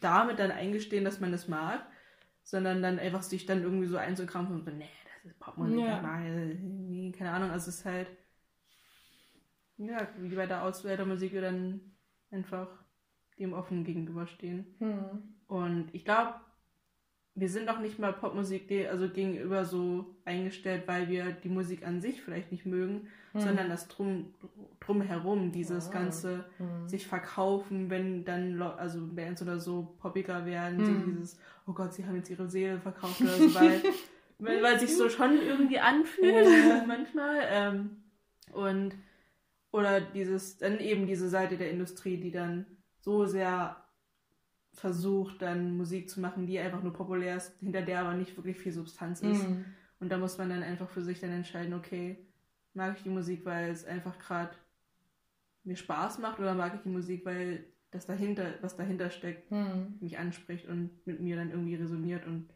damit 0.00 0.38
dann 0.38 0.50
eingestehen, 0.50 1.04
dass 1.04 1.20
man 1.20 1.32
das 1.32 1.48
mag, 1.48 1.86
sondern 2.42 2.82
dann 2.82 2.98
einfach 2.98 3.22
sich 3.22 3.46
dann 3.46 3.62
irgendwie 3.62 3.86
so 3.86 3.96
einzukrampfen 3.96 4.56
und 4.56 4.64
so, 4.64 4.70
nee, 4.70 4.84
Popmusik, 5.38 5.78
Ja. 5.78 6.20
irgendwie, 6.24 7.12
keine 7.12 7.30
Ahnung, 7.32 7.50
also 7.50 7.68
es 7.70 7.78
ist 7.78 7.84
halt, 7.84 8.08
ja, 9.78 10.08
wie 10.18 10.34
bei 10.34 10.46
der 10.46 10.62
Auswäldermusik 10.64 11.32
wir 11.32 11.42
dann 11.42 11.80
einfach 12.30 12.68
dem 13.38 13.52
offen 13.52 13.84
gegenüberstehen. 13.84 14.66
Hm. 14.78 15.34
Und 15.48 15.88
ich 15.94 16.04
glaube, 16.04 16.34
wir 17.34 17.50
sind 17.50 17.68
auch 17.68 17.80
nicht 17.80 17.98
mal 17.98 18.14
Popmusik 18.14 18.70
also 18.90 19.10
gegenüber 19.10 19.66
so 19.66 20.16
eingestellt, 20.24 20.84
weil 20.86 21.08
wir 21.10 21.32
die 21.32 21.50
Musik 21.50 21.86
an 21.86 22.00
sich 22.00 22.22
vielleicht 22.22 22.50
nicht 22.50 22.64
mögen, 22.64 23.08
Hm. 23.32 23.40
sondern 23.42 23.68
das 23.68 23.88
drum 23.88 24.32
drumherum, 24.80 25.52
dieses 25.52 25.88
Ah. 25.88 25.92
ganze 25.92 26.44
Hm. 26.56 26.88
sich 26.88 27.06
verkaufen, 27.06 27.90
wenn 27.90 28.24
dann 28.24 28.62
also 28.62 29.06
Bands 29.06 29.42
oder 29.42 29.60
so 29.60 29.94
poppiger 29.98 30.46
werden, 30.46 30.82
so 30.84 30.92
Hm. 30.92 31.04
dieses, 31.04 31.38
oh 31.66 31.72
Gott, 31.74 31.92
sie 31.92 32.06
haben 32.06 32.16
jetzt 32.16 32.30
ihre 32.30 32.48
Seele 32.48 32.80
verkauft 32.80 33.20
oder 33.20 33.36
so, 33.36 33.54
weil, 33.54 33.82
weil, 34.38 34.62
weil 34.62 34.78
sich 34.80 34.96
so 34.96 35.08
schon 35.08 35.40
irgendwie 35.40 35.78
anfühlt 35.78 36.46
Ja. 36.46 36.84
manchmal. 36.86 37.40
Ähm, 37.50 37.96
und 38.52 38.94
oder 39.72 40.00
dieses, 40.00 40.58
dann 40.58 40.78
eben 40.78 41.06
diese 41.06 41.28
Seite 41.28 41.56
der 41.56 41.70
Industrie, 41.70 42.16
die 42.18 42.30
dann 42.30 42.66
so 43.00 43.26
sehr 43.26 43.76
versucht, 44.72 45.40
dann 45.42 45.76
Musik 45.76 46.08
zu 46.10 46.20
machen, 46.20 46.46
die 46.46 46.58
einfach 46.58 46.82
nur 46.82 46.92
populär 46.92 47.36
ist, 47.36 47.58
hinter 47.60 47.82
der 47.82 48.00
aber 48.00 48.14
nicht 48.14 48.36
wirklich 48.36 48.58
viel 48.58 48.72
Substanz 48.72 49.20
ist. 49.22 49.44
Hm. 49.44 49.64
Und 50.00 50.10
da 50.10 50.18
muss 50.18 50.36
man 50.38 50.50
dann 50.50 50.62
einfach 50.62 50.88
für 50.90 51.02
sich 51.02 51.20
dann 51.20 51.30
entscheiden, 51.30 51.72
okay, 51.74 52.18
mag 52.74 52.96
ich 52.96 53.02
die 53.02 53.08
Musik, 53.08 53.44
weil 53.46 53.70
es 53.70 53.86
einfach 53.86 54.18
gerade 54.18 54.54
mir 55.64 55.76
Spaß 55.76 56.18
macht 56.18 56.38
oder 56.38 56.54
mag 56.54 56.74
ich 56.74 56.82
die 56.82 56.90
Musik, 56.90 57.24
weil 57.24 57.64
das 57.90 58.06
dahinter, 58.06 58.54
was 58.60 58.76
dahinter 58.76 59.10
steckt, 59.10 59.50
Hm. 59.50 59.94
mich 60.00 60.18
anspricht 60.18 60.68
und 60.68 60.90
mit 61.06 61.20
mir 61.20 61.36
dann 61.36 61.50
irgendwie 61.50 61.76
resoniert 61.76 62.26
und 62.26 62.48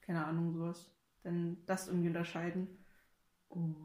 keine 0.00 0.24
Ahnung, 0.26 0.52
sowas. 0.52 0.90
Dann 1.24 1.58
das 1.66 1.88
irgendwie 1.88 2.08
unterscheiden 2.08 2.68
und 3.48 3.76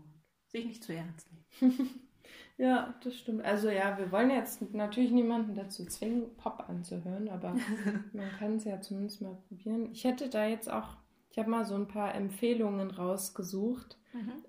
sich 0.48 0.66
nicht 0.66 0.84
zu 0.84 0.94
ernst 0.94 1.28
nehmen. 1.32 1.90
Ja, 2.58 2.94
das 3.06 3.16
stimmt. 3.16 3.46
Also 3.46 3.70
ja, 3.70 3.98
wir 3.98 4.12
wollen 4.12 4.30
jetzt 4.30 4.74
natürlich 4.74 5.12
niemanden 5.12 5.56
dazu 5.56 5.86
zwingen, 5.86 6.36
Pop 6.36 6.66
anzuhören, 6.68 7.30
aber 7.30 7.56
man 8.14 8.30
kann 8.38 8.58
es 8.58 8.66
ja 8.66 8.82
zumindest 8.82 9.22
mal 9.22 9.38
probieren. 9.48 9.90
Ich 9.94 10.04
hätte 10.04 10.30
da 10.30 10.46
jetzt 10.46 10.70
auch, 10.70 10.98
ich 11.32 11.40
habe 11.40 11.50
mal 11.50 11.64
so 11.64 11.76
ein 11.76 11.88
paar 11.88 12.14
Empfehlungen 12.14 12.92
rausgesucht. 12.92 13.98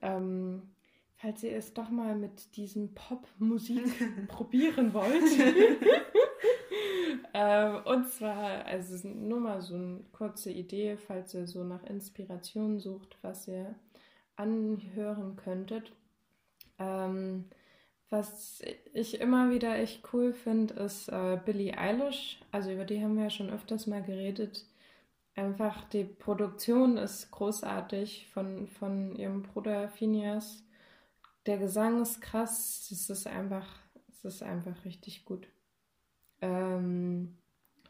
Ähm, 0.02 0.62
falls 1.14 1.42
ihr 1.44 1.54
es 1.56 1.74
doch 1.74 1.90
mal 1.90 2.16
mit 2.16 2.56
diesem 2.56 2.94
Pop-Musik 2.94 4.26
probieren 4.28 4.92
wollt. 4.92 5.22
Ähm, 7.34 7.82
und 7.84 8.08
zwar, 8.08 8.64
also 8.64 9.08
nur 9.08 9.40
mal 9.40 9.60
so 9.60 9.74
eine 9.74 10.00
kurze 10.12 10.50
Idee, 10.50 10.96
falls 10.96 11.34
ihr 11.34 11.46
so 11.46 11.64
nach 11.64 11.84
Inspiration 11.84 12.80
sucht, 12.80 13.16
was 13.22 13.48
ihr 13.48 13.74
anhören 14.36 15.36
könntet. 15.36 15.92
Ähm, 16.78 17.44
was 18.10 18.60
ich 18.92 19.20
immer 19.20 19.50
wieder 19.50 19.76
echt 19.76 20.12
cool 20.12 20.32
finde, 20.32 20.74
ist 20.74 21.08
äh, 21.08 21.38
Billie 21.44 21.78
Eilish. 21.78 22.40
Also 22.50 22.72
über 22.72 22.84
die 22.84 23.02
haben 23.02 23.16
wir 23.16 23.24
ja 23.24 23.30
schon 23.30 23.50
öfters 23.50 23.86
mal 23.86 24.02
geredet. 24.02 24.66
Einfach 25.36 25.84
die 25.90 26.04
Produktion 26.04 26.96
ist 26.96 27.30
großartig 27.30 28.26
von, 28.34 28.66
von 28.66 29.14
ihrem 29.14 29.42
Bruder 29.42 29.88
Phineas. 29.88 30.64
Der 31.46 31.58
Gesang 31.58 32.02
ist 32.02 32.20
krass. 32.20 32.90
Es 32.90 33.08
ist 33.10 33.26
einfach, 33.28 33.78
es 34.08 34.24
ist 34.24 34.42
einfach 34.42 34.84
richtig 34.84 35.24
gut. 35.24 35.46
Ähm, 36.42 37.36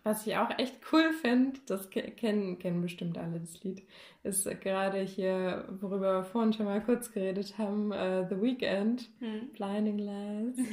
was 0.02 0.26
ich 0.26 0.34
auch 0.38 0.50
echt 0.58 0.76
cool 0.92 1.12
finde, 1.12 1.60
das 1.66 1.90
ke- 1.90 2.10
kennen, 2.12 2.58
kennen 2.58 2.80
bestimmt 2.80 3.18
alle 3.18 3.38
das 3.38 3.62
Lied, 3.62 3.82
ist 4.22 4.48
gerade 4.62 5.00
hier, 5.00 5.66
worüber 5.80 6.18
wir 6.20 6.24
vorhin 6.24 6.54
schon 6.54 6.64
mal 6.64 6.82
kurz 6.82 7.12
geredet 7.12 7.58
haben, 7.58 7.92
äh, 7.92 8.26
The 8.28 8.40
Weeknd, 8.40 9.10
Hm. 9.18 9.50
Blinding 9.52 9.98
Lights. 9.98 10.58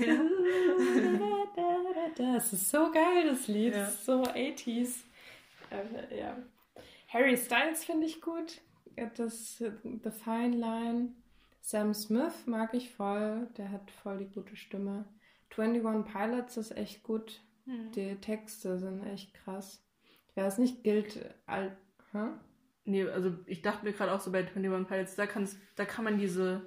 Das 2.18 2.54
ist 2.54 2.70
so 2.70 2.92
geil, 2.92 3.28
das 3.30 3.48
Lied. 3.48 3.74
Ja. 3.74 3.80
Das 3.82 3.94
ist 3.96 4.06
so 4.06 4.24
80s. 4.24 5.04
Äh, 5.70 6.20
ja. 6.20 6.38
Harry 7.10 7.38
Styles 7.38 7.84
finde 7.86 8.06
ich 8.06 8.22
gut. 8.22 8.62
Das 9.16 9.58
The 9.58 10.12
Fine 10.12 10.56
Line. 10.58 11.10
Sam 11.62 11.94
Smith 11.94 12.46
mag 12.48 12.74
ich 12.74 12.90
voll. 12.92 13.48
Der 13.58 13.72
hat 13.72 13.92
voll 13.92 14.18
die 14.20 14.30
gute 14.34 14.56
Stimme. 14.56 15.06
21 15.56 16.12
Pilots 16.12 16.58
ist 16.58 16.76
echt 16.78 17.04
gut. 17.04 17.42
Hm. 17.67 17.91
Die 17.93 18.15
Texte 18.15 18.80
sind 18.80 19.03
echt 19.06 19.34
krass. 19.34 19.84
Ich 20.30 20.38
weiß 20.38 20.58
nicht, 20.60 20.84
gilt 20.84 21.36
all. 21.45 21.77
Hä? 22.12 22.30
Nee, 22.86 23.03
also 23.10 23.34
ich 23.45 23.62
dachte 23.62 23.86
mir 23.86 23.91
gerade 23.93 24.13
auch 24.13 24.21
so 24.21 24.32
bei 24.32 24.39
21 24.39 24.88
Pilots, 24.88 25.15
da, 25.15 25.25
kann's, 25.27 25.58
da 25.75 25.86
kann 25.86 26.06
man 26.06 26.17
diese 26.17 26.62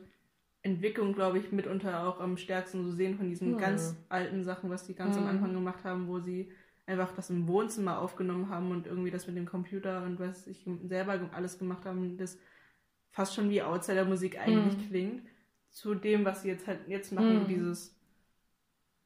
Entwicklung, 0.62 1.14
glaube 1.14 1.38
ich, 1.38 1.52
mitunter 1.52 2.06
auch 2.06 2.20
am 2.20 2.36
stärksten 2.36 2.84
so 2.84 2.92
sehen 2.92 3.16
von 3.16 3.28
diesen 3.30 3.52
Ja. 3.52 3.56
ganz 3.56 3.96
alten 4.10 4.44
Sachen, 4.44 4.68
was 4.70 4.86
die 4.86 4.94
ganz 4.94 5.16
am 5.16 5.24
Mhm. 5.24 5.30
Anfang 5.30 5.54
gemacht 5.54 5.84
haben, 5.84 6.08
wo 6.08 6.20
sie 6.20 6.52
einfach 6.86 7.12
das 7.12 7.30
im 7.30 7.48
Wohnzimmer 7.48 8.00
aufgenommen 8.00 8.50
haben 8.50 8.70
und 8.70 8.86
irgendwie 8.86 9.10
das 9.10 9.26
mit 9.26 9.36
dem 9.36 9.46
Computer 9.46 10.02
und 10.04 10.18
was 10.18 10.46
ich 10.46 10.66
selber 10.84 11.30
alles 11.32 11.58
gemacht 11.58 11.86
haben, 11.86 12.18
das 12.18 12.38
fast 13.12 13.34
schon 13.34 13.50
wie 13.50 13.62
Outsider-Musik 13.62 14.38
eigentlich 14.38 14.76
Mhm. 14.76 14.88
klingt, 14.88 15.28
zu 15.70 15.94
dem, 15.94 16.24
was 16.24 16.42
sie 16.42 16.48
jetzt 16.48 16.66
halt 16.66 16.88
jetzt 16.88 17.12
machen, 17.12 17.46
Mhm. 17.46 17.48
dieses, 17.48 17.96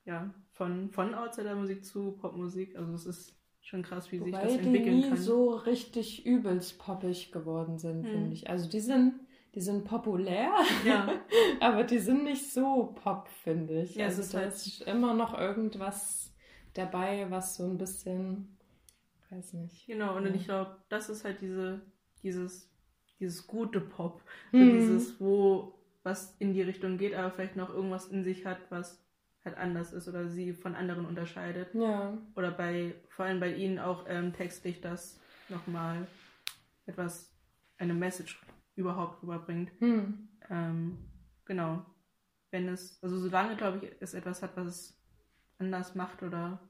ja, 0.05 0.35
von, 0.55 0.91
von 0.91 1.15
Outsider-Musik 1.15 1.85
zu 1.85 2.13
Popmusik. 2.13 2.77
Also 2.77 2.95
es 2.95 3.07
ist 3.07 3.37
schon 3.61 3.83
krass, 3.83 4.11
wie 4.13 4.19
sich 4.19 4.33
Wobei 4.33 4.43
das 4.45 4.53
die 4.55 4.59
entwickeln 4.61 4.97
nie 4.97 5.09
kann. 5.09 5.17
so 5.17 5.51
richtig 5.55 6.25
übelst 6.27 6.79
poppig 6.79 7.31
geworden 7.33 7.79
sind, 7.79 8.05
Hm. 8.05 8.11
finde 8.11 8.33
ich. 8.33 8.49
Also 8.51 8.69
die 8.69 8.81
sind, 8.81 9.15
die 9.55 9.61
sind 9.61 9.85
populär, 9.85 10.53
Ja. 10.85 11.09
aber 11.61 11.85
die 11.85 11.99
sind 11.99 12.25
nicht 12.25 12.53
so 12.53 12.95
pop, 13.03 13.29
finde 13.29 13.83
ich. 13.83 13.95
Ja, 13.97 14.07
es 14.07 14.13
also 14.17 14.23
ist 14.23 14.35
da 14.35 14.39
halt- 14.39 14.53
ist 14.55 14.83
immer 14.83 15.15
noch 15.15 15.39
irgendwas 15.39 16.33
dabei, 16.75 17.27
was 17.31 17.57
so 17.57 17.65
ein 17.65 17.79
bisschen, 17.79 18.57
weiß 19.31 19.53
nicht. 19.55 19.87
Genau, 19.87 20.17
und 20.17 20.27
Ja. 20.27 20.35
ich 20.35 20.45
glaube, 20.45 20.77
das 20.89 21.09
ist 21.09 21.25
halt 21.25 21.41
diese, 21.41 21.81
dieses, 22.23 22.71
dieses 23.21 23.47
gute 23.47 23.81
Pop. 23.81 24.23
Hm. 24.51 24.71
So 24.71 24.77
dieses, 24.77 25.21
wo 25.21 25.79
was 26.03 26.37
in 26.39 26.53
die 26.53 26.61
Richtung 26.63 26.99
geht, 26.99 27.15
aber 27.15 27.31
vielleicht 27.31 27.57
noch 27.57 27.71
irgendwas 27.73 28.09
in 28.09 28.25
sich 28.25 28.45
hat, 28.45 28.59
was 28.71 29.03
halt 29.45 29.57
anders 29.57 29.93
ist 29.93 30.09
oder 30.09 30.29
sie 30.29 30.53
von 30.53 30.75
anderen 30.75 31.05
unterscheidet. 31.05 31.75
Ja. 31.75 32.17
Oder 32.35 32.51
bei, 32.51 32.95
vor 33.09 33.27
allem 33.27 33.41
bei 33.41 33.55
ihnen 33.55 33.79
auch 33.79 34.07
ähm, 34.09 34.33
textlich 34.33 34.81
das 34.81 35.21
nochmal 35.49 36.07
etwas, 36.87 37.31
eine 37.79 37.95
Message 37.95 38.41
überhaupt 38.77 39.23
rüberbringt. 39.23 39.71
Hm. 39.81 40.29
Ähm, 40.49 40.99
genau. 41.45 41.85
Wenn 42.51 42.69
es, 42.69 43.03
also 43.03 43.19
solange, 43.19 43.57
glaube 43.57 43.85
ich, 43.85 43.93
es 44.01 44.15
etwas 44.15 44.43
hat, 44.43 44.57
was 44.57 44.67
es 44.67 45.05
anders 45.59 45.95
macht 45.95 46.23
oder 46.23 46.61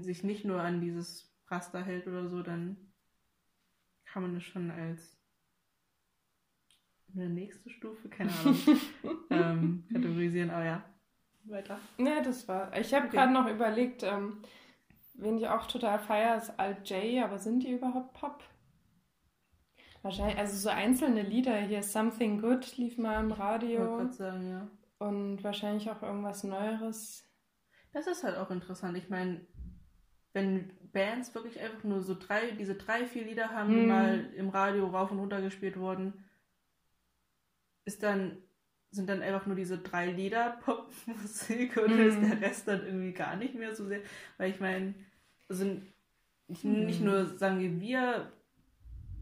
sich 0.00 0.22
nicht 0.22 0.44
nur 0.44 0.60
an 0.60 0.80
dieses 0.80 1.34
Raster 1.46 1.82
hält 1.82 2.06
oder 2.06 2.28
so, 2.28 2.42
dann 2.42 2.92
kann 4.04 4.22
man 4.22 4.36
es 4.36 4.44
schon 4.44 4.70
als 4.70 5.21
eine 7.14 7.28
nächste 7.28 7.70
Stufe, 7.70 8.08
keine 8.08 8.30
Ahnung, 8.32 8.56
ähm, 9.30 9.84
kategorisieren, 9.92 10.50
aber 10.50 10.64
ja. 10.64 10.84
Weiter. 11.44 11.78
Ja, 11.98 12.20
das 12.22 12.46
war. 12.48 12.76
Ich 12.78 12.94
habe 12.94 13.08
Okay. 13.08 13.16
gerade 13.16 13.32
noch 13.32 13.48
überlegt, 13.48 14.02
ähm, 14.02 14.42
wen 15.14 15.38
ich 15.38 15.48
auch 15.48 15.66
total 15.66 15.98
feiere, 15.98 16.36
ist 16.36 16.58
Alt 16.58 16.88
J, 16.90 17.22
aber 17.24 17.38
sind 17.38 17.62
die 17.62 17.72
überhaupt 17.72 18.14
Pop? 18.14 18.44
Wahrscheinlich, 20.02 20.38
also 20.38 20.56
so 20.56 20.68
einzelne 20.68 21.22
Lieder 21.22 21.56
hier, 21.60 21.82
Something 21.82 22.40
Good 22.40 22.76
lief 22.76 22.98
mal 22.98 23.20
im 23.20 23.30
Ich 23.32 23.38
wollte 23.38 23.42
Radio 23.42 23.96
gerade 23.96 24.12
sagen, 24.12 24.50
ja. 24.50 24.70
und 24.98 25.44
wahrscheinlich 25.44 25.90
auch 25.90 26.02
irgendwas 26.02 26.44
Neueres. 26.44 27.24
Das 27.92 28.06
ist 28.06 28.24
halt 28.24 28.36
auch 28.36 28.50
interessant. 28.50 28.96
Ich 28.96 29.08
meine, 29.10 29.46
wenn 30.32 30.70
Bands 30.92 31.34
wirklich 31.34 31.60
einfach 31.60 31.84
nur 31.84 32.00
so 32.02 32.14
drei, 32.18 32.52
diese 32.52 32.74
drei, 32.74 33.06
vier 33.06 33.24
Lieder 33.24 33.50
haben, 33.50 33.76
die 33.76 33.80
Hm. 33.80 33.88
mal 33.88 34.30
im 34.36 34.48
Radio 34.48 34.86
rauf 34.88 35.10
und 35.10 35.18
runter 35.18 35.40
gespielt 35.42 35.78
wurden, 35.78 36.21
ist 37.84 38.02
dann, 38.02 38.38
sind 38.90 39.08
dann 39.08 39.22
einfach 39.22 39.46
nur 39.46 39.56
diese 39.56 39.78
drei 39.78 40.10
Lieder 40.12 40.58
Popmusik 40.64 41.76
oder 41.78 41.96
Hm. 41.96 42.08
ist 42.08 42.22
der 42.22 42.40
Rest 42.40 42.68
dann 42.68 42.84
irgendwie 42.84 43.12
gar 43.12 43.36
nicht 43.36 43.54
mehr 43.54 43.74
so 43.74 43.86
sehr? 43.86 44.00
Weil 44.38 44.50
ich 44.50 44.60
meine, 44.60 44.94
also 45.48 45.64
nicht, 46.48 46.64
Hm. 46.64 46.86
nicht 46.86 47.00
nur 47.00 47.26
sagen 47.26 47.60
wir, 47.60 47.80
wir 47.80 48.32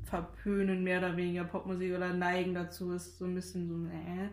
verpönen 0.05 0.83
mehr 0.83 0.99
oder 0.99 1.17
weniger 1.17 1.45
Popmusik 1.45 1.95
oder 1.95 2.13
neigen 2.13 2.55
dazu, 2.55 2.93
ist 2.93 3.19
so 3.19 3.27
ein 3.27 3.35
bisschen 3.35 3.69
so, 3.69 3.87
äh, 3.89 4.31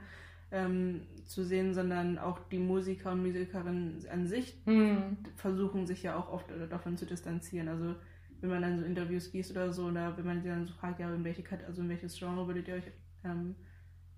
ähm, 0.52 1.02
zu 1.26 1.44
sehen, 1.44 1.74
sondern 1.74 2.18
auch 2.18 2.40
die 2.50 2.60
Musiker 2.60 3.12
und 3.12 3.24
Musikerinnen 3.24 4.06
an 4.10 4.28
sich 4.28 4.58
Hm. 4.66 5.18
versuchen 5.36 5.86
sich 5.88 6.04
ja 6.04 6.18
auch 6.18 6.30
oft 6.32 6.52
äh, 6.52 6.68
davon 6.68 6.98
zu 6.98 7.06
distanzieren. 7.06 7.68
Also 7.68 7.96
wenn 8.42 8.50
man 8.50 8.62
dann 8.62 8.80
so 8.80 8.86
Interviews 8.86 9.34
liest 9.34 9.52
oder 9.52 9.72
so, 9.74 9.86
oder 9.88 10.18
wenn 10.18 10.26
man 10.26 10.42
sie 10.42 10.50
dann 10.50 10.66
so 10.66 10.74
fragt, 10.74 11.00
ja, 11.00 11.13
in 11.13 11.24
welche 11.24 11.44
also 11.68 11.82
in 11.82 11.90
welches 11.90 12.18
Genre 12.18 12.48
würdet 12.48 12.68
ihr 12.68 12.76
euch 12.76 12.92
ähm, 13.24 13.56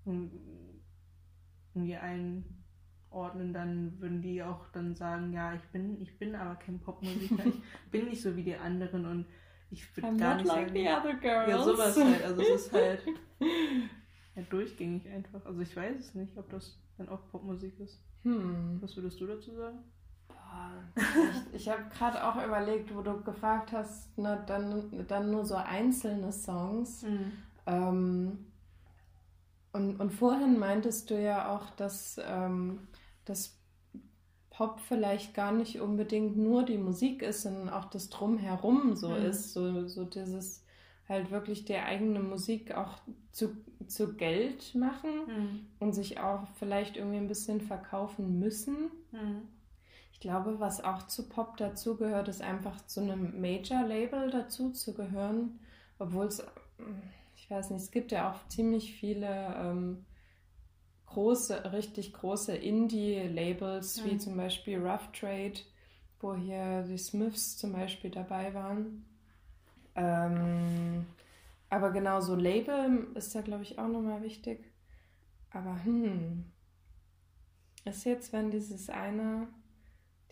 um- 0.04 0.30
irgendwie 1.74 1.96
einordnen, 1.96 3.52
dann 3.52 4.00
würden 4.00 4.22
die 4.22 4.42
auch 4.42 4.66
dann 4.72 4.94
sagen, 4.94 5.32
ja, 5.32 5.54
ich 5.54 5.62
bin, 5.72 6.00
ich 6.00 6.18
bin 6.18 6.34
aber 6.34 6.56
kein 6.56 6.80
Popmusiker, 6.80 7.46
ich 7.46 7.60
bin 7.90 8.06
nicht 8.06 8.20
so 8.22 8.34
wie 8.36 8.42
die 8.42 8.56
anderen 8.56 9.06
und 9.06 9.26
ich 9.70 9.96
würde 9.96 10.16
gar 10.16 10.34
nicht 10.36 10.46
like 10.46 10.68
sagen, 10.68 10.74
the 10.74 10.88
other 10.88 11.14
girls. 11.14 11.48
ja, 11.50 11.62
sowas 11.62 11.96
halt. 11.96 12.24
Also 12.24 12.42
es 12.42 12.48
ist 12.48 12.72
halt 12.72 13.04
ja, 14.34 14.42
durchgängig 14.50 15.08
einfach. 15.08 15.44
Also 15.46 15.60
ich 15.60 15.76
weiß 15.76 15.96
es 15.98 16.14
nicht, 16.14 16.36
ob 16.36 16.50
das 16.50 16.78
dann 16.98 17.08
auch 17.08 17.28
Popmusik 17.30 17.78
ist. 17.78 18.02
Hm. 18.22 18.78
Was 18.80 18.96
würdest 18.96 19.20
du 19.20 19.26
dazu 19.26 19.54
sagen? 19.54 19.78
Boah, 20.26 20.72
ich 20.96 21.54
ich 21.54 21.68
habe 21.68 21.84
gerade 21.96 22.22
auch 22.26 22.44
überlegt, 22.44 22.92
wo 22.94 23.00
du 23.02 23.22
gefragt 23.22 23.70
hast, 23.72 24.10
na, 24.16 24.36
dann, 24.36 25.06
dann 25.06 25.30
nur 25.30 25.44
so 25.44 25.54
einzelne 25.54 26.32
Songs. 26.32 27.04
Ähm, 27.66 28.49
und, 29.72 30.00
und 30.00 30.10
vorhin 30.12 30.58
meintest 30.58 31.10
du 31.10 31.20
ja 31.20 31.54
auch, 31.54 31.70
dass, 31.70 32.20
ähm, 32.24 32.88
dass 33.24 33.58
Pop 34.50 34.80
vielleicht 34.80 35.34
gar 35.34 35.52
nicht 35.52 35.80
unbedingt 35.80 36.36
nur 36.36 36.64
die 36.64 36.78
Musik 36.78 37.22
ist, 37.22 37.42
sondern 37.42 37.70
auch 37.70 37.86
das 37.86 38.10
Drumherum 38.10 38.96
so 38.96 39.08
Mhm. 39.10 39.16
ist. 39.16 39.52
So, 39.52 39.86
so 39.88 40.04
dieses 40.04 40.64
halt 41.08 41.30
wirklich 41.30 41.64
die 41.64 41.76
eigene 41.76 42.20
Musik 42.20 42.72
auch 42.74 42.98
zu, 43.32 43.56
zu 43.86 44.14
Geld 44.16 44.74
machen 44.74 45.10
Hm. 45.26 45.66
und 45.80 45.92
sich 45.94 46.20
auch 46.20 46.46
vielleicht 46.58 46.96
irgendwie 46.96 47.16
ein 47.18 47.28
bisschen 47.28 47.60
verkaufen 47.60 48.38
müssen. 48.38 48.90
Hm. 49.12 49.42
Ich 50.12 50.20
glaube, 50.20 50.60
was 50.60 50.84
auch 50.84 51.06
zu 51.06 51.28
Pop 51.28 51.56
dazugehört, 51.56 52.28
ist 52.28 52.42
einfach 52.42 52.84
zu 52.86 53.00
einem 53.00 53.40
Major-Label 53.40 54.30
dazu 54.30 54.70
zu 54.70 54.94
gehören, 54.94 55.58
obwohl 55.98 56.26
es, 56.26 56.42
ich 57.50 57.56
weiß 57.56 57.70
nicht, 57.70 57.82
es 57.82 57.90
gibt 57.90 58.12
ja 58.12 58.30
auch 58.30 58.46
ziemlich 58.46 58.92
viele 58.94 59.26
ähm, 59.58 60.04
große, 61.06 61.72
richtig 61.72 62.12
große 62.14 62.54
Indie-Labels, 62.56 64.04
wie 64.04 64.16
Mhm. 64.16 64.18
zum 64.18 64.36
Beispiel 64.36 64.78
Rough 64.78 65.10
Trade, 65.12 65.54
wo 66.20 66.34
hier 66.34 66.82
die 66.84 66.98
Smiths 66.98 67.56
zum 67.58 67.72
Beispiel 67.72 68.10
dabei 68.10 68.54
waren. 68.54 69.04
Ähm, 69.96 71.06
aber 71.70 71.90
genau 71.92 72.20
so 72.20 72.34
Label 72.36 73.08
ist 73.14 73.34
da, 73.34 73.42
glaube 73.42 73.62
ich, 73.64 73.78
auch 73.78 73.88
nochmal 73.88 74.22
wichtig. 74.22 74.60
Aber 75.52 75.84
hm, 75.84 76.44
ist 77.84 78.04
jetzt, 78.04 78.32
wenn 78.32 78.50
dieses 78.50 78.88
eine, 78.88 79.48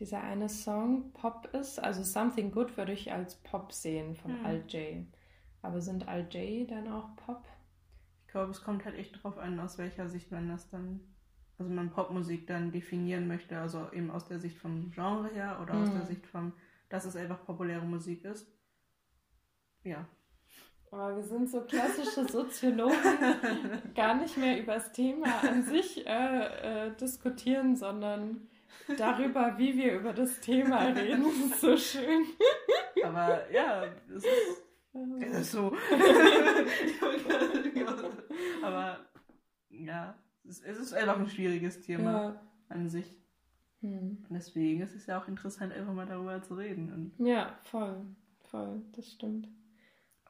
dieser 0.01 0.23
eine 0.23 0.49
Song 0.51 1.13
Pop 1.13 1.49
ist, 1.55 1.79
also 1.81 2.03
Something 2.05 2.53
Good 2.53 2.77
würde 2.79 2.93
ich 2.93 3.13
als 3.13 3.37
Pop 3.37 3.73
sehen 3.73 4.17
von 4.17 4.37
Hm. 4.37 4.45
Alt 4.45 4.73
J. 4.73 5.07
Aber 5.63 5.81
sind 5.81 6.07
Alt 6.09 6.35
J 6.35 6.71
dann 6.71 6.89
auch 6.89 7.15
Pop? 7.17 7.45
Ich 8.27 8.33
glaube, 8.33 8.51
es 8.51 8.63
kommt 8.63 8.85
halt 8.85 8.97
echt 8.97 9.23
drauf 9.23 9.39
an, 9.39 9.59
aus 9.59 9.79
welcher 9.79 10.09
Sicht 10.09 10.31
man 10.31 10.49
das 10.49 10.69
dann, 10.69 11.01
also 11.59 11.71
man 11.73 11.91
Popmusik 11.91 12.47
dann 12.47 12.71
definieren 12.73 13.27
möchte, 13.27 13.59
also 13.59 13.91
eben 13.93 14.11
aus 14.11 14.27
der 14.27 14.39
Sicht 14.39 14.59
vom 14.59 14.91
Genre 14.93 15.29
her 15.31 15.59
oder 15.63 15.75
aus 15.75 15.89
Mhm. 15.89 15.95
der 15.95 16.07
Sicht 16.07 16.27
vom, 16.27 16.53
dass 16.89 17.05
es 17.05 17.17
einfach 17.17 17.45
populäre 17.45 17.85
Musik 17.85 18.25
ist. 18.25 18.47
Ja. 19.83 20.07
Aber 20.91 21.17
wir 21.17 21.23
sind 21.23 21.51
so 21.51 21.61
klassische 21.63 22.27
Soziologen, 22.27 22.95
gar 23.95 24.15
nicht 24.15 24.37
mehr 24.39 24.61
über 24.61 24.75
das 24.75 24.93
Thema 24.93 25.27
an 25.43 25.63
sich 25.63 26.07
äh, 26.07 26.87
äh, 26.87 26.97
diskutieren, 26.97 27.77
sondern 27.77 28.49
darüber, 28.97 29.59
wie 29.59 29.77
wir 29.77 29.99
über 29.99 30.13
das 30.15 30.41
Thema 30.41 30.79
reden. 30.85 31.25
Das 31.25 31.51
ist 31.51 31.61
so 31.61 31.77
schön. 31.77 32.25
Aber 33.05 33.51
ja, 33.51 33.85
es 34.09 34.25
ist 34.25 34.63
so. 35.43 35.73
Aber 38.63 38.99
ja, 39.71 40.15
es 40.45 40.61
ist, 40.61 40.93
einfach 40.95 41.19
ein 41.19 41.29
schwieriges 41.29 41.81
Thema 41.83 42.13
Ja, 42.13 42.41
an 42.69 42.89
sich. 42.89 43.21
Hm. 43.81 44.25
Und 44.29 44.35
deswegen 44.35 44.81
ist 44.81 44.95
es 44.95 45.07
ja 45.07 45.21
auch 45.21 45.29
interessant, 45.29 45.73
einfach 45.73 45.93
mal 45.93 46.07
darüber 46.07 46.43
zu 46.43 46.55
reden. 46.55 46.93
Und, 46.93 47.27
Ja, 47.27 47.59
voll. 47.65 48.05
Voll, 48.51 48.83
das 48.97 49.13
stimmt. 49.13 49.47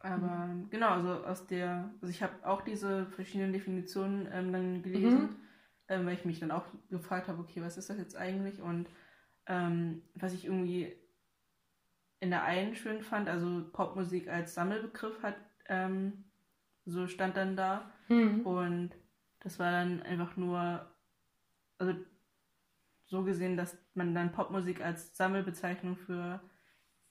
aber 0.01 0.55
genau, 0.71 0.89
also 0.91 1.25
aus 1.25 1.47
der, 1.47 1.91
also 2.03 2.11
ich 2.11 2.23
habe 2.23 2.33
auch 2.45 2.63
diese 2.63 3.07
verschiedenen 3.07 3.53
Definitionen 3.53 4.29
ähm, 4.33 4.53
dann 4.53 4.83
gelesen, 4.83 5.23
Mhm. 5.23 5.37
ähm, 5.89 6.07
weil 6.07 6.15
ich 6.15 6.25
mich 6.25 6.41
dann 6.41 6.51
auch 6.51 6.65
gefragt 6.91 7.29
habe, 7.29 7.41
okay, 7.41 7.63
was 7.63 7.79
ist 7.79 7.91
das 7.91 7.99
jetzt 7.99 8.17
eigentlich? 8.17 8.61
Und 8.61 8.89
ähm, 9.47 10.03
was 10.15 10.35
ich 10.35 10.47
irgendwie 10.47 10.93
in 12.21 12.31
der 12.31 12.45
einen 12.45 12.75
schön 12.75 13.03
fand, 13.03 13.29
also 13.29 13.65
Popmusik 13.73 14.29
als 14.29 14.55
Sammelbegriff 14.55 15.23
hat, 15.23 15.37
ähm, 15.69 16.25
so 16.85 17.07
stand 17.07 17.37
dann 17.37 17.57
da. 17.57 17.91
Hm. 18.09 18.45
Und 18.47 18.91
das 19.41 19.59
war 19.59 19.71
dann 19.71 20.03
einfach 20.03 20.37
nur, 20.37 20.87
also 21.79 21.95
so 23.07 23.23
gesehen, 23.25 23.57
dass 23.57 23.77
man 23.95 24.15
dann 24.15 24.33
Popmusik 24.33 24.81
als 24.81 25.17
Sammelbezeichnung 25.17 25.97
für 25.97 26.41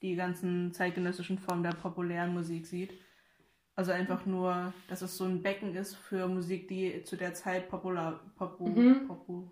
die 0.01 0.15
ganzen 0.15 0.73
zeitgenössischen 0.73 1.39
Formen 1.39 1.63
der 1.63 1.71
populären 1.71 2.33
Musik 2.33 2.67
sieht. 2.67 2.93
Also 3.75 3.91
einfach 3.91 4.25
nur, 4.25 4.73
dass 4.89 5.01
es 5.01 5.17
so 5.17 5.23
ein 5.25 5.41
Becken 5.43 5.75
ist 5.75 5.95
für 5.95 6.27
Musik, 6.27 6.67
die 6.67 7.03
zu 7.03 7.15
der 7.15 7.33
Zeit 7.33 7.69
popular, 7.69 8.19
popu, 8.35 8.67
Mhm. 8.67 9.07
popu, 9.07 9.51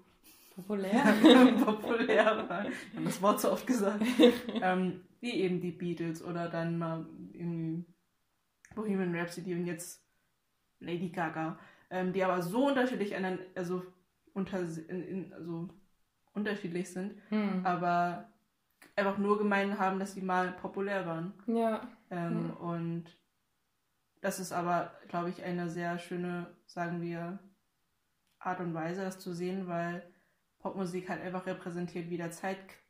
Populär. 0.55 1.03
populär 1.65 2.47
war. 2.47 2.65
Ich 2.65 2.95
habe 2.95 3.05
das 3.05 3.21
Wort 3.21 3.41
so 3.41 3.51
oft 3.51 3.67
gesagt. 3.67 4.01
ähm, 4.61 5.01
wie 5.25 5.41
eben 5.41 5.59
die 5.59 5.71
Beatles 5.71 6.23
oder 6.23 6.47
dann 6.49 6.77
mal 6.77 7.05
irgendwie 7.33 7.83
Bohemian 8.75 9.15
Rhapsody 9.15 9.53
und 9.55 9.65
jetzt 9.65 10.05
Lady 10.79 11.09
Gaga. 11.09 11.57
Ähm, 11.89 12.13
die 12.13 12.23
aber 12.23 12.41
so 12.41 12.67
unterschiedlich 12.67 13.15
aneinander, 13.15 13.43
also, 13.55 13.83
unter, 14.33 14.59
in, 14.59 15.03
in, 15.03 15.33
also 15.33 15.69
unterschiedlich 16.33 16.91
sind, 16.91 17.15
Hm. 17.29 17.65
aber 17.65 18.29
einfach 18.95 19.17
nur 19.17 19.38
gemein 19.38 19.77
haben, 19.79 19.99
dass 19.99 20.13
sie 20.13 20.21
mal 20.21 20.51
populär 20.53 21.05
waren. 21.05 21.33
Ja. 21.47 21.88
Ähm, 22.09 22.47
Mhm. 22.47 22.51
Und 22.57 23.03
das 24.21 24.39
ist 24.39 24.51
aber, 24.51 24.93
glaube 25.07 25.29
ich, 25.29 25.43
eine 25.43 25.69
sehr 25.69 25.97
schöne, 25.99 26.55
sagen 26.65 27.01
wir, 27.01 27.39
Art 28.39 28.59
und 28.59 28.73
Weise, 28.73 29.01
das 29.01 29.19
zu 29.19 29.33
sehen, 29.33 29.67
weil 29.67 30.03
Popmusik 30.59 31.09
halt 31.09 31.21
einfach 31.21 31.45
repräsentiert, 31.45 32.09
wie 32.09 32.17
der 32.17 32.31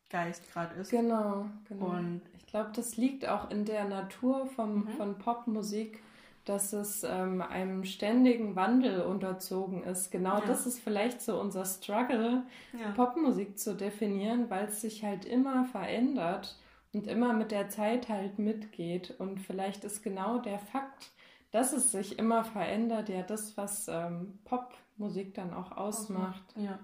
Zeitgeist 0.10 0.52
gerade 0.52 0.76
ist. 0.76 0.90
Genau, 0.90 1.50
genau. 1.68 1.86
Und 1.86 2.22
ich 2.38 2.46
glaube, 2.48 2.72
das 2.76 2.98
liegt 2.98 3.28
auch 3.28 3.50
in 3.50 3.66
der 3.66 3.86
Natur 3.86 4.48
vom, 4.48 4.86
Mhm. 4.86 4.88
von 4.90 5.18
Popmusik, 5.18 6.02
dass 6.46 6.74
es 6.74 7.04
ähm, 7.04 7.42
einem 7.42 7.84
ständigen 7.86 8.56
Wandel 8.56 9.02
unterzogen 9.02 9.84
ist. 9.84 10.12
Genau 10.12 10.40
Ja. 10.40 10.46
das 10.46 10.68
ist 10.68 10.80
vielleicht 10.80 11.22
so 11.22 11.40
unser 11.40 11.66
Struggle, 11.66 12.44
ja. 12.74 12.92
Popmusik 12.92 13.58
zu 13.58 13.76
definieren, 13.76 14.50
weil 14.50 14.66
es 14.68 14.82
sich 14.82 15.04
halt 15.04 15.26
immer 15.26 15.66
verändert 15.66 16.56
und 16.94 17.08
immer 17.08 17.34
mit 17.34 17.52
der 17.52 17.70
Zeit 17.70 18.10
halt 18.10 18.38
mitgeht. 18.40 19.16
Und 19.20 19.40
vielleicht 19.42 19.84
ist 19.84 20.04
genau 20.04 20.38
der 20.40 20.60
Fakt, 20.60 21.12
dass 21.52 21.74
es 21.74 21.92
sich 21.92 22.20
immer 22.20 22.44
verändert, 22.44 23.10
ja 23.10 23.24
das, 23.24 23.58
was 23.58 23.88
ähm, 23.88 24.40
Popmusik 24.46 25.34
dann 25.34 25.52
auch 25.54 25.72
ausmacht. 25.76 26.44
Ja. 26.56 26.80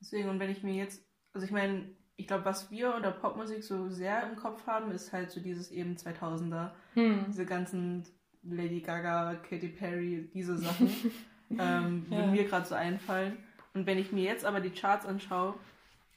Deswegen, 0.00 0.28
und 0.28 0.38
wenn 0.38 0.50
ich 0.50 0.62
mir 0.62 0.74
jetzt, 0.74 1.04
also 1.32 1.44
ich 1.44 1.52
meine, 1.52 1.90
ich 2.18 2.26
glaube, 2.26 2.44
was 2.44 2.70
wir 2.70 2.94
unter 2.94 3.12
Popmusik 3.12 3.62
so 3.64 3.88
sehr 3.88 4.28
im 4.28 4.36
Kopf 4.36 4.66
haben, 4.66 4.90
ist 4.90 5.12
halt 5.12 5.30
so 5.30 5.40
dieses 5.40 5.70
eben 5.70 5.96
2000er, 5.96 6.72
Hm. 6.94 7.24
diese 7.28 7.46
ganzen 7.46 8.04
Lady 8.42 8.80
Gaga, 8.80 9.36
Katy 9.48 9.68
Perry, 9.68 10.28
diese 10.34 10.58
Sachen, 10.58 10.88
ähm, 11.58 12.06
Ja. 12.10 12.16
würden 12.18 12.32
mir 12.32 12.44
gerade 12.44 12.66
so 12.66 12.74
einfallen. 12.74 13.38
Und 13.72 13.86
wenn 13.86 13.98
ich 13.98 14.12
mir 14.12 14.24
jetzt 14.24 14.44
aber 14.44 14.60
die 14.60 14.70
Charts 14.70 15.06
anschaue, 15.06 15.54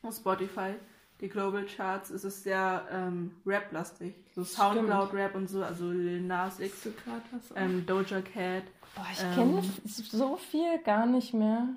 auf 0.01 0.15
Spotify, 0.15 0.73
die 1.19 1.29
Global 1.29 1.65
Charts, 1.65 2.09
ist 2.09 2.23
es 2.23 2.41
sehr 2.41 2.87
ähm, 2.91 3.35
Rap-lastig. 3.45 4.15
So 4.33 4.43
Soundcloud-Rap 4.43 5.35
und 5.35 5.47
so, 5.49 5.63
also 5.63 5.91
Lil 5.91 6.21
Nas 6.21 6.59
X, 6.59 6.87
ähm, 7.55 7.85
Doja 7.85 8.21
Cat. 8.21 8.63
Boah, 8.95 9.05
ich 9.13 9.23
ähm, 9.23 9.35
kenne 9.35 9.63
so 9.85 10.35
viel 10.37 10.79
gar 10.83 11.05
nicht 11.05 11.35
mehr. 11.35 11.67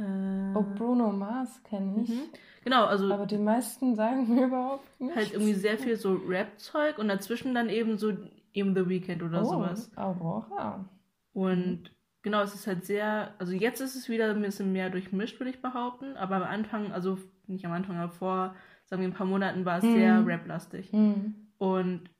Äh, 0.00 0.56
Oh, 0.56 0.62
Bruno 0.74 1.12
Mars 1.12 1.62
kenne 1.64 2.02
ich. 2.02 2.08
mhm. 2.08 2.22
Genau, 2.64 2.84
also 2.86 3.12
Aber 3.12 3.26
die 3.26 3.38
meisten 3.38 3.94
sagen 3.96 4.34
mir 4.34 4.46
überhaupt 4.46 5.00
nicht. 5.00 5.14
halt 5.14 5.32
irgendwie 5.32 5.54
sehr 5.54 5.78
viel 5.78 5.96
so 5.96 6.14
Rap-Zeug 6.14 6.98
und 6.98 7.08
dazwischen 7.08 7.54
dann 7.54 7.68
eben 7.68 7.98
so 7.98 8.12
eben 8.52 8.74
The 8.74 8.88
Weeknd 8.88 9.22
oder 9.22 9.42
oh, 9.42 9.44
sowas. 9.44 9.90
Aurora. 9.96 10.84
Und 11.32 11.92
genau, 12.22 12.42
es 12.42 12.54
ist 12.54 12.66
halt 12.66 12.84
sehr, 12.84 13.34
also 13.38 13.52
jetzt 13.52 13.80
ist 13.80 13.94
es 13.94 14.08
wieder 14.08 14.30
ein 14.30 14.42
bisschen 14.42 14.72
mehr 14.72 14.90
durchmischt, 14.90 15.38
würde 15.38 15.50
ich 15.50 15.62
behaupten, 15.62 16.16
aber 16.16 16.36
am 16.36 16.42
Anfang, 16.42 16.92
also 16.92 17.18
nicht 17.46 17.64
am 17.64 17.72
Anfang, 17.72 17.96
aber 17.96 18.12
vor, 18.12 18.54
sagen 18.86 19.02
wir, 19.02 19.08
ein 19.08 19.14
paar 19.14 19.26
Monaten 19.26 19.64
war 19.64 19.78
es 19.78 19.84
Mhm. 19.84 19.92
sehr 19.92 20.26
Rap-lastig. 20.26 20.90
Hm. 20.92 21.34
Und 21.58 22.10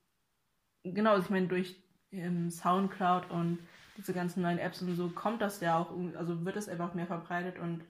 genau, 0.83 1.11
also 1.11 1.25
ich 1.25 1.29
meine, 1.29 1.47
durch 1.47 1.75
ähm, 2.11 2.49
Soundcloud 2.49 3.29
und 3.31 3.59
diese 3.97 4.13
ganzen 4.13 4.41
neuen 4.41 4.57
Apps 4.59 4.81
und 4.81 4.95
so 4.95 5.09
kommt 5.09 5.41
das 5.41 5.59
ja 5.61 5.77
auch, 5.77 5.91
also 6.15 6.45
wird 6.45 6.55
es 6.57 6.69
einfach 6.69 6.93
mehr 6.93 7.07
verbreitet 7.07 7.59
und 7.59 7.83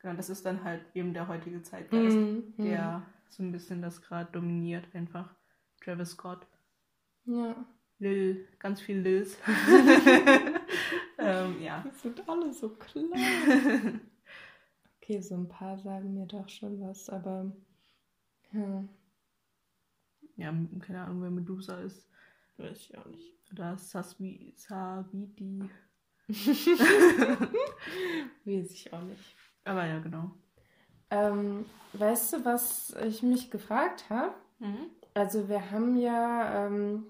genau, 0.00 0.14
das 0.14 0.30
ist 0.30 0.44
dann 0.46 0.62
halt 0.64 0.82
eben 0.94 1.14
der 1.14 1.28
heutige 1.28 1.62
Zeitgeist, 1.62 2.16
Hm. 2.16 2.54
Hm. 2.56 2.64
der 2.64 3.02
so 3.28 3.42
ein 3.42 3.52
bisschen 3.52 3.80
das 3.82 4.02
gerade 4.02 4.30
dominiert, 4.32 4.84
einfach. 4.94 5.34
Travis 5.82 6.10
Scott. 6.10 6.46
Ja. 7.26 7.54
Lil, 7.98 8.46
ganz 8.58 8.80
viel 8.80 8.98
Lils. 8.98 9.36
ähm, 11.18 11.62
ja. 11.62 11.84
Die 11.86 11.96
sind 11.98 12.28
alle 12.28 12.52
so 12.52 12.70
klein. 12.70 14.00
okay, 15.00 15.20
so 15.20 15.34
ein 15.36 15.48
paar 15.48 15.78
sagen 15.78 16.14
mir 16.14 16.26
doch 16.26 16.48
schon 16.48 16.80
was, 16.80 17.08
aber. 17.08 17.52
Ja, 18.52 18.84
Ja, 20.36 20.54
keine 20.80 21.02
Ahnung, 21.02 21.22
wer 21.22 21.30
Medusa 21.30 21.80
ist. 21.80 22.08
weiß 22.56 22.78
ich 22.78 22.98
auch 22.98 23.06
nicht. 23.06 23.32
Oder 23.52 23.76
Saswi, 23.76 24.54
Savidi. 24.56 25.68
Weiß 28.44 28.70
ich 28.70 28.92
auch 28.92 29.02
nicht. 29.02 29.34
Aber 29.64 29.84
ja, 29.86 29.98
genau. 29.98 30.30
Ähm, 31.10 31.66
weißt 31.94 32.34
du, 32.34 32.44
was 32.44 32.94
ich 33.04 33.22
mich 33.22 33.50
gefragt 33.50 34.04
habe? 34.10 34.34
Also 35.14 35.48
wir 35.48 35.70
haben 35.70 35.96
ja 35.96 36.66
ähm, 36.66 37.06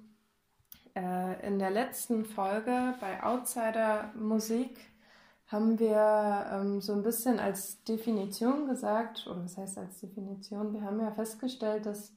äh, 0.95 1.47
in 1.47 1.59
der 1.59 1.71
letzten 1.71 2.25
Folge 2.25 2.95
bei 3.01 3.23
Outsider 3.23 4.13
Musik 4.15 4.79
haben 5.49 5.79
wir 5.79 6.47
ähm, 6.53 6.81
so 6.81 6.93
ein 6.93 7.03
bisschen 7.03 7.41
als 7.41 7.83
Definition 7.85 8.69
gesagt, 8.69 9.27
oder 9.27 9.45
was 9.45 9.57
heißt 9.57 9.79
als 9.79 9.99
Definition? 9.99 10.73
Wir 10.73 10.83
haben 10.83 11.01
ja 11.01 11.11
festgestellt, 11.11 11.87
dass 11.87 12.13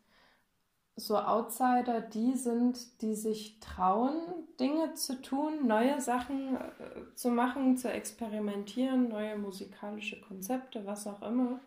so 0.96 1.18
Outsider 1.18 2.02
die 2.02 2.34
sind, 2.34 3.02
die 3.02 3.16
sich 3.16 3.60
trauen, 3.60 4.16
Dinge 4.60 4.94
zu 4.94 5.22
tun, 5.22 5.66
neue 5.66 6.00
Sachen 6.00 6.56
äh, 6.56 7.16
zu 7.16 7.30
machen, 7.30 7.78
zu 7.78 7.92
experimentieren, 7.92 9.10
neue 9.10 9.38
musikalische 9.38 10.22
Konzepte, 10.22 10.86
was 10.86 11.08
auch 11.08 11.22
immer. 11.24 11.60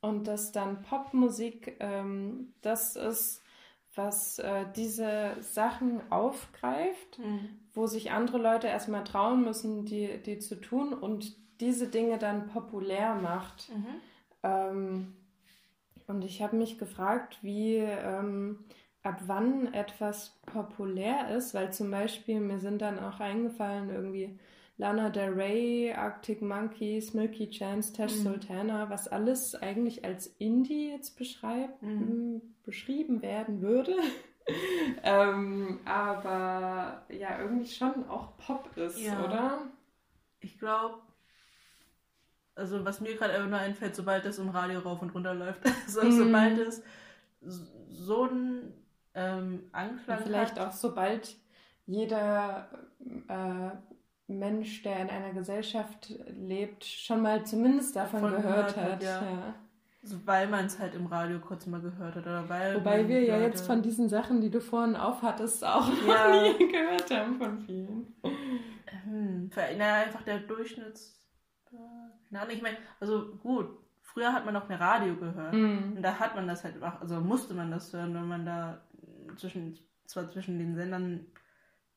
Und 0.00 0.26
dass 0.28 0.52
dann 0.52 0.82
Popmusik 0.82 1.76
ähm, 1.80 2.54
das 2.62 2.96
ist, 2.96 3.42
was 3.94 4.38
äh, 4.38 4.64
diese 4.74 5.36
Sachen 5.40 6.00
aufgreift, 6.10 7.18
wo 7.74 7.86
sich 7.86 8.10
andere 8.10 8.38
Leute 8.38 8.66
erstmal 8.66 9.04
trauen 9.04 9.44
müssen, 9.44 9.84
die, 9.84 10.22
die 10.22 10.38
zu 10.38 10.60
tun 10.60 10.94
und 10.94 11.36
diese 11.60 11.88
Dinge 11.88 12.18
dann 12.18 12.46
populär 12.48 13.14
macht. 13.16 13.70
Ähm, 14.42 15.14
und 16.12 16.24
ich 16.24 16.42
habe 16.42 16.56
mich 16.56 16.78
gefragt, 16.78 17.38
wie 17.42 17.76
ähm, 17.76 18.64
ab 19.02 19.22
wann 19.26 19.72
etwas 19.72 20.38
populär 20.46 21.34
ist, 21.36 21.54
weil 21.54 21.72
zum 21.72 21.90
Beispiel 21.90 22.40
mir 22.40 22.58
sind 22.58 22.82
dann 22.82 22.98
auch 22.98 23.18
eingefallen 23.20 23.90
irgendwie 23.90 24.38
Lana 24.78 25.10
Del 25.10 25.32
Rey, 25.32 25.92
Arctic 25.92 26.42
Monkeys, 26.42 27.14
Milky 27.14 27.48
Chance, 27.50 27.92
Tash 27.92 28.12
Mhm. 28.12 28.22
Sultana, 28.24 28.90
was 28.90 29.08
alles 29.08 29.54
eigentlich 29.54 30.04
als 30.04 30.26
Indie 30.38 30.90
jetzt 30.90 31.16
beschreibt, 31.18 31.82
Mhm. 31.82 32.42
beschrieben 32.64 33.22
werden 33.22 33.60
würde. 33.62 33.94
ähm, 35.04 35.80
aber 35.84 37.04
ja, 37.10 37.38
irgendwie 37.40 37.66
schon 37.68 38.08
auch 38.08 38.36
Pop 38.38 38.76
ist, 38.76 39.00
Ja. 39.00 39.24
oder? 39.24 39.58
Ich 40.40 40.58
glaube, 40.58 41.01
also 42.54 42.84
was 42.84 43.00
mir 43.00 43.16
gerade 43.16 43.44
nur 43.46 43.58
einfällt, 43.58 43.96
sobald 43.96 44.24
das 44.24 44.38
im 44.38 44.48
Radio 44.50 44.80
rauf 44.80 45.00
und 45.02 45.14
runter 45.14 45.34
läuft, 45.34 45.60
also 45.86 46.02
Mhm. 46.04 46.12
sobald 46.12 46.58
es 46.58 46.82
so 47.88 48.24
einen 48.24 48.72
ähm, 49.14 49.64
Anklang 49.72 50.18
Und 50.18 50.24
vielleicht 50.26 50.58
hat. 50.58 50.68
auch 50.68 50.72
sobald 50.72 51.36
jeder 51.86 52.68
äh, 53.28 53.70
Mensch, 54.28 54.82
der 54.82 55.00
in 55.00 55.10
einer 55.10 55.32
Gesellschaft 55.32 56.14
lebt, 56.28 56.84
schon 56.84 57.20
mal 57.22 57.44
zumindest 57.44 57.96
davon 57.96 58.22
Davon 58.22 58.42
gehört 58.42 58.74
gehört 58.74 58.92
hat, 58.92 59.02
ja. 59.02 59.22
ja. 59.22 59.54
Also 60.02 60.16
weil 60.24 60.48
man 60.48 60.66
es 60.66 60.78
halt 60.80 60.94
im 60.94 61.06
Radio 61.06 61.38
kurz 61.38 61.66
mal 61.66 61.80
gehört 61.80 62.16
hat 62.16 62.22
oder 62.26 62.48
weil 62.48 62.74
Wobei 62.76 63.06
wir 63.06 63.22
ja 63.22 63.38
jetzt 63.38 63.66
von 63.66 63.82
diesen 63.82 64.08
Sachen, 64.08 64.40
die 64.40 64.50
du 64.50 64.60
vorhin 64.60 64.96
aufhattest, 64.96 65.64
auch 65.64 65.88
Ja. 66.06 66.28
noch 66.28 66.58
nie 66.58 66.68
gehört 66.72 67.10
haben 67.10 67.38
von 67.38 67.58
vielen. 67.60 68.14
Hm, 69.04 69.50
naja, 69.54 70.04
einfach 70.04 70.22
der 70.22 70.38
Durchschnitts. 70.40 71.21
Keine 72.28 72.42
Ahnung, 72.42 72.54
ich 72.56 72.62
meine, 72.62 72.76
also 73.00 73.36
gut, 73.36 73.68
früher 74.00 74.32
hat 74.32 74.44
man 74.44 74.54
noch 74.54 74.68
mehr 74.68 74.80
Radio 74.80 75.16
gehört. 75.16 75.54
Mhm. 75.54 75.94
Und 75.96 76.02
da 76.02 76.18
hat 76.18 76.34
man 76.34 76.46
das 76.46 76.64
halt, 76.64 76.82
auch- 76.82 77.00
also 77.00 77.20
musste 77.20 77.54
man 77.54 77.70
das 77.70 77.92
hören, 77.92 78.14
wenn 78.14 78.28
man 78.28 78.44
da 78.46 78.82
zwischen, 79.36 79.78
zwar 80.06 80.30
zwischen 80.30 80.58
den 80.58 80.74
Sendern 80.74 81.26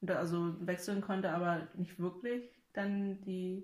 also 0.07 0.55
wechseln 0.65 1.01
konnte, 1.01 1.32
aber 1.32 1.67
nicht 1.76 1.99
wirklich 1.99 2.43
dann 2.73 3.21
die 3.21 3.63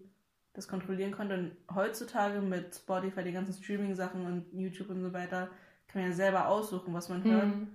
das 0.53 0.67
kontrollieren 0.67 1.11
konnte. 1.11 1.35
Und 1.37 1.51
heutzutage 1.75 2.41
mit 2.41 2.73
Spotify, 2.75 3.23
die 3.23 3.31
ganzen 3.31 3.53
Streaming-Sachen 3.53 4.25
und 4.25 4.45
YouTube 4.53 4.89
und 4.89 5.01
so 5.01 5.13
weiter, 5.13 5.49
kann 5.87 6.01
man 6.01 6.09
ja 6.09 6.15
selber 6.15 6.47
aussuchen, 6.47 6.93
was 6.93 7.09
man 7.09 7.23
hört. 7.23 7.45
Mhm. 7.47 7.67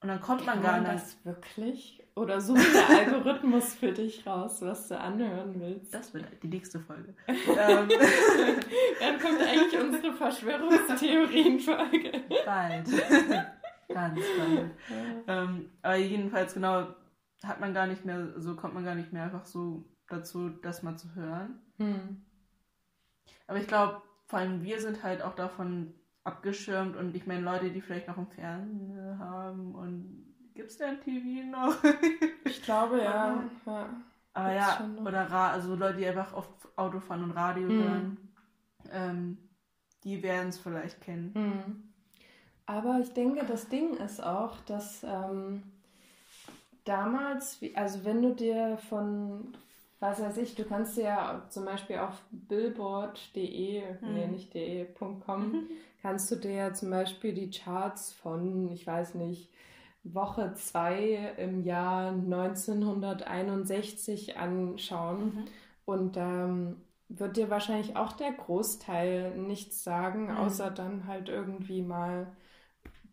Und 0.00 0.08
dann 0.08 0.20
kommt 0.20 0.44
man 0.46 0.56
Kann 0.56 0.62
gar 0.62 0.80
man 0.80 0.92
nicht. 0.94 1.04
das 1.04 1.24
wirklich? 1.24 2.03
Oder 2.16 2.40
sucht 2.40 2.72
der 2.72 2.90
Algorithmus 2.90 3.74
für 3.74 3.90
dich 3.90 4.24
raus, 4.24 4.62
was 4.62 4.86
du 4.86 4.98
anhören 4.98 5.58
willst? 5.58 5.92
Das 5.92 6.14
wird 6.14 6.26
die 6.42 6.48
nächste 6.48 6.78
Folge. 6.78 7.12
ähm, 7.26 7.88
Dann 7.88 9.18
kommt 9.20 9.40
eigentlich 9.40 9.80
unsere 9.80 10.12
Verschwörungstheorien-Folge. 10.12 12.22
bald. 12.46 12.86
Ganz 13.88 14.20
bald. 14.38 14.70
Ähm, 15.26 15.70
aber 15.82 15.96
jedenfalls 15.96 16.54
genau 16.54 16.86
hat 17.42 17.60
man 17.60 17.74
gar 17.74 17.88
nicht 17.88 18.04
mehr, 18.04 18.28
so 18.36 18.54
kommt 18.54 18.74
man 18.74 18.84
gar 18.84 18.94
nicht 18.94 19.12
mehr 19.12 19.24
einfach 19.24 19.44
so 19.44 19.84
dazu, 20.08 20.50
das 20.50 20.84
mal 20.84 20.96
zu 20.96 21.16
hören. 21.16 21.58
Hm. 21.78 22.22
Aber 23.48 23.58
ich 23.58 23.66
glaube, 23.66 24.02
vor 24.26 24.38
allem 24.38 24.62
wir 24.62 24.80
sind 24.80 25.02
halt 25.02 25.22
auch 25.22 25.34
davon 25.34 25.94
abgeschirmt 26.22 26.96
und 26.96 27.14
ich 27.14 27.26
meine 27.26 27.42
Leute, 27.42 27.70
die 27.70 27.80
vielleicht 27.80 28.08
noch 28.08 28.18
im 28.18 28.28
Fernsehen 28.28 29.18
haben 29.18 29.74
und 29.74 30.23
gibt's 30.54 30.76
denn 30.78 31.00
TV 31.00 31.46
noch? 31.50 31.76
Ich 32.46 32.62
glaube, 32.62 33.02
ja. 33.02 33.44
ja. 33.66 33.88
Aber 34.34 34.52
Gibt's 34.52 34.58
ja, 34.58 34.76
schon 34.76 34.94
noch. 34.96 35.02
oder 35.08 35.30
Ra 35.30 35.50
also 35.52 35.74
Leute, 35.74 35.98
die 35.98 36.06
einfach 36.06 36.32
oft 36.34 36.50
Auto 36.76 37.00
fahren 37.00 37.24
und 37.24 37.30
Radio 37.32 37.68
Mhm. 37.68 37.74
hören, 37.74 38.18
ähm, 38.92 39.38
die 40.04 40.22
werden 40.22 40.48
es 40.50 40.58
vielleicht 40.58 41.00
kennen. 41.00 41.34
Hm. 41.34 41.82
Aber 42.66 42.98
ich 43.00 43.12
denke, 43.14 43.44
das 43.46 43.68
Ding 43.68 43.94
ist 43.94 44.22
auch, 44.22 44.60
dass 44.66 45.02
ähm, 45.04 45.62
damals, 46.84 47.60
also 47.74 48.04
wenn 48.04 48.22
du 48.22 48.34
dir 48.34 48.78
von, 48.88 49.56
was 50.00 50.20
weiß 50.20 50.36
ich, 50.38 50.54
du 50.54 50.64
kannst 50.64 50.96
dir 50.96 51.04
ja 51.04 51.42
zum 51.50 51.64
Beispiel 51.64 51.98
auf 51.98 52.22
billboard.de, 52.30 53.82
nee, 54.06 54.26
Mhm. 54.26 54.30
nicht 54.30 54.54
de.com, 54.54 55.68
kannst 56.02 56.30
du 56.30 56.36
dir 56.36 56.52
ja 56.52 56.74
zum 56.74 56.90
Beispiel 56.90 57.32
die 57.34 57.50
Charts 57.50 58.12
von, 58.12 58.70
ich 58.72 58.86
weiß 58.86 59.14
nicht, 59.14 59.50
Woche 60.04 60.54
2 60.54 61.34
im 61.38 61.62
Jahr 61.64 62.12
1961 62.12 64.36
anschauen. 64.38 65.34
Mhm. 65.34 65.44
Und 65.84 66.16
ähm, 66.18 66.76
wird 67.08 67.36
dir 67.36 67.50
wahrscheinlich 67.50 67.96
auch 67.96 68.12
der 68.12 68.32
Großteil 68.32 69.36
nichts 69.38 69.84
sagen, 69.84 70.28
Mhm. 70.28 70.36
außer 70.36 70.70
dann 70.70 71.06
halt 71.06 71.28
irgendwie 71.28 71.82
mal 71.82 72.34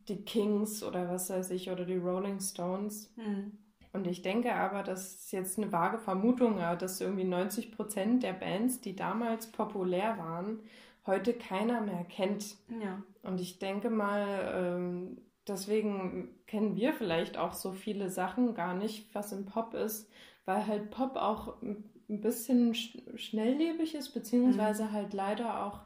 die 0.07 0.23
Kings 0.25 0.83
oder 0.83 1.09
was 1.09 1.29
weiß 1.29 1.51
ich 1.51 1.69
oder 1.71 1.85
die 1.85 1.97
Rolling 1.97 2.39
Stones. 2.39 3.13
Mhm. 3.15 3.57
Und 3.93 4.07
ich 4.07 4.21
denke 4.21 4.55
aber, 4.55 4.83
das 4.83 5.15
ist 5.15 5.31
jetzt 5.31 5.57
eine 5.57 5.71
vage 5.71 5.99
Vermutung, 5.99 6.59
aber 6.61 6.77
dass 6.77 7.01
irgendwie 7.01 7.25
90 7.25 7.71
Prozent 7.73 8.23
der 8.23 8.33
Bands, 8.33 8.79
die 8.81 8.95
damals 8.95 9.51
populär 9.51 10.17
waren, 10.17 10.59
heute 11.05 11.33
keiner 11.33 11.81
mehr 11.81 12.05
kennt. 12.05 12.57
Ja. 12.67 13.03
Und 13.23 13.41
ich 13.41 13.59
denke 13.59 13.89
mal, 13.89 14.51
ähm, 14.55 15.21
deswegen 15.47 16.29
kennen 16.47 16.75
wir 16.75 16.93
vielleicht 16.93 17.37
auch 17.37 17.53
so 17.53 17.71
viele 17.71 18.09
Sachen 18.09 18.53
gar 18.53 18.75
nicht, 18.75 19.13
was 19.13 19.31
im 19.31 19.45
Pop 19.45 19.73
ist, 19.73 20.09
weil 20.45 20.67
halt 20.67 20.91
Pop 20.91 21.15
auch 21.15 21.61
ein 21.61 22.21
bisschen 22.21 22.73
sch 22.73 22.97
schnelllebig 23.15 23.95
ist, 23.95 24.09
beziehungsweise 24.09 24.91
halt 24.91 25.13
leider 25.13 25.65
auch 25.65 25.81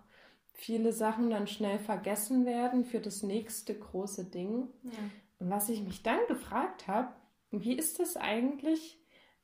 viele 0.53 0.93
Sachen 0.93 1.29
dann 1.29 1.47
schnell 1.47 1.79
vergessen 1.79 2.45
werden 2.45 2.85
für 2.85 2.99
das 2.99 3.23
nächste 3.23 3.77
große 3.77 4.25
Ding. 4.25 4.67
ja. 4.83 4.91
Und 5.37 5.49
was 5.49 5.67
ich 5.69 5.83
mich 5.83 6.01
dann 6.01 6.19
gefragt 6.27 6.87
habe, 6.87 7.13
wie 7.51 7.73
ist 7.73 7.99
das 7.99 8.15
eigentlich 8.15 8.99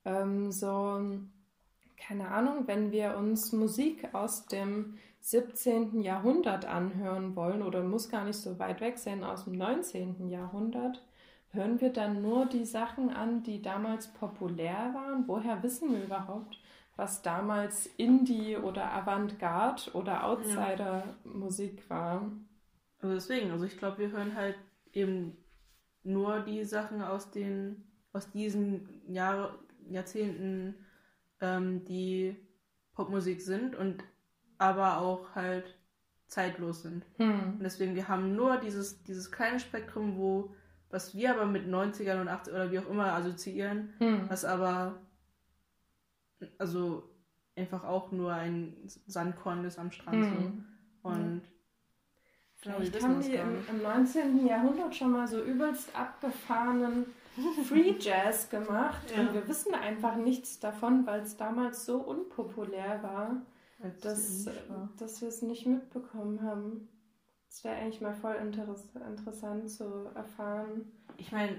ähm, 0.06 0.52
so, 0.52 1.02
keine 2.02 2.30
Ahnung, 2.30 2.68
wenn 2.68 2.92
wir 2.92 3.16
uns 3.16 3.52
Musik 3.52 4.14
aus 4.14 4.46
dem 4.48 4.98
17. 5.22 6.02
Jahrhundert 6.02 6.66
anhören 6.66 7.36
wollen 7.36 7.62
oder 7.62 7.84
muss 7.84 8.10
gar 8.10 8.26
nicht 8.26 8.38
so 8.38 8.58
weit 8.60 8.82
weg 8.82 8.98
sein 8.98 9.24
aus 9.24 9.46
dem 9.46 9.54
19. 9.54 10.28
Jahrhundert, 10.28 11.06
hören 11.52 11.80
wir 11.80 11.94
dann 11.94 12.22
nur 12.22 12.48
die 12.48 12.66
Sachen 12.66 13.12
an, 13.12 13.44
die 13.44 13.62
damals 13.62 14.08
populär 14.08 14.92
waren? 14.94 15.28
Woher 15.28 15.62
wissen 15.62 15.94
wir 15.94 16.04
überhaupt, 16.04 16.60
was 16.96 17.22
damals 17.22 17.86
Indie 17.98 18.58
oder 18.58 18.92
Avantgarde 18.94 19.92
oder 19.94 20.26
Outsider-Musik 20.26 21.88
war? 21.90 22.32
Also 23.00 23.14
deswegen, 23.14 23.52
also 23.52 23.66
ich 23.66 23.78
glaube, 23.78 24.00
wir 24.00 24.12
hören 24.12 24.36
halt 24.36 24.56
eben 24.92 25.38
nur 26.04 26.40
die 26.40 26.64
Sachen 26.64 27.02
aus 27.02 27.30
den, 27.30 27.84
aus 28.12 28.32
diesen 28.32 28.90
Jahr, 29.08 29.60
Jahrzehnten, 29.88 30.76
ähm, 31.42 31.84
die 31.86 32.36
Popmusik 32.94 33.42
sind 33.42 33.76
und 33.76 34.04
aber 34.58 35.00
auch 35.00 35.34
halt 35.36 35.78
zeitlos 36.28 36.84
sind. 36.84 37.06
Hm. 37.18 37.54
Und 37.54 37.64
deswegen, 37.64 37.96
wir 37.96 38.08
haben 38.08 38.36
nur 38.36 38.58
dieses, 38.58 39.04
dieses 39.04 39.32
kleine 39.32 39.60
Spektrum, 39.60 40.18
wo, 40.18 40.54
was 40.90 41.14
wir 41.16 41.32
aber 41.32 41.46
mit 41.46 41.68
90ern 41.68 42.22
und 42.22 42.28
80 42.30 42.54
oder 42.54 42.72
wie 42.72 42.80
auch 42.80 42.90
immer 42.90 43.14
assoziieren, 43.14 43.94
Hm. 44.00 44.30
was 44.30 44.46
aber 44.46 45.02
also 46.58 47.10
einfach 47.56 47.84
auch 47.84 48.12
nur 48.12 48.34
ein 48.34 48.78
Sandkorn 49.08 49.66
ist 49.66 49.78
am 49.78 49.92
Strand 49.92 50.26
Hm. 50.26 50.66
so. 51.04 51.10
Und 51.10 51.42
genau, 52.62 52.76
Vielleicht 52.78 53.04
haben 53.04 53.22
die 53.22 53.36
im, 53.36 53.58
im 53.70 53.82
19. 53.82 54.46
Jahrhundert 54.48 54.96
schon 54.96 55.12
mal 55.12 55.28
so 55.28 55.44
übelst 55.44 55.96
abgefahrenen 55.96 57.06
Free 57.68 57.96
Jazz 58.00 58.50
gemacht 58.50 59.12
Ja. 59.16 59.22
und 59.22 59.34
wir 59.34 59.48
wissen 59.48 59.74
einfach 59.74 60.16
nichts 60.16 60.60
davon, 60.60 61.06
weil 61.06 61.22
es 61.22 61.38
damals 61.38 61.86
so 61.86 61.98
unpopulär 61.98 63.02
war, 63.04 63.42
Als 63.82 64.02
dass, 64.02 64.18
es 64.20 64.46
war. 64.70 64.90
dass 64.98 65.22
wir 65.22 65.30
es 65.30 65.42
nicht 65.42 65.66
mitbekommen 65.66 66.42
haben. 66.44 66.90
Das 67.48 67.64
wäre 67.64 67.76
eigentlich 67.76 68.02
mal 68.02 68.14
voll 68.14 68.36
interess 68.36 68.86
interessant 68.96 69.70
zu 69.70 70.10
erfahren. 70.16 70.92
Ich 71.18 71.32
meine, 71.32 71.58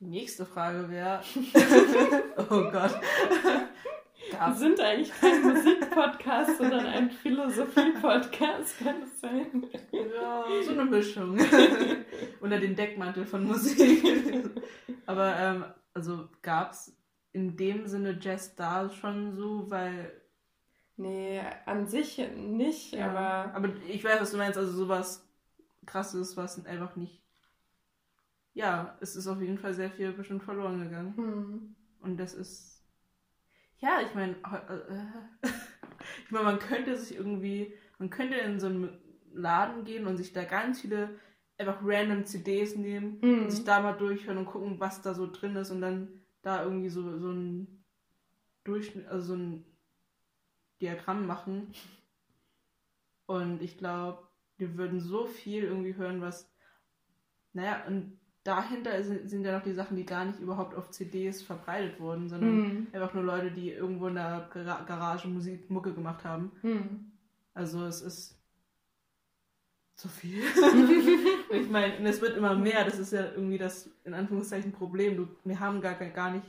die 0.00 0.06
nächste 0.06 0.44
Frage 0.46 0.88
wäre. 0.88 1.22
oh 2.50 2.70
Gott. 2.70 3.00
Wir 4.38 4.54
sind 4.54 4.80
eigentlich 4.80 5.12
kein 5.12 5.42
Musikpodcast, 5.42 6.58
sondern 6.58 6.86
ein 6.86 7.10
Philosophie-Podcast, 7.10 8.78
kann 8.78 9.02
es 9.02 9.20
sein? 9.20 9.66
ja, 9.92 10.44
so 10.64 10.72
eine 10.72 10.84
Mischung. 10.84 11.38
Unter 12.40 12.58
den 12.58 12.76
Deckmantel 12.76 13.26
von 13.26 13.44
Musik. 13.44 14.04
Aber, 15.06 15.36
ähm, 15.36 15.64
also 15.92 16.28
gab's 16.42 16.96
in 17.32 17.56
dem 17.56 17.86
Sinne 17.86 18.18
Jazz 18.20 18.54
da 18.54 18.88
schon 18.88 19.34
so, 19.34 19.70
weil. 19.70 20.12
Nee, 20.96 21.40
an 21.66 21.88
sich 21.88 22.18
nicht, 22.36 22.96
aber 23.00 23.52
aber 23.52 23.68
ich 23.88 24.04
weiß, 24.04 24.20
was 24.20 24.30
du 24.30 24.36
meinst, 24.36 24.56
also 24.56 24.70
sowas 24.70 25.28
krasses, 25.86 26.36
was 26.36 26.64
einfach 26.66 26.94
nicht. 26.94 27.20
Ja, 28.52 28.96
es 29.00 29.16
ist 29.16 29.26
auf 29.26 29.40
jeden 29.40 29.58
Fall 29.58 29.74
sehr 29.74 29.90
viel 29.90 30.12
bestimmt 30.12 30.44
verloren 30.44 30.78
gegangen. 30.80 31.16
hm. 31.16 31.76
Und 32.00 32.18
das 32.18 32.34
ist. 32.34 32.73
Ja, 33.80 34.00
ich 34.00 34.14
meine, 34.14 34.32
äh, 34.32 35.48
ich 36.24 36.30
meine, 36.30 36.44
man 36.44 36.58
könnte 36.58 36.96
sich 36.96 37.16
irgendwie, 37.16 37.74
man 37.98 38.10
könnte 38.10 38.36
in 38.36 38.58
so 38.60 38.66
einen 38.66 38.98
Laden 39.32 39.84
gehen 39.84 40.06
und 40.06 40.16
sich 40.16 40.32
da 40.32 40.44
ganz 40.44 40.80
viele 40.80 41.18
einfach 41.58 41.80
random 41.82 42.24
CDs 42.24 42.76
nehmen 42.76 43.20
Hm. 43.22 43.44
und 43.44 43.50
sich 43.50 43.64
da 43.64 43.80
mal 43.80 43.92
durchhören 43.92 44.38
und 44.38 44.46
gucken, 44.46 44.80
was 44.80 45.02
da 45.02 45.14
so 45.14 45.30
drin 45.30 45.56
ist 45.56 45.70
und 45.70 45.80
dann 45.80 46.08
da 46.42 46.62
irgendwie 46.64 46.88
so, 46.88 47.18
so 47.18 47.30
ein 47.30 47.84
Durchschnitt, 48.64 49.06
also 49.06 49.26
so 49.26 49.34
ein 49.34 49.64
Diagramm 50.80 51.26
machen. 51.26 51.72
Und 53.26 53.62
ich 53.62 53.78
glaube, 53.78 54.28
wir 54.56 54.76
würden 54.76 55.00
so 55.00 55.26
viel 55.26 55.64
irgendwie 55.64 55.94
hören, 55.94 56.20
was, 56.20 56.50
naja, 57.52 57.84
und 57.86 58.18
dahinter 58.44 59.02
sind, 59.02 59.42
ja 59.44 59.56
noch 59.56 59.64
die 59.64 59.72
Sachen, 59.72 59.96
die 59.96 60.04
gar 60.06 60.24
nicht 60.26 60.38
überhaupt 60.38 60.74
auf 60.76 60.90
CDs 60.90 61.42
verbreitet 61.42 61.98
wurden, 61.98 62.28
sondern 62.28 62.50
Hm. 62.50 62.86
einfach 62.92 63.14
nur 63.14 63.24
Leute, 63.24 63.50
die 63.50 63.70
irgendwo 63.70 64.06
in 64.08 64.14
der 64.14 64.48
Gara 64.52 64.82
Garage 64.82 65.28
Musik, 65.28 65.70
Mucke 65.70 65.92
gemacht 65.94 66.24
haben. 66.24 66.52
Hm. 66.60 67.10
Also 67.54 67.84
es 67.86 68.02
ist 68.02 68.38
zu 69.96 70.08
viel. 70.08 70.42
ich 71.50 71.68
meine, 71.70 71.96
es 72.08 72.20
wird 72.20 72.36
immer 72.36 72.54
mehr. 72.54 72.84
Das 72.84 72.98
ist 72.98 73.12
ja 73.12 73.30
irgendwie 73.30 73.58
das, 73.58 73.88
in 74.04 74.12
Anführungszeichen, 74.12 74.72
Problem. 74.72 75.16
Du, 75.16 75.28
wir 75.44 75.58
haben 75.60 75.80
gar, 75.80 75.94
gar 75.94 76.30
nicht 76.32 76.46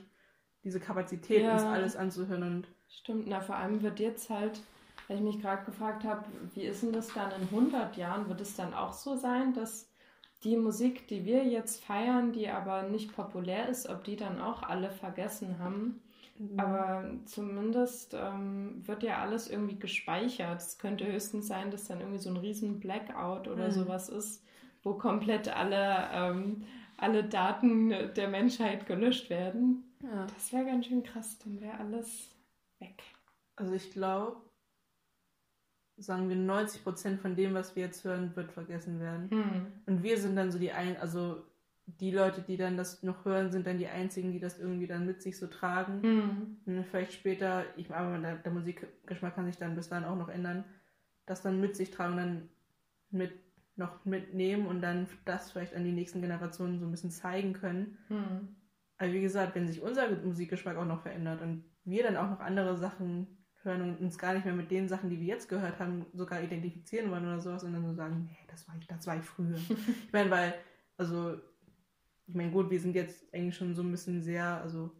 diese 0.63 0.79
Kapazität, 0.79 1.43
Ja. 1.43 1.53
uns 1.53 1.63
alles 1.63 1.95
anzuhören. 1.95 2.43
Und 2.43 2.67
Stimmt, 2.89 3.27
na 3.27 3.39
vor 3.39 3.55
allem 3.55 3.81
wird 3.83 3.99
jetzt 3.99 4.29
halt, 4.29 4.59
weil 5.07 5.17
ich 5.17 5.23
mich 5.23 5.39
gerade 5.41 5.63
gefragt 5.63 6.03
habe, 6.03 6.25
wie 6.55 6.63
ist 6.63 6.81
denn 6.83 6.91
das 6.91 7.07
dann 7.13 7.31
in 7.39 7.43
100 7.43 7.95
Jahren? 7.97 8.27
Wird 8.27 8.41
es 8.41 8.55
dann 8.55 8.73
auch 8.73 8.93
so 8.93 9.15
sein, 9.15 9.53
dass 9.53 9.87
die 10.45 10.57
Musik, 10.57 11.07
die 11.07 11.25
wir 11.25 11.43
jetzt 11.45 11.83
feiern, 11.83 12.31
die 12.33 12.49
aber 12.49 12.83
nicht 12.83 13.15
populär 13.15 13.69
ist, 13.69 13.89
ob 13.89 14.03
die 14.05 14.15
dann 14.15 14.39
auch 14.41 14.63
alle 14.63 14.91
vergessen 14.91 15.59
haben? 15.59 16.01
Aber 16.57 17.05
zumindest 17.25 18.13
ähm, 18.13 18.81
wird 18.87 19.03
ja 19.03 19.19
alles 19.21 19.49
irgendwie 19.49 19.77
gespeichert. 19.79 20.61
Es 20.61 20.77
könnte 20.79 21.05
höchstens 21.05 21.47
sein, 21.47 21.71
dass 21.71 21.85
dann 21.87 21.99
irgendwie 21.99 22.19
so 22.19 22.29
ein 22.29 22.37
riesen 22.37 22.79
Blackout 22.79 23.47
oder 23.47 23.67
Mhm. 23.67 23.71
sowas 23.71 24.09
ist, 24.09 24.43
wo 24.83 24.93
komplett 24.93 25.49
alle, 25.49 26.09
ähm, 26.13 26.63
alle 26.97 27.23
Daten 27.25 27.89
der 27.89 28.27
Menschheit 28.29 28.85
gelöscht 28.87 29.29
werden. 29.29 29.83
Ja. 30.01 30.27
Das 30.33 30.53
wäre 30.53 30.65
ganz 30.65 30.85
schön 30.87 31.03
krass, 31.03 31.37
dann 31.39 31.59
wäre 31.61 31.77
alles 31.79 32.29
weg. 32.79 33.03
Also 33.57 33.73
ich 33.73 33.91
glaube, 33.91 34.37
sagen 35.97 36.29
wir 36.29 36.35
90% 36.35 37.17
von 37.17 37.35
dem, 37.35 37.53
was 37.53 37.75
wir 37.75 37.83
jetzt 37.83 38.03
hören, 38.03 38.35
wird 38.35 38.51
vergessen 38.51 38.99
werden. 38.99 39.29
Hm. 39.29 39.65
Und 39.85 40.03
wir 40.03 40.17
sind 40.17 40.35
dann 40.35 40.51
so 40.51 40.59
die 40.59 40.71
ein, 40.71 40.97
also 40.97 41.43
die 41.85 42.11
Leute, 42.11 42.41
die 42.41 42.57
dann 42.57 42.77
das 42.77 43.03
noch 43.03 43.25
hören, 43.25 43.51
sind 43.51 43.67
dann 43.67 43.77
die 43.77 43.87
einzigen, 43.87 44.31
die 44.31 44.39
das 44.39 44.59
irgendwie 44.59 44.87
dann 44.87 45.05
mit 45.05 45.21
sich 45.21 45.37
so 45.37 45.47
tragen. 45.47 46.01
Hm. 46.01 46.57
Und 46.65 46.75
dann 46.75 46.85
vielleicht 46.85 47.13
später, 47.13 47.63
ich 47.77 47.91
aber 47.91 48.17
der, 48.17 48.35
der 48.37 48.51
Musikgeschmack 48.51 49.35
kann 49.35 49.45
sich 49.45 49.57
dann 49.57 49.75
bis 49.75 49.89
dahin 49.89 50.05
auch 50.05 50.17
noch 50.17 50.29
ändern, 50.29 50.65
das 51.25 51.41
dann 51.41 51.61
mit 51.61 51.75
sich 51.75 51.91
tragen, 51.91 52.17
dann 52.17 52.49
mit 53.11 53.33
noch 53.77 54.05
mitnehmen 54.05 54.67
und 54.67 54.81
dann 54.81 55.07
das 55.25 55.51
vielleicht 55.51 55.75
an 55.75 55.83
die 55.83 55.91
nächsten 55.91 56.21
Generationen 56.21 56.79
so 56.79 56.85
ein 56.85 56.91
bisschen 56.91 57.11
zeigen 57.11 57.53
können. 57.53 57.97
Hm. 58.07 58.55
Aber 58.97 59.11
wie 59.11 59.21
gesagt, 59.21 59.55
wenn 59.55 59.67
sich 59.67 59.81
unser 59.81 60.09
Musikgeschmack 60.09 60.77
auch 60.77 60.85
noch 60.85 61.01
verändert 61.01 61.41
und 61.41 61.65
wir 61.83 62.03
dann 62.03 62.15
auch 62.15 62.29
noch 62.29 62.39
andere 62.39 62.77
Sachen 62.77 63.34
hören 63.65 63.81
und 63.81 63.99
uns 63.99 64.17
gar 64.17 64.33
nicht 64.33 64.45
mehr 64.45 64.53
mit 64.53 64.71
den 64.71 64.87
Sachen, 64.87 65.09
die 65.09 65.19
wir 65.19 65.27
jetzt 65.27 65.49
gehört 65.49 65.79
haben, 65.79 66.05
sogar 66.13 66.41
identifizieren 66.41 67.11
wollen 67.11 67.25
oder 67.25 67.39
sowas 67.39 67.63
und 67.63 67.73
dann 67.73 67.85
so 67.85 67.93
sagen, 67.93 68.25
nee, 68.29 68.37
das 68.47 68.67
war 68.67 68.75
ich, 68.79 68.87
das 68.87 69.07
war 69.07 69.17
ich 69.17 69.25
früher. 69.25 69.57
ich 70.05 70.13
meine, 70.13 70.29
weil, 70.31 70.53
also, 70.97 71.37
ich 72.27 72.35
meine, 72.35 72.51
gut, 72.51 72.69
wir 72.69 72.79
sind 72.79 72.95
jetzt 72.95 73.33
eigentlich 73.33 73.55
schon 73.55 73.75
so 73.75 73.81
ein 73.83 73.91
bisschen 73.91 74.21
sehr, 74.21 74.61
also 74.61 74.91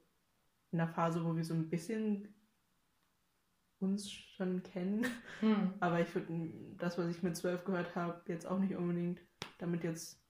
in 0.72 0.80
der 0.80 0.88
Phase, 0.88 1.24
wo 1.24 1.36
wir 1.36 1.44
so 1.44 1.54
ein 1.54 1.70
bisschen 1.70 2.34
uns 3.80 4.12
schon 4.12 4.64
kennen. 4.64 5.06
Hm. 5.42 5.74
Aber 5.80 6.00
ich 6.02 6.14
würde 6.16 6.52
das, 6.78 6.98
was 6.98 7.08
ich 7.10 7.24
mit 7.24 7.36
zwölf 7.36 7.64
gehört 7.66 7.96
habe, 7.96 8.22
jetzt 8.28 8.48
auch 8.48 8.60
nicht 8.60 8.76
unbedingt 8.76 9.22
damit 9.58 9.84
jetzt 9.84 10.22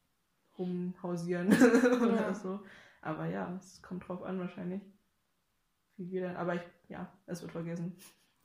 rumhausieren 0.57 1.47
oder 2.01 2.27
Ja. 2.27 2.33
so. 2.33 2.61
Aber 3.01 3.27
ja, 3.27 3.55
es 3.55 3.81
kommt 3.81 4.07
drauf 4.07 4.23
an 4.23 4.39
wahrscheinlich. 4.39 4.81
Wie 5.97 6.11
wir 6.11 6.21
dann, 6.21 6.35
aber 6.35 6.55
ich, 6.55 6.61
ja, 6.89 7.11
es 7.25 7.41
wird 7.41 7.51
vergessen. 7.51 7.95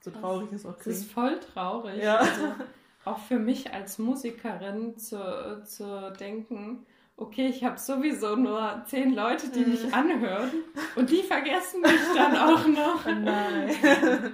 So 0.02 0.10
traurig 0.10 0.52
es 0.52 0.64
auch 0.66 0.76
Das 0.76 0.86
ist 0.86 0.98
klingt. 1.00 1.12
voll 1.12 1.40
traurig. 1.40 2.02
Ja. 2.02 2.16
Also, 2.18 2.54
auch 3.04 3.18
für 3.18 3.38
mich 3.38 3.72
als 3.72 3.98
Musikerin 3.98 4.96
zu, 4.98 5.62
zu 5.64 6.12
denken, 6.18 6.86
okay, 7.16 7.48
ich 7.48 7.64
habe 7.64 7.78
sowieso 7.78 8.34
nur 8.36 8.82
zehn 8.86 9.14
Leute, 9.14 9.48
die 9.50 9.64
mich 9.66 9.92
anhören 9.92 10.50
und 10.96 11.10
die 11.10 11.22
vergessen 11.22 11.82
mich 11.82 12.00
dann 12.14 12.36
auch 12.36 12.66
noch. 12.66 13.04
Oh 13.06 13.10
nein. 13.12 13.70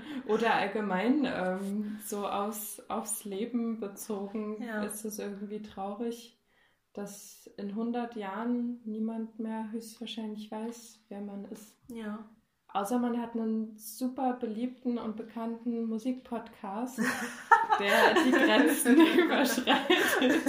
Oder 0.29 0.55
allgemein 0.55 1.25
ähm, 1.25 1.99
so 2.05 2.27
aus, 2.29 2.81
aufs 2.89 3.25
Leben 3.25 3.81
bezogen 3.81 4.63
Ja. 4.63 4.83
ist 4.85 5.05
es 5.05 5.19
irgendwie 5.19 5.63
traurig, 5.63 6.39
dass 6.93 7.51
in 7.57 7.71
100 7.71 8.15
Jahren 8.17 8.81
niemand 8.85 9.39
mehr 9.41 9.71
höchstwahrscheinlich 9.73 10.51
weiß, 10.51 11.01
wer 11.09 11.21
man 11.21 11.45
ist. 11.47 11.75
ja. 11.89 12.25
Außer 12.77 12.99
man 12.99 13.19
hat 13.19 13.33
einen 13.35 13.75
super 13.79 14.35
beliebten 14.35 14.99
und 14.99 15.17
bekannten 15.17 15.87
Musikpodcast, 15.87 16.99
der 17.81 18.15
die 18.23 18.31
Grenzen 18.33 18.97
überschreitet. 19.19 20.43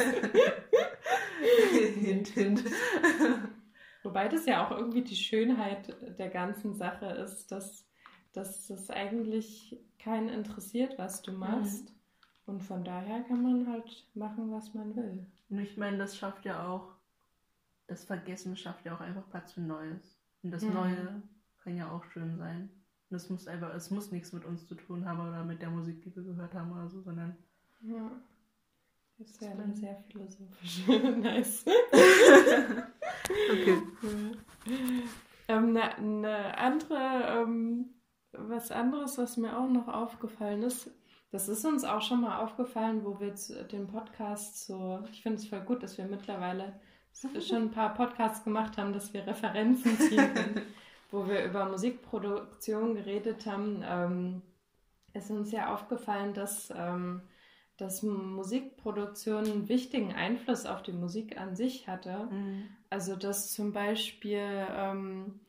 hint, 1.72 2.28
hint. 2.28 2.64
Wobei 4.04 4.28
das 4.28 4.46
ja 4.46 4.66
auch 4.66 4.72
irgendwie 4.72 5.04
die 5.04 5.16
Schönheit 5.16 5.96
der 6.20 6.28
ganzen 6.28 6.76
Sache 6.76 7.06
ist, 7.06 7.50
dass, 7.54 7.86
dass 8.34 8.70
es 8.70 8.90
eigentlich 8.90 9.80
keinen 9.98 10.28
interessiert, 10.28 10.98
was 10.98 11.22
du 11.22 11.32
machst. 11.32 11.94
Und 12.46 12.62
von 12.62 12.84
daher 12.84 13.22
kann 13.22 13.42
man 13.42 13.72
halt 13.72 14.06
machen, 14.16 14.52
was 14.52 14.74
man 14.74 14.94
will. 14.98 15.26
Und 15.50 15.60
ich 15.60 15.78
meine, 15.78 15.98
das 15.98 16.18
schafft 16.18 16.44
ja 16.44 16.68
auch, 16.68 16.92
das 17.88 18.04
Vergessen 18.04 18.58
schafft 18.58 18.84
ja 18.86 18.94
auch 18.98 19.02
einfach 19.02 19.30
Platz 19.30 19.54
für 19.54 19.62
Neues. 19.62 20.20
Und 20.44 20.52
das 20.52 20.64
Mhm. 20.64 20.74
Neue 20.74 21.22
kann 21.68 21.76
ja 21.76 21.92
auch 21.92 22.06
schön 22.06 22.38
sein. 22.38 22.70
Und 23.10 23.18
es 23.18 23.30
muss 23.30 23.46
einfach, 23.48 23.74
es 23.76 23.92
muss 23.92 24.12
nichts 24.12 24.32
mit 24.32 24.46
uns 24.46 24.66
zu 24.68 24.76
tun 24.76 25.06
haben 25.06 25.20
oder 25.20 25.44
mit 25.44 25.62
der 25.62 25.70
Musik, 25.70 26.02
die 26.02 26.16
wir 26.16 26.24
gehört 26.24 26.54
haben 26.54 26.72
oder 26.72 26.88
so, 26.88 27.02
sondern 27.02 27.36
Ja. 27.82 28.10
Das 29.18 29.32
ist 29.32 29.42
ja 29.42 29.54
dann 29.56 29.74
sehr 29.74 29.98
philosophisch. 30.10 30.88
nice. 31.18 31.66
Okay. 33.52 33.82
Cool. 34.02 34.38
Ähm, 35.48 35.74
ne, 35.74 35.90
ne 36.00 36.58
andere, 36.58 37.42
ähm, 37.42 37.90
was 38.32 38.72
anderes, 38.72 39.18
was 39.18 39.38
mir 39.38 39.58
auch 39.58 39.70
noch 39.70 39.88
aufgefallen 39.88 40.62
ist, 40.64 40.92
das 41.32 41.50
ist 41.50 41.66
uns 41.66 41.84
auch 41.84 42.02
schon 42.02 42.22
mal 42.22 42.40
aufgefallen, 42.40 43.04
wo 43.04 43.20
wir 43.20 43.36
zu, 43.36 43.66
den 43.66 43.88
Podcast 43.88 44.68
so, 44.68 45.04
ich 45.12 45.24
finde 45.24 45.40
es 45.40 45.48
voll 45.48 45.62
gut, 45.62 45.84
dass 45.84 45.98
wir 45.98 46.06
mittlerweile 46.06 46.80
schon 47.42 47.64
ein 47.64 47.72
paar 47.72 47.94
Podcasts 47.94 48.44
gemacht 48.44 48.78
haben, 48.78 48.94
dass 48.94 49.14
wir 49.14 49.26
Referenzen 49.26 49.98
ziehen 49.98 50.34
können, 50.34 50.62
wo 51.10 51.28
wir 51.28 51.44
über 51.46 51.66
Musikproduktion 51.70 52.96
geredet 52.96 53.46
haben. 53.46 53.84
Ähm, 53.86 54.42
ist 55.14 55.32
uns 55.32 55.52
ja 55.52 55.74
aufgefallen, 55.74 56.34
dass, 56.34 56.72
ähm, 56.76 57.22
dass 57.78 58.04
Musikproduktion 58.04 59.46
einen 59.46 59.70
wichtigen 59.70 60.14
Einfluss 60.14 60.66
auf 60.66 60.84
die 60.84 60.94
Musik 60.94 61.38
an 61.40 61.56
sich 61.56 61.88
hatte. 61.88 62.28
Mhm. 62.32 62.70
Also 62.90 63.16
dass 63.16 63.52
zum 63.54 63.74
Beispiel 63.74 64.40
ähm, 64.72 65.40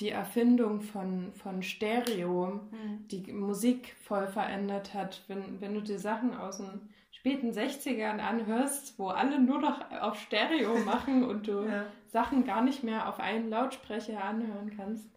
die 0.00 0.10
Erfindung 0.10 0.80
von, 0.80 1.32
von 1.34 1.62
Stereo 1.62 2.60
Mhm. 2.70 3.08
die 3.10 3.32
Musik 3.32 3.96
voll 4.02 4.28
verändert 4.28 4.94
hat. 4.94 5.24
Wenn, 5.28 5.60
wenn 5.60 5.74
du 5.74 5.82
dir 5.82 5.98
Sachen 5.98 6.34
aus 6.34 6.58
den 6.58 6.88
späten 7.28 7.50
60ern 7.52 8.20
anhörst, 8.20 8.98
wo 8.98 9.08
alle 9.08 9.40
nur 9.40 9.60
noch 9.60 9.90
auf 9.90 10.18
Stereo 10.18 10.78
machen 10.84 11.24
und 11.24 11.46
du 11.46 11.64
Ja. 11.64 11.86
Sachen 12.06 12.44
gar 12.44 12.62
nicht 12.62 12.82
mehr 12.82 13.08
auf 13.08 13.20
einen 13.20 13.50
Lautsprecher 13.50 14.24
anhören 14.24 14.72
kannst. 14.76 15.08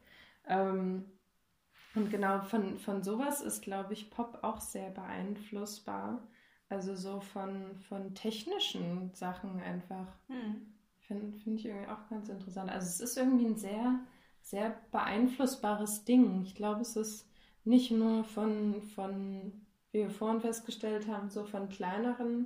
Ähm, 0.45 1.05
und 1.95 2.09
genau 2.09 2.41
von, 2.41 2.79
von 2.79 3.03
sowas 3.03 3.41
ist, 3.41 3.61
glaube 3.61 3.93
ich, 3.93 4.11
Pop 4.11 4.39
auch 4.41 4.59
sehr 4.59 4.89
beeinflussbar. 4.89 6.21
Also 6.69 6.95
so 6.95 7.19
von, 7.19 7.75
von 7.89 8.15
technischen 8.15 9.13
Sachen 9.13 9.61
einfach. 9.61 10.07
Mhm. 10.27 10.73
Finde 10.99 11.37
find 11.39 11.59
ich 11.59 11.65
irgendwie 11.65 11.89
auch 11.89 12.09
ganz 12.09 12.29
interessant. 12.29 12.69
Also 12.69 12.87
es 12.87 12.99
ist 13.01 13.17
irgendwie 13.17 13.45
ein 13.45 13.57
sehr, 13.57 13.99
sehr 14.41 14.75
beeinflussbares 14.91 16.05
Ding. 16.05 16.43
Ich 16.43 16.55
glaube, 16.55 16.81
es 16.81 16.95
ist 16.95 17.29
nicht 17.65 17.91
nur 17.91 18.23
von, 18.23 18.81
von, 18.81 19.60
wie 19.91 19.99
wir 19.99 20.09
vorhin 20.09 20.41
festgestellt 20.41 21.07
haben, 21.07 21.29
so 21.29 21.43
von 21.43 21.69
kleineren, 21.69 22.45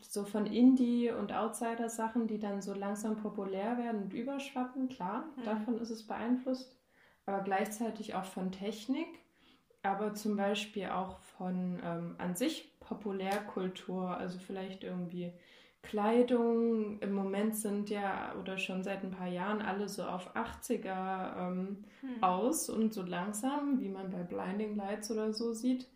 so 0.00 0.24
von 0.24 0.46
Indie- 0.46 1.10
und 1.10 1.32
Outsider-Sachen, 1.32 2.26
die 2.26 2.38
dann 2.38 2.60
so 2.62 2.74
langsam 2.74 3.16
populär 3.16 3.78
werden 3.78 4.02
und 4.04 4.12
überschwappen. 4.14 4.88
Klar, 4.88 5.24
Mhm. 5.36 5.44
davon 5.44 5.78
ist 5.78 5.90
es 5.90 6.06
beeinflusst. 6.06 6.76
Aber 7.26 7.40
gleichzeitig 7.42 8.14
auch 8.14 8.24
von 8.24 8.52
Technik, 8.52 9.06
aber 9.82 10.14
zum 10.14 10.36
Beispiel 10.36 10.86
auch 10.88 11.18
von 11.20 11.80
ähm, 11.82 12.14
an 12.18 12.34
sich 12.34 12.78
Populärkultur, 12.80 14.16
also 14.16 14.38
vielleicht 14.38 14.84
irgendwie 14.84 15.32
Kleidung. 15.82 16.98
Im 17.00 17.12
Moment 17.12 17.56
sind 17.56 17.90
ja 17.90 18.34
oder 18.40 18.58
schon 18.58 18.82
seit 18.82 19.04
ein 19.04 19.10
paar 19.10 19.28
Jahren 19.28 19.62
alle 19.62 19.88
so 19.88 20.02
auf 20.04 20.34
80er 20.34 21.36
ähm, 21.38 21.84
Mhm. 22.02 22.22
aus 22.22 22.68
und 22.68 22.92
so 22.92 23.02
langsam, 23.02 23.80
wie 23.80 23.88
man 23.88 24.10
bei 24.10 24.22
Blinding 24.22 24.76
Lights 24.76 25.10
oder 25.10 25.32
so 25.32 25.52
sieht, 25.52 25.86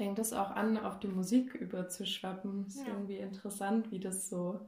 fängt 0.00 0.18
es 0.18 0.32
auch 0.32 0.52
an, 0.52 0.78
auf 0.78 0.98
die 0.98 1.08
Musik 1.08 1.54
überzuschwappen. 1.54 2.64
Ist 2.66 2.78
Ja. 2.78 2.86
irgendwie 2.94 3.18
interessant, 3.18 3.90
wie 3.90 4.00
das 4.00 4.30
so 4.30 4.58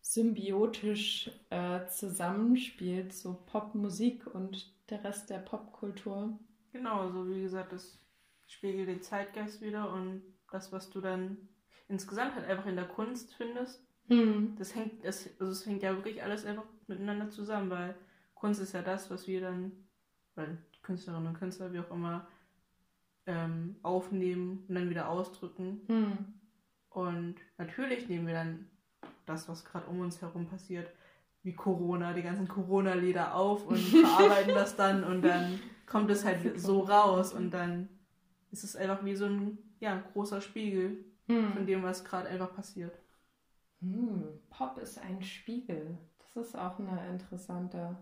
symbiotisch 0.00 1.28
äh, 1.50 1.88
zusammenspielt, 1.88 3.12
so 3.12 3.34
Popmusik 3.46 4.32
und 4.32 4.72
der 4.88 5.02
Rest 5.02 5.28
der 5.28 5.38
Popkultur. 5.38 6.38
Genau, 6.72 7.10
so 7.10 7.28
wie 7.28 7.42
gesagt, 7.42 7.72
das 7.72 7.98
spiegelt 8.46 8.86
den 8.88 9.02
Zeitgeist 9.02 9.60
wieder 9.60 9.92
und 9.92 10.22
das, 10.52 10.70
was 10.70 10.88
du 10.88 11.00
dann 11.00 11.36
insgesamt 11.88 12.36
halt 12.36 12.46
einfach 12.46 12.66
in 12.66 12.76
der 12.76 12.86
Kunst 12.86 13.34
findest, 13.34 13.82
Hm. 14.06 14.54
das 14.56 14.72
hängt, 14.76 15.04
das, 15.04 15.28
also 15.40 15.50
es 15.50 15.66
hängt 15.66 15.82
ja 15.82 15.96
wirklich 15.96 16.22
alles 16.22 16.44
einfach 16.44 16.62
miteinander 16.86 17.28
zusammen, 17.28 17.70
weil 17.70 17.96
Kunst 18.36 18.60
ist 18.60 18.72
ja 18.72 18.82
das, 18.82 19.10
was 19.10 19.26
wir 19.26 19.40
dann, 19.40 19.72
weil 20.36 20.58
Künstlerinnen 20.82 21.26
und 21.26 21.34
Künstler, 21.40 21.72
wie 21.72 21.80
auch 21.80 21.90
immer, 21.90 22.28
ähm, 23.26 23.76
aufnehmen 23.82 24.64
und 24.68 24.74
dann 24.74 24.90
wieder 24.90 25.08
ausdrücken. 25.08 25.80
Hm. 25.86 26.18
Und 26.90 27.36
natürlich 27.58 28.08
nehmen 28.08 28.26
wir 28.26 28.34
dann 28.34 28.66
das, 29.26 29.48
was 29.48 29.64
gerade 29.64 29.86
um 29.86 30.00
uns 30.00 30.22
herum 30.22 30.46
passiert, 30.46 30.90
wie 31.42 31.54
Corona, 31.54 32.12
die 32.12 32.22
ganzen 32.22 32.48
Corona-Lieder 32.48 33.34
auf 33.34 33.66
und 33.66 33.78
verarbeiten 33.78 34.54
das 34.54 34.76
dann 34.76 35.04
und 35.04 35.22
dann 35.22 35.60
kommt 35.86 36.10
es 36.10 36.24
halt 36.24 36.58
so 36.58 36.80
raus 36.80 37.32
und 37.32 37.50
dann 37.50 37.88
ist 38.50 38.64
es 38.64 38.76
einfach 38.76 39.04
wie 39.04 39.14
so 39.14 39.26
ein 39.26 39.58
ja, 39.78 40.02
großer 40.12 40.40
Spiegel 40.40 41.04
von 41.26 41.56
Hm. 41.56 41.66
dem, 41.66 41.82
was 41.82 42.04
gerade 42.04 42.28
einfach 42.28 42.54
passiert. 42.54 42.96
Hm. 43.80 44.40
Pop 44.48 44.78
ist 44.78 44.98
ein 44.98 45.22
Spiegel. 45.22 45.98
Das 46.18 46.46
ist 46.46 46.56
auch 46.56 46.78
eine 46.78 47.08
interessante, 47.08 47.96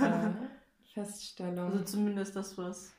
äh, 0.00 0.30
Feststellung. 0.94 1.70
Also 1.72 1.84
zumindest 1.84 2.34
das, 2.36 2.56
was 2.56 2.94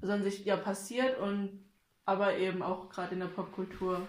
so 0.00 0.12
an 0.12 0.22
sich 0.22 0.44
ja 0.44 0.56
passiert 0.56 1.18
und 1.20 1.64
aber 2.04 2.36
eben 2.36 2.62
auch 2.62 2.90
gerade 2.90 3.14
in 3.14 3.20
der 3.20 3.28
Popkultur 3.28 4.06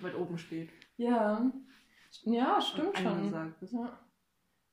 weit 0.00 0.14
oben 0.14 0.38
steht. 0.38 0.70
ja. 0.96 1.50
Ja, 2.22 2.58
stimmt 2.62 2.96
schon. 2.98 3.32
Ja. 3.70 3.98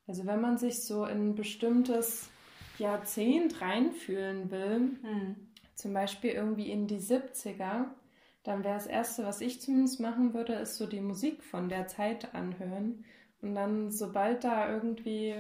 Also 0.07 0.25
wenn 0.25 0.39
man 0.39 0.57
sich 0.57 0.85
so 0.85 1.05
in 1.05 1.31
ein 1.31 1.35
bestimmtes 1.35 2.29
Jahrzehnt 2.79 3.59
reinfühlen 3.61 4.49
will, 4.51 4.97
Hm. 5.01 5.35
zum 5.75 5.93
Beispiel 5.93 6.31
irgendwie 6.31 6.71
in 6.71 6.87
die 6.87 6.99
70er, 6.99 7.87
dann 8.43 8.63
wäre 8.63 8.75
das 8.75 8.87
Erste, 8.87 9.25
was 9.25 9.41
ich 9.41 9.59
zumindest 9.61 9.99
machen 9.99 10.33
würde, 10.33 10.53
ist 10.53 10.77
so 10.77 10.87
die 10.87 11.01
Musik 11.01 11.43
von 11.43 11.67
der 11.67 11.87
Zeit 11.87 12.33
anhören. 12.33 13.03
Und 13.41 13.53
dann, 13.55 13.91
sobald 13.91 14.45
da 14.45 14.71
irgendwie, 14.71 15.35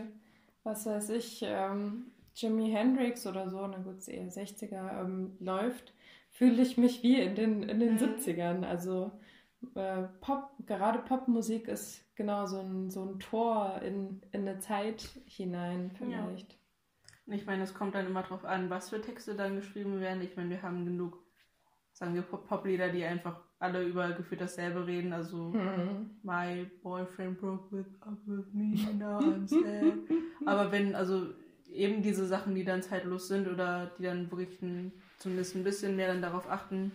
was 0.63 0.85
weiß 0.85 1.11
ich, 1.11 1.43
ähm, 1.45 2.11
Jimi 2.35 2.69
Hendrix 2.71 3.25
oder 3.25 3.49
so, 3.49 3.65
na 3.67 3.77
gut, 3.77 4.07
eher 4.07 4.29
60er, 4.29 5.01
ähm, 5.01 5.37
läuft, 5.39 5.93
fühle 6.31 6.61
ich 6.61 6.77
mich 6.77 7.01
wie 7.03 7.19
in 7.21 7.35
den, 7.35 7.63
in 7.63 7.79
den 7.79 7.93
Mhm. 7.93 7.99
70ern. 7.99 8.63
Also 8.65 9.11
äh, 9.75 10.03
Pop, 10.21 10.49
gerade 10.65 10.99
Popmusik 10.99 11.67
ist 11.67 12.03
genau 12.15 12.45
so 12.45 12.59
ein, 12.59 12.89
so 12.89 13.03
ein 13.05 13.19
Tor 13.19 13.81
in, 13.83 14.21
in 14.31 14.41
eine 14.47 14.59
Zeit 14.59 15.09
hinein 15.25 15.91
vielleicht. 15.97 16.57
Ich 17.27 17.45
meine, 17.45 17.63
es 17.63 17.73
kommt 17.73 17.95
dann 17.95 18.05
immer 18.05 18.21
drauf 18.23 18.45
an, 18.45 18.69
was 18.69 18.89
für 18.89 19.01
Texte 19.01 19.35
dann 19.35 19.55
geschrieben 19.55 19.99
werden. 19.99 20.21
Ich 20.21 20.35
meine, 20.35 20.49
wir 20.51 20.61
haben 20.61 20.85
genug, 20.85 21.17
sagen 21.93 22.13
wir, 22.13 22.21
Pop- 22.21 22.47
Poplieder, 22.47 22.89
die 22.89 23.03
einfach 23.03 23.39
alle 23.57 23.83
über 23.83 24.11
gefühlt 24.11 24.41
dasselbe 24.41 24.85
reden. 24.85 25.13
Also 25.13 25.51
Hm. 25.53 26.11
My 26.23 26.65
boyfriend 26.83 27.39
broke 27.39 27.71
with, 27.75 27.87
up 28.01 28.17
with 28.27 28.45
me, 28.53 28.75
now 28.99 29.19
I'm 29.19 29.47
sad. 29.47 29.93
Aber 30.45 30.71
wenn, 30.71 30.93
also 30.95 31.27
eben 31.71 32.01
diese 32.01 32.25
Sachen, 32.25 32.55
die 32.55 32.63
dann 32.63 32.83
zeitlos 32.83 33.27
sind 33.27 33.47
oder 33.47 33.91
die 33.97 34.03
dann 34.03 34.29
wirklich 34.31 34.61
ein, 34.61 34.91
zumindest 35.19 35.55
ein 35.55 35.63
bisschen 35.63 35.95
mehr 35.95 36.07
dann 36.07 36.21
darauf 36.21 36.49
achten, 36.49 36.91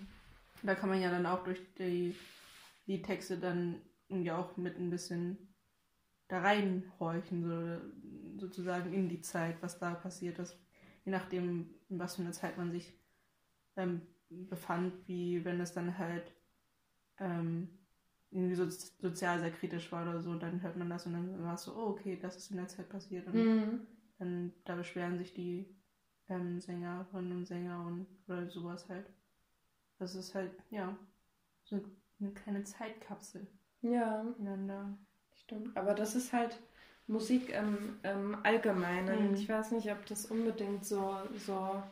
da 0.62 0.74
kann 0.74 0.88
man 0.88 1.00
ja 1.00 1.10
dann 1.10 1.26
auch 1.26 1.44
durch 1.44 1.60
die, 1.78 2.14
die 2.86 3.02
Texte 3.02 3.38
dann 3.38 3.80
irgendwie 4.08 4.32
auch 4.32 4.56
mit 4.56 4.78
ein 4.78 4.90
bisschen 4.90 5.38
da 6.28 6.40
reinhorchen, 6.40 7.42
so, 7.42 8.40
sozusagen 8.40 8.92
in 8.92 9.08
die 9.08 9.20
Zeit, 9.20 9.56
was 9.60 9.78
da 9.78 9.94
passiert 9.94 10.38
ist. 10.38 10.56
Je 11.04 11.12
nachdem, 11.12 11.74
in 11.88 11.98
was 11.98 12.16
für 12.16 12.22
einer 12.22 12.32
Zeit 12.32 12.56
man 12.56 12.70
sich 12.70 12.92
ähm, 13.76 14.02
befand, 14.28 14.92
wie 15.08 15.44
wenn 15.44 15.60
es 15.60 15.72
dann 15.72 15.98
halt 15.98 16.32
ähm, 17.18 17.68
irgendwie 18.30 18.54
so 18.54 18.68
sozial 18.68 19.40
sehr 19.40 19.50
kritisch 19.50 19.90
war 19.90 20.08
oder 20.08 20.20
so, 20.22 20.34
dann 20.36 20.62
hört 20.62 20.76
man 20.76 20.88
das 20.88 21.06
und 21.06 21.14
dann 21.14 21.42
war 21.42 21.54
es 21.54 21.64
so, 21.64 21.74
oh, 21.74 21.90
okay, 21.90 22.16
das 22.20 22.36
ist 22.36 22.50
in 22.50 22.58
der 22.58 22.68
Zeit 22.68 22.88
passiert. 22.88 23.26
Und 23.26 23.34
Mhm. 23.34 23.86
Dann 24.20 24.52
da 24.64 24.76
beschweren 24.76 25.18
sich 25.18 25.34
die 25.34 25.66
ähm, 26.28 26.60
Sängerinnen 26.60 27.32
und 27.38 27.46
Sänger 27.46 27.84
und 27.86 28.06
oder 28.28 28.48
sowas 28.48 28.88
halt. 28.88 29.06
Das 29.98 30.14
ist 30.14 30.34
halt, 30.34 30.52
ja, 30.70 30.96
so 31.64 31.80
eine 32.20 32.32
kleine 32.32 32.64
Zeitkapsel 32.64 33.46
Ja. 33.82 34.24
ineinander. 34.38 34.96
Stimmt, 35.34 35.76
aber 35.76 35.94
das 35.94 36.14
ist 36.14 36.32
halt 36.32 36.58
Musik 37.06 37.50
im, 37.50 37.98
im 38.02 38.36
Allgemeinen. 38.44 39.30
Mhm. 39.30 39.34
Ich 39.34 39.48
weiß 39.48 39.72
nicht, 39.72 39.90
ob 39.90 40.06
das 40.06 40.26
unbedingt 40.26 40.84
so, 40.84 41.16
so 41.46 41.82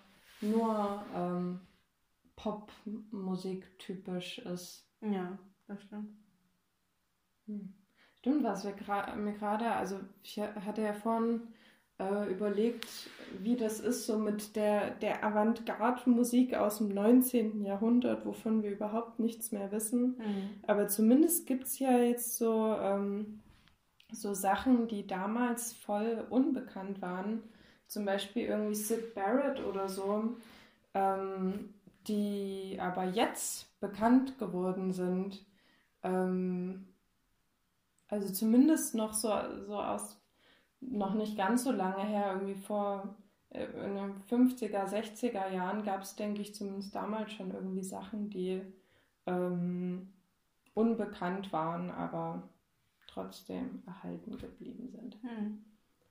nur 0.41 1.03
ähm, 1.14 1.61
Popmusik 2.37 3.79
typisch 3.79 4.39
ist. 4.39 4.87
Ja, 5.01 5.39
das 5.66 5.83
stimmt. 5.83 6.11
Hm. 7.47 7.72
Stimmt, 8.20 8.45
was 8.45 8.64
wir 8.64 8.76
gra- 8.76 9.14
mir 9.16 9.33
gerade, 9.33 9.70
also 9.72 10.01
ich 10.22 10.39
hatte 10.41 10.83
ja 10.83 10.93
vorhin 10.93 11.49
äh, 11.99 12.30
überlegt, 12.30 12.88
wie 13.40 13.57
das 13.57 13.80
ist 13.80 14.07
so 14.07 14.18
mit 14.18 14.57
der, 14.57 14.90
der 14.90 15.24
Avantgarde-Musik 15.24 16.55
aus 16.55 16.78
dem 16.78 16.88
19. 16.88 17.64
Jahrhundert, 17.64 18.24
wovon 18.24 18.62
wir 18.62 18.70
überhaupt 18.70 19.18
nichts 19.18 19.53
mehr 19.53 19.70
wissen. 19.72 20.16
Mhm. 20.18 20.51
Aber 20.66 20.88
zumindest 20.88 21.46
gibt 21.46 21.64
es 21.64 21.78
ja 21.78 21.99
jetzt 21.99 22.36
so, 22.36 22.74
ähm, 22.80 23.40
so 24.12 24.32
Sachen, 24.34 24.88
die 24.88 25.07
damals 25.07 25.72
voll 25.72 26.26
unbekannt 26.30 27.03
waren. 27.03 27.42
Zum 27.86 28.05
Beispiel 28.05 28.44
irgendwie 28.44 28.74
Sid 28.74 29.14
Barrett 29.14 29.64
oder 29.64 29.88
so, 29.88 30.36
ähm, 30.94 31.74
die 32.07 32.78
aber 32.80 33.05
jetzt 33.05 33.78
bekannt 33.80 34.38
geworden 34.38 34.92
sind. 34.92 35.44
Ähm, 36.03 36.86
also 38.09 38.32
zumindest 38.32 38.94
noch 38.94 39.12
so, 39.12 39.30
so 39.66 39.76
aus 39.76 40.18
noch 40.81 41.14
nicht 41.14 41.37
ganz 41.37 41.64
so 41.64 41.72
lange 41.72 42.05
her, 42.05 42.35
irgendwie 42.35 42.61
vor 42.61 43.16
äh, 43.51 43.64
in 43.64 43.95
den 43.95 44.22
50er, 44.29 44.87
60er 44.87 45.51
Jahren 45.51 45.83
gab 45.83 46.03
es, 46.03 46.16
denke 46.16 46.43
ich, 46.43 46.55
zumindest 46.55 46.95
damals 46.95 47.33
schon 47.33 47.51
irgendwie 47.51 47.83
Sachen, 47.83 48.31
die 48.31 48.62
ähm, 49.26 50.12
unbekannt 50.74 51.53
waren, 51.53 51.91
aber 51.91 52.49
trotzdem 53.07 53.83
erhalten 53.87 54.39
geblieben 54.39 54.89
sind. 54.89 55.22
Mhm. 55.22 55.64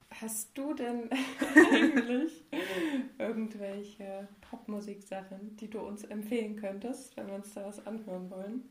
Hast 0.09 0.57
du 0.57 0.74
denn 0.74 1.09
eigentlich 1.72 2.45
irgendwelche 3.18 4.28
Popmusik-Sachen, 4.41 5.57
die 5.57 5.70
du 5.70 5.80
uns 5.80 6.03
empfehlen 6.05 6.55
könntest, 6.55 7.15
wenn 7.18 7.28
wir 7.28 7.36
uns 7.36 7.53
da 7.53 7.65
was 7.65 7.86
anhören 7.86 8.30
wollen? 8.30 8.63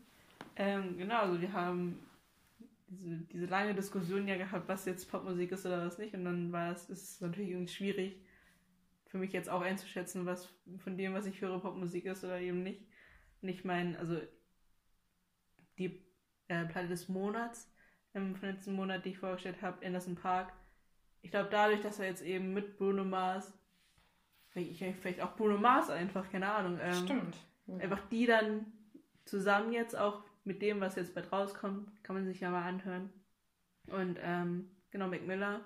Ähm, 0.57 0.97
genau, 0.97 1.21
also 1.21 1.41
wir 1.41 1.53
haben 1.53 1.99
diese, 2.89 3.17
diese 3.27 3.47
lange 3.47 3.75
Diskussion 3.75 4.29
ja 4.29 4.37
gehabt, 4.37 4.69
was 4.69 4.85
jetzt 4.85 5.11
Popmusik 5.11 5.53
ist 5.53 5.67
oder 5.67 5.87
was 5.87 5.99
nicht. 5.99 6.15
Und 6.15 6.25
dann 6.25 6.53
war 6.53 6.73
es, 6.73 6.89
ist 6.89 7.03
es 7.03 7.21
natürlich 7.21 7.51
irgendwie 7.51 7.73
schwierig 7.73 8.23
für 9.07 9.19
mich 9.19 9.33
jetzt 9.33 9.49
auch 9.49 9.63
einzuschätzen, 9.63 10.27
was 10.27 10.53
von 10.79 10.97
dem, 10.97 11.15
was 11.15 11.27
ich 11.27 11.41
höre, 11.41 11.61
Popmusik 11.61 12.05
ist 12.07 12.25
oder 12.25 12.41
eben 12.41 12.63
nicht. 12.63 12.87
Und 13.41 13.49
ich 13.49 13.65
meine, 13.65 13.99
also 13.99 14.21
die 15.79 16.05
äh, 16.49 16.65
Platte 16.67 16.89
des 16.89 17.09
Monats 17.09 17.73
ähm, 18.15 18.35
von 18.37 18.49
letzten 18.49 18.75
Monat, 18.75 19.05
die 19.05 19.11
ich 19.11 19.19
vorgestellt 19.19 19.63
habe, 19.63 19.85
Anderson 19.85 20.17
Park. 20.17 20.53
Ich 21.23 21.31
glaube, 21.31 21.49
dadurch, 21.51 21.81
dass 21.83 21.99
er 21.99 22.07
jetzt 22.07 22.23
eben 22.23 22.53
mit 22.53 22.77
Bruno 22.79 23.05
Mars, 23.05 23.53
vielleicht, 24.51 24.79
vielleicht 25.01 25.21
auch 25.21 25.37
Bruno 25.37 25.59
Mars 25.59 25.91
einfach, 25.91 26.31
keine 26.31 26.53
Ahnung, 26.53 26.79
ähm, 26.81 27.05
Stimmt. 27.05 27.37
einfach 27.81 28.09
die 28.09 28.27
dann 28.27 28.67
zusammen 29.25 29.73
jetzt 29.73 29.97
auch 29.97 30.25
mit 30.47 30.63
dem, 30.63 30.81
was 30.81 30.97
jetzt 30.97 31.15
bald 31.15 31.33
rauskommt, 31.33 32.03
kann 32.05 32.17
man 32.17 32.25
sich 32.25 32.41
ja 32.41 32.51
mal 32.51 32.67
anhören. 32.67 33.11
Und 33.89 34.19
ähm, 34.21 34.71
genau, 34.91 35.09
Mac 35.09 35.27
Miller 35.27 35.65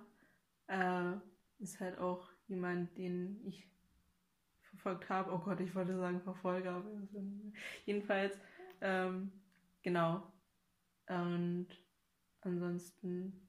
äh, 0.69 1.13
ist 1.59 1.81
halt 1.81 1.99
auch 1.99 2.29
jemand, 2.49 2.97
den 2.97 3.45
ich 3.47 3.69
verfolgt 4.63 5.09
habe. 5.09 5.33
Oh 5.33 5.39
Gott, 5.39 5.61
ich 5.61 5.75
wollte 5.75 5.97
sagen 5.97 6.21
Verfolger, 6.23 6.73
aber 6.73 6.91
jedenfalls, 7.85 8.39
ähm, 8.81 9.33
genau. 9.83 10.33
Und 11.07 11.69
ansonsten 12.41 13.49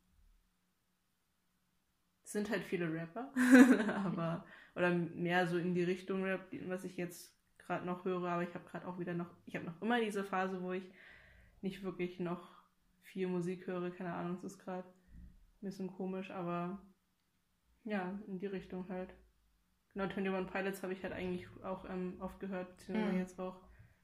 sind 2.24 2.50
halt 2.50 2.64
viele 2.64 2.92
Rapper, 2.92 3.32
aber 4.06 4.46
oder 4.76 4.90
mehr 4.90 5.48
so 5.48 5.58
in 5.58 5.76
die 5.76 5.84
Richtung 5.84 6.24
Rap, 6.24 6.48
was 6.66 6.86
ich 6.86 6.98
jetzt 6.98 7.36
gerade 7.58 7.86
noch 7.86 8.06
höre, 8.06 8.24
aber 8.24 8.44
ich 8.44 8.54
habe 8.54 8.68
gerade 8.70 8.88
auch 8.88 9.00
wieder 9.00 9.14
noch, 9.14 9.30
ich 9.46 9.56
habe 9.56 9.66
noch 9.66 9.82
immer 9.82 10.00
diese 10.00 10.24
Phase, 10.24 10.62
wo 10.62 10.72
ich 10.72 10.84
nicht 11.62 11.84
wirklich 11.84 12.20
noch 12.20 12.62
viel 13.01 13.28
Musik 13.28 13.68
höre, 13.68 13.91
keine 13.91 14.14
Ahnung, 14.14 14.36
es 14.38 14.43
ist 14.43 14.59
gerade 14.59 14.88
ein 14.88 15.66
bisschen 15.66 15.88
komisch, 15.91 16.32
aber 16.32 16.82
ja, 17.84 18.20
in 18.28 18.39
die 18.39 18.47
Richtung 18.47 18.88
halt. 18.89 19.14
Genau, 19.93 20.05
21 20.05 20.51
Pilots 20.53 20.84
habe 20.84 20.93
ich 20.93 21.03
halt 21.03 21.14
eigentlich 21.14 21.47
auch 21.64 21.86
ähm, 21.89 22.16
oft 22.20 22.39
gehört, 22.39 22.78
beziehungsweise 22.78 23.14
Mhm. 23.14 23.20
jetzt 23.20 23.39
auch. 23.39 23.57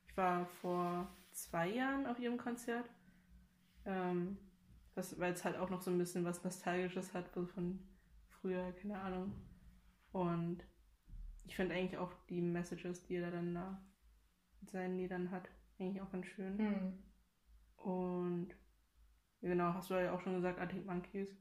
Ich 0.07 0.17
war 0.17 0.45
vor 0.61 1.15
zwei 1.31 1.69
Jahren 1.69 2.05
auf 2.07 2.19
ihrem 2.19 2.37
Konzert, 2.37 2.89
ähm, 3.85 4.37
das, 4.95 5.19
weil 5.19 5.33
es 5.33 5.45
halt 5.45 5.57
auch 5.57 5.69
noch 5.69 5.81
so 5.81 5.91
ein 5.91 5.97
bisschen 5.97 6.25
was 6.25 6.43
Nostalgisches 6.43 7.13
hat, 7.13 7.31
so 7.33 7.45
von 7.45 7.79
früher, 8.29 8.73
keine 8.73 8.99
Ahnung. 8.99 9.33
Und 10.11 10.63
ich 11.45 11.55
finde 11.55 11.75
eigentlich 11.75 11.97
auch 11.97 12.11
die 12.29 12.41
Messages, 12.41 13.03
die 13.03 13.15
er 13.15 13.31
dann 13.31 13.53
da 13.53 13.81
mit 14.59 14.71
seinen 14.71 14.97
Liedern 14.97 15.31
hat, 15.31 15.49
eigentlich 15.79 16.01
auch 16.01 16.11
ganz 16.11 16.25
schön. 16.27 16.57
Hm. 16.57 16.93
Und 17.78 18.49
genau, 19.41 19.73
hast 19.73 19.89
du 19.89 19.95
ja 19.95 20.13
auch 20.13 20.21
schon 20.21 20.36
gesagt, 20.36 20.59
Arctic 20.59 20.86
Monkeys. 20.86 21.36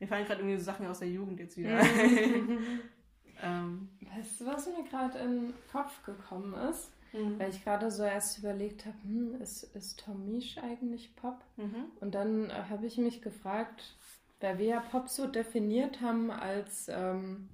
Mir 0.00 0.08
fallen 0.08 0.26
gerade 0.26 0.40
irgendwie 0.40 0.58
so 0.58 0.64
Sachen 0.64 0.86
aus 0.86 0.98
der 0.98 1.08
Jugend 1.08 1.38
jetzt 1.38 1.56
wieder 1.56 1.80
ähm, 3.42 3.88
Weißt 4.00 4.40
du, 4.40 4.46
was 4.46 4.66
mir 4.66 4.82
gerade 4.88 5.18
in 5.18 5.48
den 5.48 5.54
Kopf 5.70 6.02
gekommen 6.04 6.54
ist? 6.68 6.92
mhm. 7.12 7.38
Weil 7.38 7.50
ich 7.50 7.62
gerade 7.62 7.90
so 7.90 8.02
erst 8.02 8.38
überlegt 8.38 8.86
habe, 8.86 8.96
hm, 9.02 9.40
ist, 9.40 9.64
ist 9.74 10.00
Tom 10.00 10.26
Misch 10.26 10.58
eigentlich 10.58 11.14
Pop? 11.16 11.44
Mhm. 11.56 11.86
Und 12.00 12.14
dann 12.14 12.50
äh, 12.50 12.64
habe 12.70 12.86
ich 12.86 12.98
mich 12.98 13.22
gefragt, 13.22 13.96
weil 14.40 14.58
wir 14.58 14.66
ja 14.66 14.80
Pop 14.80 15.08
so 15.08 15.26
definiert 15.26 16.00
haben 16.00 16.30
als 16.30 16.88
ähm, 16.88 17.48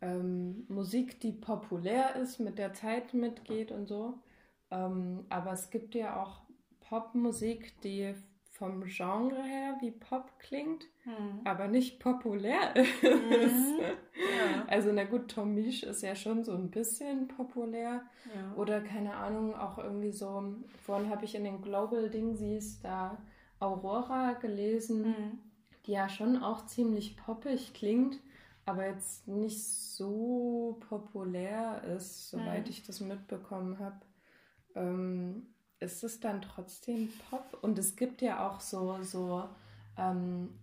ähm, 0.00 0.64
Musik, 0.68 1.20
die 1.20 1.32
populär 1.32 2.16
ist, 2.16 2.38
mit 2.38 2.58
der 2.58 2.72
Zeit 2.72 3.14
mitgeht 3.14 3.72
und 3.72 3.86
so. 3.86 4.18
Ähm, 4.70 5.24
aber 5.28 5.52
es 5.52 5.70
gibt 5.70 5.94
ja 5.94 6.22
auch 6.22 6.42
Popmusik, 6.88 7.80
die 7.82 8.14
vom 8.50 8.84
Genre 8.86 9.42
her 9.42 9.76
wie 9.80 9.90
Pop 9.92 10.38
klingt, 10.38 10.84
Hm. 11.04 11.40
aber 11.44 11.68
nicht 11.68 12.00
populär 12.00 12.74
ist. 13.02 13.02
Mhm. 13.02 13.80
Ja. 13.80 14.64
Also 14.66 14.92
na 14.92 15.04
gut, 15.04 15.30
Tom 15.30 15.54
Misch 15.54 15.84
ist 15.84 16.02
ja 16.02 16.14
schon 16.16 16.44
so 16.44 16.52
ein 16.54 16.70
bisschen 16.70 17.28
populär. 17.28 18.02
ja. 18.34 18.54
Oder 18.56 18.80
keine 18.80 19.14
Ahnung, 19.14 19.54
auch 19.54 19.78
irgendwie 19.78 20.10
so, 20.12 20.54
vorhin 20.84 21.08
habe 21.10 21.24
ich 21.24 21.34
in 21.36 21.44
den 21.44 21.62
Global 21.62 22.10
Dingsies 22.10 22.80
da 22.80 23.16
Aurora 23.60 24.32
gelesen, 24.34 25.04
Hm. 25.04 25.38
die 25.86 25.92
ja 25.92 26.08
schon 26.08 26.42
auch 26.42 26.66
ziemlich 26.66 27.16
poppig 27.16 27.72
klingt, 27.74 28.18
aber 28.66 28.86
jetzt 28.86 29.26
nicht 29.28 29.62
so 29.64 30.78
populär 30.88 31.82
ist, 31.96 32.28
soweit 32.30 32.64
Mhm. 32.64 32.70
ich 32.70 32.82
das 32.82 33.00
mitbekommen 33.00 33.78
habe. 33.78 34.00
Ähm, 34.74 35.46
ist 35.80 36.02
es 36.04 36.20
dann 36.20 36.42
trotzdem 36.42 37.12
Pop? 37.30 37.58
Und 37.62 37.78
es 37.78 37.96
gibt 37.96 38.22
ja 38.22 38.48
auch 38.48 38.60
so, 38.60 39.02
so 39.02 39.48
ähm, 39.96 40.58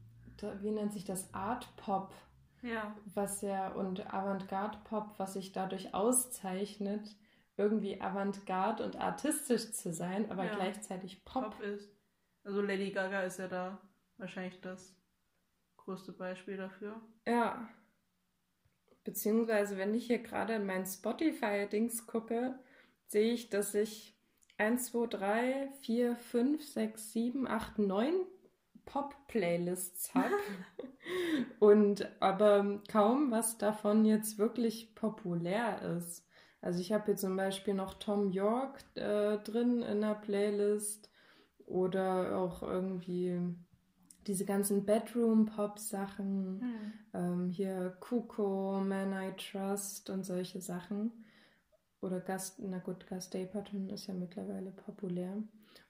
wie 0.61 0.72
nennt 0.72 0.93
sich 0.93 1.05
das? 1.05 1.34
Art 1.34 1.68
Pop 1.78 2.13
ja. 2.61 2.95
was 3.13 3.41
ja 3.41 3.70
und 3.70 4.13
Avantgarde-Pop, 4.13 5.13
was 5.18 5.34
sich 5.34 5.51
dadurch 5.51 5.93
auszeichnet, 5.93 7.16
irgendwie 7.57 8.01
Avantgarde 8.01 8.84
und 8.84 8.97
artistisch 8.97 9.72
zu 9.72 9.93
sein, 9.93 10.30
aber 10.30 10.45
Ja. 10.45 10.55
gleichzeitig 10.55 11.24
Pop. 11.24 11.51
Pop 11.51 11.61
ist. 11.61 11.89
Also 12.43 12.61
Lady 12.61 12.91
Gaga 12.91 13.22
ist 13.22 13.39
ja 13.39 13.47
da 13.47 13.80
wahrscheinlich 14.18 14.59
das 14.61 14.93
größte 15.78 16.11
Beispiel 16.11 16.57
dafür. 16.57 17.01
Ja. 17.26 17.68
Beziehungsweise, 19.03 19.78
wenn 19.78 19.93
ich 19.93 20.07
hier 20.07 20.20
gerade 20.20 20.55
in 20.55 20.66
mein 20.66 20.86
Spotify-Dings 20.86 22.07
gucke, 22.07 22.59
sehe 23.07 23.34
ich, 23.34 23.49
dass 23.49 23.74
ich 23.76 24.14
1, 24.57 24.91
2, 24.91 25.07
3, 25.07 25.69
4, 25.81 26.15
5, 26.15 26.63
6, 26.63 27.13
7, 27.13 27.47
8, 27.47 27.79
9 27.79 28.13
Pop-Playlists 28.85 30.13
habe. 30.13 30.35
Und 31.59 32.07
aber 32.21 32.81
kaum 32.89 33.31
was 33.31 33.57
davon 33.57 34.05
jetzt 34.05 34.37
wirklich 34.37 34.95
populär 34.95 35.81
ist. 35.97 36.25
Also 36.61 36.79
ich 36.79 36.91
habe 36.91 37.05
hier 37.05 37.15
zum 37.15 37.35
Beispiel 37.35 37.73
noch 37.73 37.95
Tom 37.95 38.31
York 38.31 38.83
äh, 38.95 39.37
drin 39.37 39.81
in 39.81 40.01
der 40.01 40.15
Playlist 40.15 41.11
oder 41.65 42.37
auch 42.37 42.63
irgendwie 42.63 43.39
diese 44.25 44.45
ganzen 44.45 44.85
Bedroom-Pop-Sachen. 44.85 46.61
Hm. 46.61 46.93
Ähm, 47.13 47.49
hier 47.49 47.95
Kuko, 47.99 48.79
Man 48.83 49.13
I 49.13 49.33
Trust 49.37 50.09
und 50.09 50.25
solche 50.25 50.61
Sachen. 50.61 51.24
Oder 52.01 52.19
Gast, 52.19 52.59
na 52.59 52.79
gut, 52.79 53.07
Gus 53.07 53.25
Stapleton 53.25 53.89
ist 53.89 54.07
ja 54.07 54.13
mittlerweile 54.13 54.71
populär. 54.71 55.41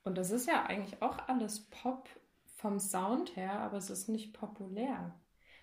Und 0.04 0.18
das 0.18 0.32
ist 0.32 0.48
ja 0.48 0.66
eigentlich 0.66 1.02
auch 1.02 1.28
alles 1.28 1.62
Pop 1.70 2.08
vom 2.56 2.80
Sound 2.80 3.36
her, 3.36 3.60
aber 3.60 3.78
es 3.78 3.90
ist 3.90 4.08
nicht 4.08 4.34
populär. 4.34 5.14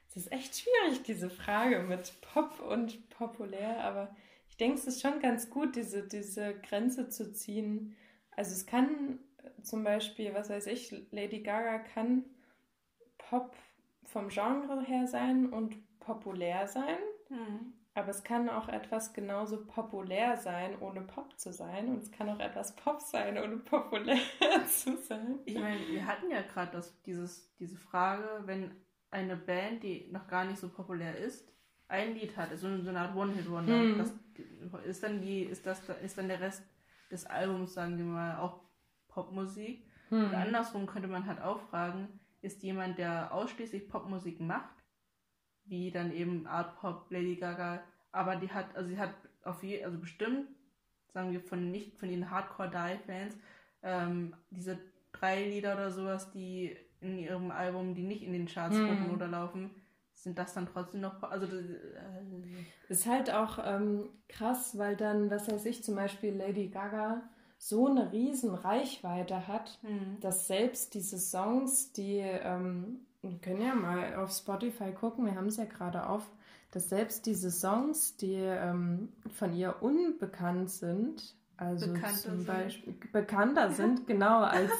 Es 0.09 0.17
ist 0.17 0.33
echt 0.33 0.57
schwierig, 0.57 1.03
diese 1.05 1.31
Frage 1.31 1.81
mit 1.81 2.21
Pop 2.21 2.61
und 2.61 3.09
populär, 3.11 3.83
aber 3.83 4.15
ich 4.49 4.57
denke, 4.59 4.79
es 4.79 4.87
ist 4.87 5.01
schon 5.01 5.21
ganz 5.21 5.49
gut, 5.49 5.75
diese, 5.77 6.07
diese 6.07 6.55
Grenze 6.61 7.09
zu 7.09 7.33
ziehen. 7.33 7.97
Also 8.33 8.53
es 8.53 8.67
kann 8.67 9.19
äh, 9.39 9.63
zum 9.63 9.85
Beispiel, 9.85 10.35
was 10.35 10.51
weiß 10.51 10.67
ich, 10.67 10.95
Lady 11.11 11.41
Gaga 11.41 11.79
kann 11.79 12.25
Pop 13.17 13.57
vom 14.05 14.29
Genre 14.29 14.83
her 14.83 15.07
sein 15.07 15.51
und 15.51 15.77
populär 16.01 16.67
sein, 16.67 16.99
Hm. 17.33 17.73
Aber 17.95 18.09
es 18.09 18.25
kann 18.25 18.49
auch 18.49 18.69
etwas 18.69 19.13
genauso 19.13 19.65
populär 19.67 20.37
sein, 20.37 20.79
ohne 20.81 21.03
Pop 21.03 21.39
zu 21.39 21.53
sein. 21.53 21.89
Und 21.89 21.99
es 22.03 22.11
kann 22.11 22.29
auch 22.31 22.39
etwas 22.41 22.75
Pop 22.77 23.01
sein, 23.01 23.37
ohne 23.39 23.57
populär 23.59 24.17
zu 24.67 24.97
sein. 24.97 25.39
Ich 25.45 25.59
meine, 25.59 25.79
wir 25.89 26.07
hatten 26.07 26.31
ja 26.31 26.43
gerade 26.43 26.73
das- 26.73 27.01
dieses, 27.03 27.55
diese 27.59 27.77
Frage, 27.77 28.25
wenn 28.47 28.75
eine 29.11 29.37
Band, 29.37 29.83
die 29.83 30.09
noch 30.11 30.27
gar 30.27 30.45
nicht 30.45 30.59
so 30.59 30.69
populär 30.71 31.17
ist, 31.19 31.47
ein 31.89 32.15
Lied 32.15 32.35
hat, 32.39 32.49
so, 32.57 32.81
so 32.81 32.89
eine 32.89 33.01
Art 33.01 33.15
One-Hit-Wonder, 33.15 33.73
Mhm. 33.77 33.99
das 33.99 34.13
ist 34.87 35.03
dann 35.03 35.21
die, 35.21 35.43
ist 35.43 35.67
das 35.67 35.83
ist 36.03 36.17
dann 36.17 36.29
der 36.29 36.41
Rest 36.41 36.65
des 37.11 37.27
Albums, 37.27 37.75
sagen 37.75 37.99
wir 37.99 38.05
mal, 38.07 38.39
auch 38.39 38.61
Popmusik. 39.09 39.85
Hm. 40.09 40.25
Und 40.25 40.35
andersrum 40.35 40.87
könnte 40.87 41.09
man 41.09 41.27
halt 41.27 41.43
auch 41.43 41.61
fragen, 41.61 42.19
ist 42.41 42.63
jemand, 42.63 42.97
der 42.99 43.33
ausschließlich 43.35 43.89
Popmusik 43.91 44.41
macht, 44.41 44.82
wie 45.65 45.91
dann 45.91 46.13
eben 46.13 46.47
Art 46.47 46.77
Pop, 46.81 47.07
Lady 47.11 47.37
Gaga, 47.37 47.83
aber 48.11 48.37
die 48.37 48.51
hat, 48.51 48.77
also 48.77 48.89
sie 48.89 48.99
hat 48.99 49.15
auf 49.45 49.63
je, 49.63 49.85
also 49.85 49.99
bestimmt, 49.99 50.49
sagen 51.13 51.33
wir 51.33 51.41
von 51.41 51.71
nicht 51.71 51.99
von 51.99 52.09
den 52.09 52.31
Hardcore 52.31 52.71
Die 52.71 52.99
Fans, 53.07 53.37
ähm, 53.83 54.35
diese 54.51 54.79
drei 55.13 55.45
Lieder 55.49 55.75
oder 55.75 55.91
sowas, 55.91 56.31
die 56.31 56.77
in 57.01 57.19
ihrem 57.19 57.51
Album, 57.51 57.95
die 57.95 58.03
nicht 58.03 58.23
in 58.23 58.33
den 58.33 58.47
Charts 58.47 58.77
gucken 58.77 59.11
oder 59.13 59.27
laufen, 59.27 59.71
sind 60.15 60.39
das 60.39 60.55
dann 60.55 60.67
trotzdem 60.67 61.01
noch, 61.01 61.23
also 61.23 61.47
das, 61.47 61.61
äh, 61.61 62.89
Ist 62.89 63.07
halt 63.07 63.33
auch 63.33 63.59
ähm, 63.65 64.09
krass, 64.29 64.79
weil 64.79 64.97
dann, 64.97 65.31
was 65.31 65.51
weiß 65.51 65.65
ich, 65.67 65.83
zum 65.83 65.97
Beispiel 65.97 66.35
Lady 66.35 66.69
Gaga 66.69 67.23
so 67.59 67.87
eine 67.89 68.13
riesen 68.13 68.55
Reichweite 68.55 69.49
hat, 69.49 69.79
hm, 69.83 70.19
dass 70.21 70.47
selbst 70.47 70.95
diese 70.95 71.19
Songs, 71.19 71.93
die, 71.93 72.19
ähm, 72.19 73.07
wir 73.23 73.39
können 73.39 73.63
ja 73.63 73.75
mal 73.75 74.17
auf 74.17 74.33
Spotify 74.33 74.93
gucken, 74.93 75.25
wir 75.27 75.37
haben 75.37 75.47
es 75.47 75.57
ja 75.57 75.65
gerade 75.65 76.07
auf, 76.07 76.29
dass 76.73 76.89
selbst 76.89 77.27
diese 77.27 77.51
Songs, 77.51 78.17
die 78.17 78.35
ähm, 78.35 79.11
von 79.33 79.55
ihr 79.55 79.77
unbekannt 79.81 80.71
sind, 80.71 81.37
also 81.57 81.93
Bekannter 81.93 82.17
zum 82.17 82.37
sind. 82.39 82.47
Beispiel 82.47 82.95
bekannter 83.13 83.71
sind, 83.71 84.07
genau, 84.07 84.41
als, 84.43 84.73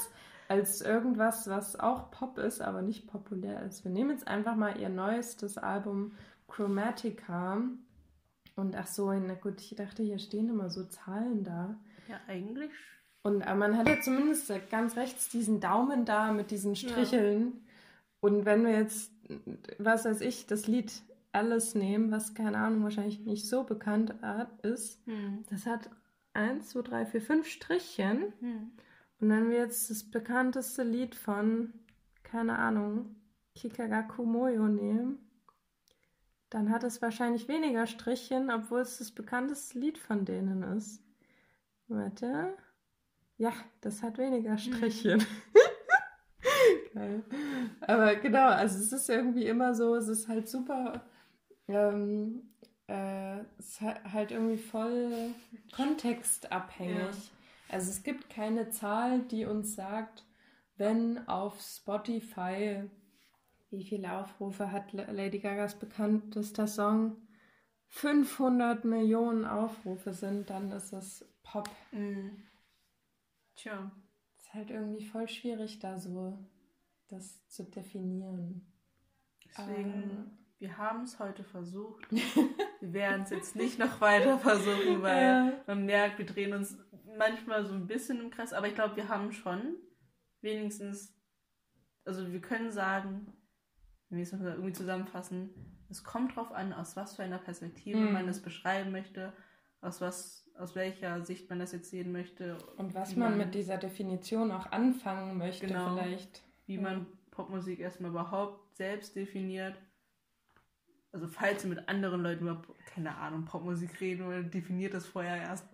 als 0.49 0.81
irgendwas, 0.81 1.49
was 1.49 1.79
auch 1.79 2.11
Pop 2.11 2.39
ist, 2.39 2.61
aber 2.61 2.83
nicht 2.83 3.07
populär 3.07 3.63
ist. 3.63 3.85
Wir 3.85 3.93
nehmen 3.93 4.11
jetzt 4.11 4.27
einfach 4.27 4.57
mal 4.57 4.79
ihr 4.81 4.89
neuestes 4.89 5.59
Album 5.59 6.13
Chromatica. 6.49 7.63
Und 8.57 8.77
ach 8.77 8.87
so, 8.87 9.13
na 9.13 9.35
gut, 9.35 9.61
ich 9.61 9.75
dachte, 9.77 10.03
hier 10.03 10.19
stehen 10.19 10.49
immer 10.49 10.69
so 10.69 10.85
Zahlen 10.85 11.45
da. 11.45 11.77
ja 12.09 12.17
eigentlich, 12.27 12.71
Und 13.23 13.43
aber 13.43 13.59
man 13.61 13.77
hat 13.79 13.89
ja 13.89 14.01
zumindest 14.01 14.53
ganz 14.71 14.97
rechts 14.97 15.29
diesen 15.29 15.61
Daumen 15.61 16.05
da 16.05 16.33
mit 16.33 16.51
diesen 16.51 16.75
Stricheln. 16.75 17.65
Und 18.23 18.45
wenn 18.45 18.65
wir 18.65 18.73
jetzt, 18.79 19.13
was 19.79 20.05
weiß 20.05 20.21
ich, 20.21 20.47
das 20.47 20.69
Lied 20.69 20.93
alles 21.33 21.75
nehmen, 21.75 22.13
was 22.13 22.35
keine 22.35 22.59
Ahnung, 22.59 22.85
wahrscheinlich 22.85 23.19
nicht 23.21 23.49
so 23.49 23.65
bekannt 23.65 24.15
ist, 24.63 25.05
hm, 25.07 25.45
das 25.51 25.67
hat 25.67 25.91
eins, 26.33 26.71
zwei, 26.71 26.83
drei, 26.83 27.05
vier, 27.05 27.21
fünf 27.21 27.49
Strichchen. 27.49 28.33
hm, 28.39 28.71
Und 29.21 29.29
wenn 29.29 29.51
wir 29.51 29.59
jetzt 29.59 29.91
das 29.91 30.05
bekannteste 30.05 30.85
Lied 30.85 31.17
von, 31.17 31.73
keine 32.23 32.59
Ahnung, 32.59 33.17
Kikagaku 33.57 34.25
Moyo 34.25 34.69
nehmen, 34.69 35.19
dann 36.49 36.71
hat 36.71 36.85
es 36.85 37.03
wahrscheinlich 37.03 37.49
weniger 37.49 37.87
Strichchen, 37.89 38.51
obwohl 38.51 38.81
es 38.83 38.99
das 38.99 39.11
bekannteste 39.11 39.81
Lied 39.81 39.99
von 39.99 40.25
denen 40.25 40.63
ist. 40.77 41.03
Warte. 41.89 42.55
Ja, 43.37 43.53
das 43.81 44.03
hat 44.03 44.19
weniger 44.19 44.59
Strichchen. 44.59 45.25
Geil. 46.95 47.23
Aber 47.81 48.17
genau, 48.17 48.49
also 48.49 48.79
es 48.79 48.93
ist 48.93 49.09
irgendwie 49.09 49.47
immer 49.47 49.75
so, 49.75 49.95
es 49.95 50.09
ist 50.09 50.29
halt 50.29 50.49
super, 50.49 51.01
ähm, 51.69 52.51
äh, 52.89 53.41
es 53.59 53.69
ist 53.71 53.81
halt 53.81 54.31
irgendwie 54.31 54.59
voll 54.59 55.31
kontextabhängig. 55.75 56.97
Ja. 56.99 57.11
Also 57.71 57.91
es 57.91 58.03
gibt 58.03 58.29
keine 58.29 58.69
Zahl, 58.71 59.21
die 59.23 59.47
uns 59.47 59.75
sagt, 59.75 60.25
wenn 60.77 61.27
auf 61.29 61.61
Spotify, 61.61 62.83
wie 63.71 63.85
viele 63.85 64.13
Aufrufe 64.13 64.71
hat 64.71 64.93
La- 64.93 65.11
Lady 65.11 65.39
Gagas 65.39 65.75
bekanntester 65.79 66.67
Song, 66.67 67.17
500 67.89 68.85
Millionen 68.85 69.47
Aufrufe 69.47 70.13
sind, 70.13 70.51
dann 70.51 70.71
ist 70.73 70.93
es 70.93 71.25
Pop. 71.43 71.71
hm. 71.91 72.43
Tja. 73.55 73.91
Ist 74.39 74.53
halt 74.55 74.71
irgendwie 74.71 75.05
voll 75.07 75.29
schwierig, 75.29 75.79
da 75.79 75.99
so 75.99 76.39
das 77.13 77.47
zu 77.49 77.65
definieren. 77.65 78.67
Deswegen, 79.47 79.93
Ähm. 79.93 80.31
wir 80.59 80.79
haben 80.79 81.03
es 81.05 81.19
heute 81.19 81.45
versucht. 81.45 82.11
wir 82.11 82.93
werden 82.93 83.23
es 83.23 83.31
jetzt 83.31 83.57
nicht 83.57 83.79
noch 83.79 84.01
weiter 84.01 84.39
versuchen, 84.39 85.03
weil 85.03 85.23
Ja. 85.23 85.53
man 85.67 85.85
merkt, 85.87 86.19
wir 86.19 86.27
drehen 86.27 86.53
uns 86.55 86.77
manchmal 87.19 87.65
so 87.67 87.75
ein 87.75 87.87
bisschen 87.87 88.21
im 88.21 88.31
Kreis. 88.31 88.53
Aber 88.53 88.67
ich 88.67 88.75
glaube, 88.75 88.97
wir 88.97 89.09
haben 89.09 89.33
schon 89.33 89.77
wenigstens, 90.41 91.15
also 92.05 92.33
wir 92.33 92.41
können 92.41 92.71
sagen, 92.73 93.33
wenn 94.09 94.19
wir 94.19 94.23
es 94.25 94.33
mal 94.33 94.53
irgendwie 94.53 94.73
zusammenfassen, 94.73 95.51
es 95.89 96.03
kommt 96.05 96.37
drauf 96.37 96.53
an, 96.53 96.73
aus 96.73 96.97
was 96.97 97.17
für 97.17 97.23
einer 97.23 97.39
Perspektive 97.39 97.99
Mhm. 97.99 98.13
man 98.13 98.29
es 98.29 98.41
beschreiben 98.41 98.91
möchte, 98.93 99.33
aus 99.83 100.01
was, 100.01 100.49
aus 100.59 100.75
welcher 100.75 101.23
Sicht 101.25 101.51
man 101.51 101.59
das 101.59 101.73
jetzt 101.73 101.91
sehen 101.91 102.13
möchte. 102.13 102.57
Und 102.77 102.95
was 102.95 103.15
wie 103.15 103.21
man 103.21 103.37
mit 103.37 103.55
dieser 103.55 103.77
Definition 103.77 104.51
auch 104.53 104.67
anfangen 104.73 105.37
möchte, 105.37 105.67
Genau. 105.67 105.97
vielleicht. 105.97 106.43
Wie 106.67 106.79
man 106.79 107.07
Popmusik 107.31 107.81
erstmal 107.81 108.11
überhaupt 108.11 108.77
selbst 108.77 109.17
definiert. 109.17 109.77
Also 111.13 111.29
falls 111.29 111.65
ihr 111.65 111.71
mit 111.71 111.89
anderen 111.89 112.23
Leuten 112.23 112.43
über, 112.45 112.63
keine 112.87 113.15
Ahnung, 113.17 113.45
Popmusik 113.45 114.01
reden 114.01 114.27
oder 114.27 114.43
definiert 114.43 114.95
das 114.95 115.07
vorher 115.07 115.37
erst. 115.37 115.67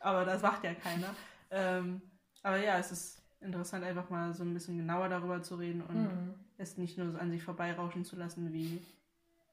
Aber 0.00 0.24
das 0.24 0.42
macht 0.42 0.64
ja 0.64 0.74
keiner. 0.74 1.14
Ähm, 1.56 2.02
aber 2.42 2.56
ja, 2.56 2.78
es 2.78 2.90
ist 2.90 3.22
interessant, 3.40 3.84
einfach 3.84 4.10
mal 4.10 4.34
so 4.34 4.42
ein 4.42 4.52
bisschen 4.54 4.76
genauer 4.76 5.08
darüber 5.08 5.40
zu 5.40 5.54
reden 5.54 5.82
und 5.82 5.94
Mhm. 6.02 6.34
es 6.58 6.78
nicht 6.78 6.98
nur 6.98 7.12
so 7.12 7.18
an 7.18 7.30
sich 7.30 7.44
vorbeirauschen 7.44 8.04
zu 8.04 8.16
lassen 8.16 8.52
wie 8.52 8.82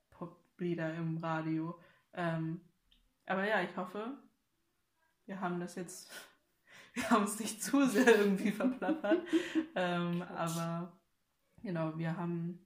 Poplieder 0.09 0.95
im 0.95 1.17
Radio. 1.17 1.77
Ähm, 2.13 2.61
aber 3.27 3.47
ja, 3.47 3.61
ich 3.61 3.75
hoffe, 3.77 4.17
wir 5.27 5.39
haben 5.41 5.59
das 5.59 5.75
jetzt, 5.75 6.09
wir 6.93 7.09
haben 7.09 7.23
es 7.23 7.39
nicht 7.39 7.63
zu 7.63 7.85
sehr 7.87 8.17
irgendwie 8.19 8.51
verplappert. 8.51 9.25
ähm, 9.75 10.21
aber 10.35 10.91
genau, 11.63 11.97
wir 11.97 12.17
haben 12.17 12.59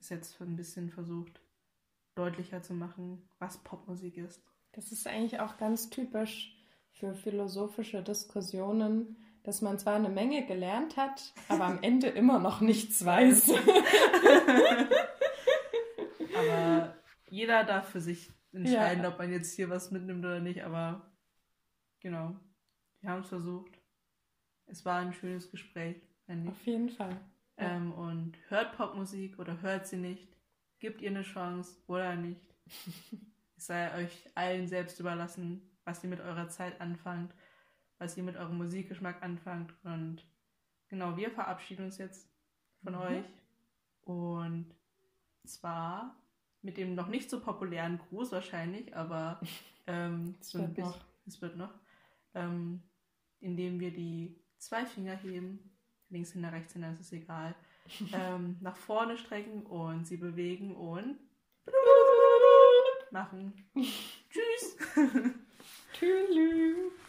es 0.00 0.08
jetzt 0.08 0.40
ein 0.40 0.56
bisschen 0.56 0.90
versucht, 0.90 1.40
deutlicher 2.14 2.62
zu 2.62 2.74
machen, 2.74 3.28
was 3.38 3.58
Popmusik 3.58 4.16
ist. 4.18 4.42
Das 4.72 4.90
ist 4.92 5.06
eigentlich 5.06 5.40
auch 5.40 5.56
ganz 5.58 5.90
typisch 5.90 6.56
für 6.92 7.14
philosophische 7.14 8.02
Diskussionen, 8.02 9.16
dass 9.44 9.60
man 9.60 9.78
zwar 9.78 9.94
eine 9.96 10.08
Menge 10.08 10.46
gelernt 10.46 10.96
hat, 10.96 11.34
aber 11.48 11.64
am 11.64 11.82
Ende 11.82 12.08
immer 12.08 12.38
noch 12.38 12.60
nichts 12.60 13.04
weiß. 13.04 13.50
Aber 16.36 16.96
jeder 17.28 17.64
darf 17.64 17.88
für 17.90 18.00
sich 18.00 18.30
entscheiden, 18.52 19.02
Ja. 19.04 19.10
ob 19.10 19.18
man 19.18 19.30
jetzt 19.32 19.54
hier 19.54 19.68
was 19.70 19.90
mitnimmt 19.90 20.24
oder 20.24 20.40
nicht. 20.40 20.62
Aber 20.64 21.10
genau, 22.00 22.36
wir 23.02 23.10
haben 23.10 23.22
es 23.22 23.28
versucht. 23.28 23.78
Es 24.66 24.84
war 24.84 25.00
ein 25.00 25.12
schönes 25.12 25.50
Gespräch. 25.50 26.00
Auf 26.48 26.64
jeden 26.66 26.88
Fall. 26.88 27.20
Ja. 27.58 27.70
Ähm, 27.76 27.92
und 27.92 28.38
hört 28.48 28.76
Popmusik 28.76 29.38
oder 29.38 29.60
hört 29.60 29.86
sie 29.86 29.98
nicht. 29.98 30.28
Gebt 30.78 31.02
ihr 31.02 31.10
eine 31.10 31.22
Chance 31.22 31.76
oder 31.86 32.16
nicht. 32.16 32.40
es 33.56 33.66
sei 33.66 33.94
euch 34.04 34.30
allen 34.34 34.66
selbst 34.66 34.98
überlassen, 34.98 35.60
was 35.84 36.02
ihr 36.02 36.10
mit 36.10 36.20
eurer 36.20 36.48
Zeit 36.48 36.80
anfangt, 36.80 37.34
was 37.98 38.16
ihr 38.16 38.22
mit 38.22 38.36
eurem 38.36 38.56
Musikgeschmack 38.56 39.22
anfangt. 39.22 39.74
Und 39.84 40.24
genau, 40.88 41.16
wir 41.16 41.30
verabschieden 41.30 41.84
uns 41.86 41.98
jetzt 41.98 42.30
von 42.82 42.94
Mhm. 42.94 43.00
euch. 43.00 43.24
Und 44.04 44.74
zwar 45.44 46.16
mit 46.62 46.76
dem 46.76 46.94
noch 46.94 47.08
nicht 47.08 47.28
so 47.28 47.40
populären 47.40 47.98
Gruß 47.98 48.32
wahrscheinlich, 48.32 48.96
aber 48.96 49.40
ähm, 49.86 50.34
Es 50.40 50.50
so 50.50 50.58
ein 50.58 50.64
wird 50.68 50.74
bisschen, 50.76 50.90
noch. 50.92 51.04
es 51.26 51.42
wird 51.42 51.56
noch, 51.56 51.74
ähm, 52.34 52.82
indem 53.42 53.80
wir 53.80 53.92
die 53.92 54.40
zwei 54.58 54.86
Finger 54.86 55.14
heben, 55.16 55.76
links 56.08 56.32
hinter, 56.32 56.52
rechts 56.52 56.72
hinter, 56.72 56.92
ist 56.92 57.00
es 57.00 57.12
egal, 57.12 57.54
ähm, 58.12 58.56
nach 58.60 58.76
vorne 58.76 59.18
strecken 59.18 59.66
und 59.66 60.06
sie 60.06 60.16
bewegen 60.16 60.74
und 60.76 61.18
machen. 63.10 63.52
Tschüss! 63.74 64.76
Tschüss. 65.92 66.92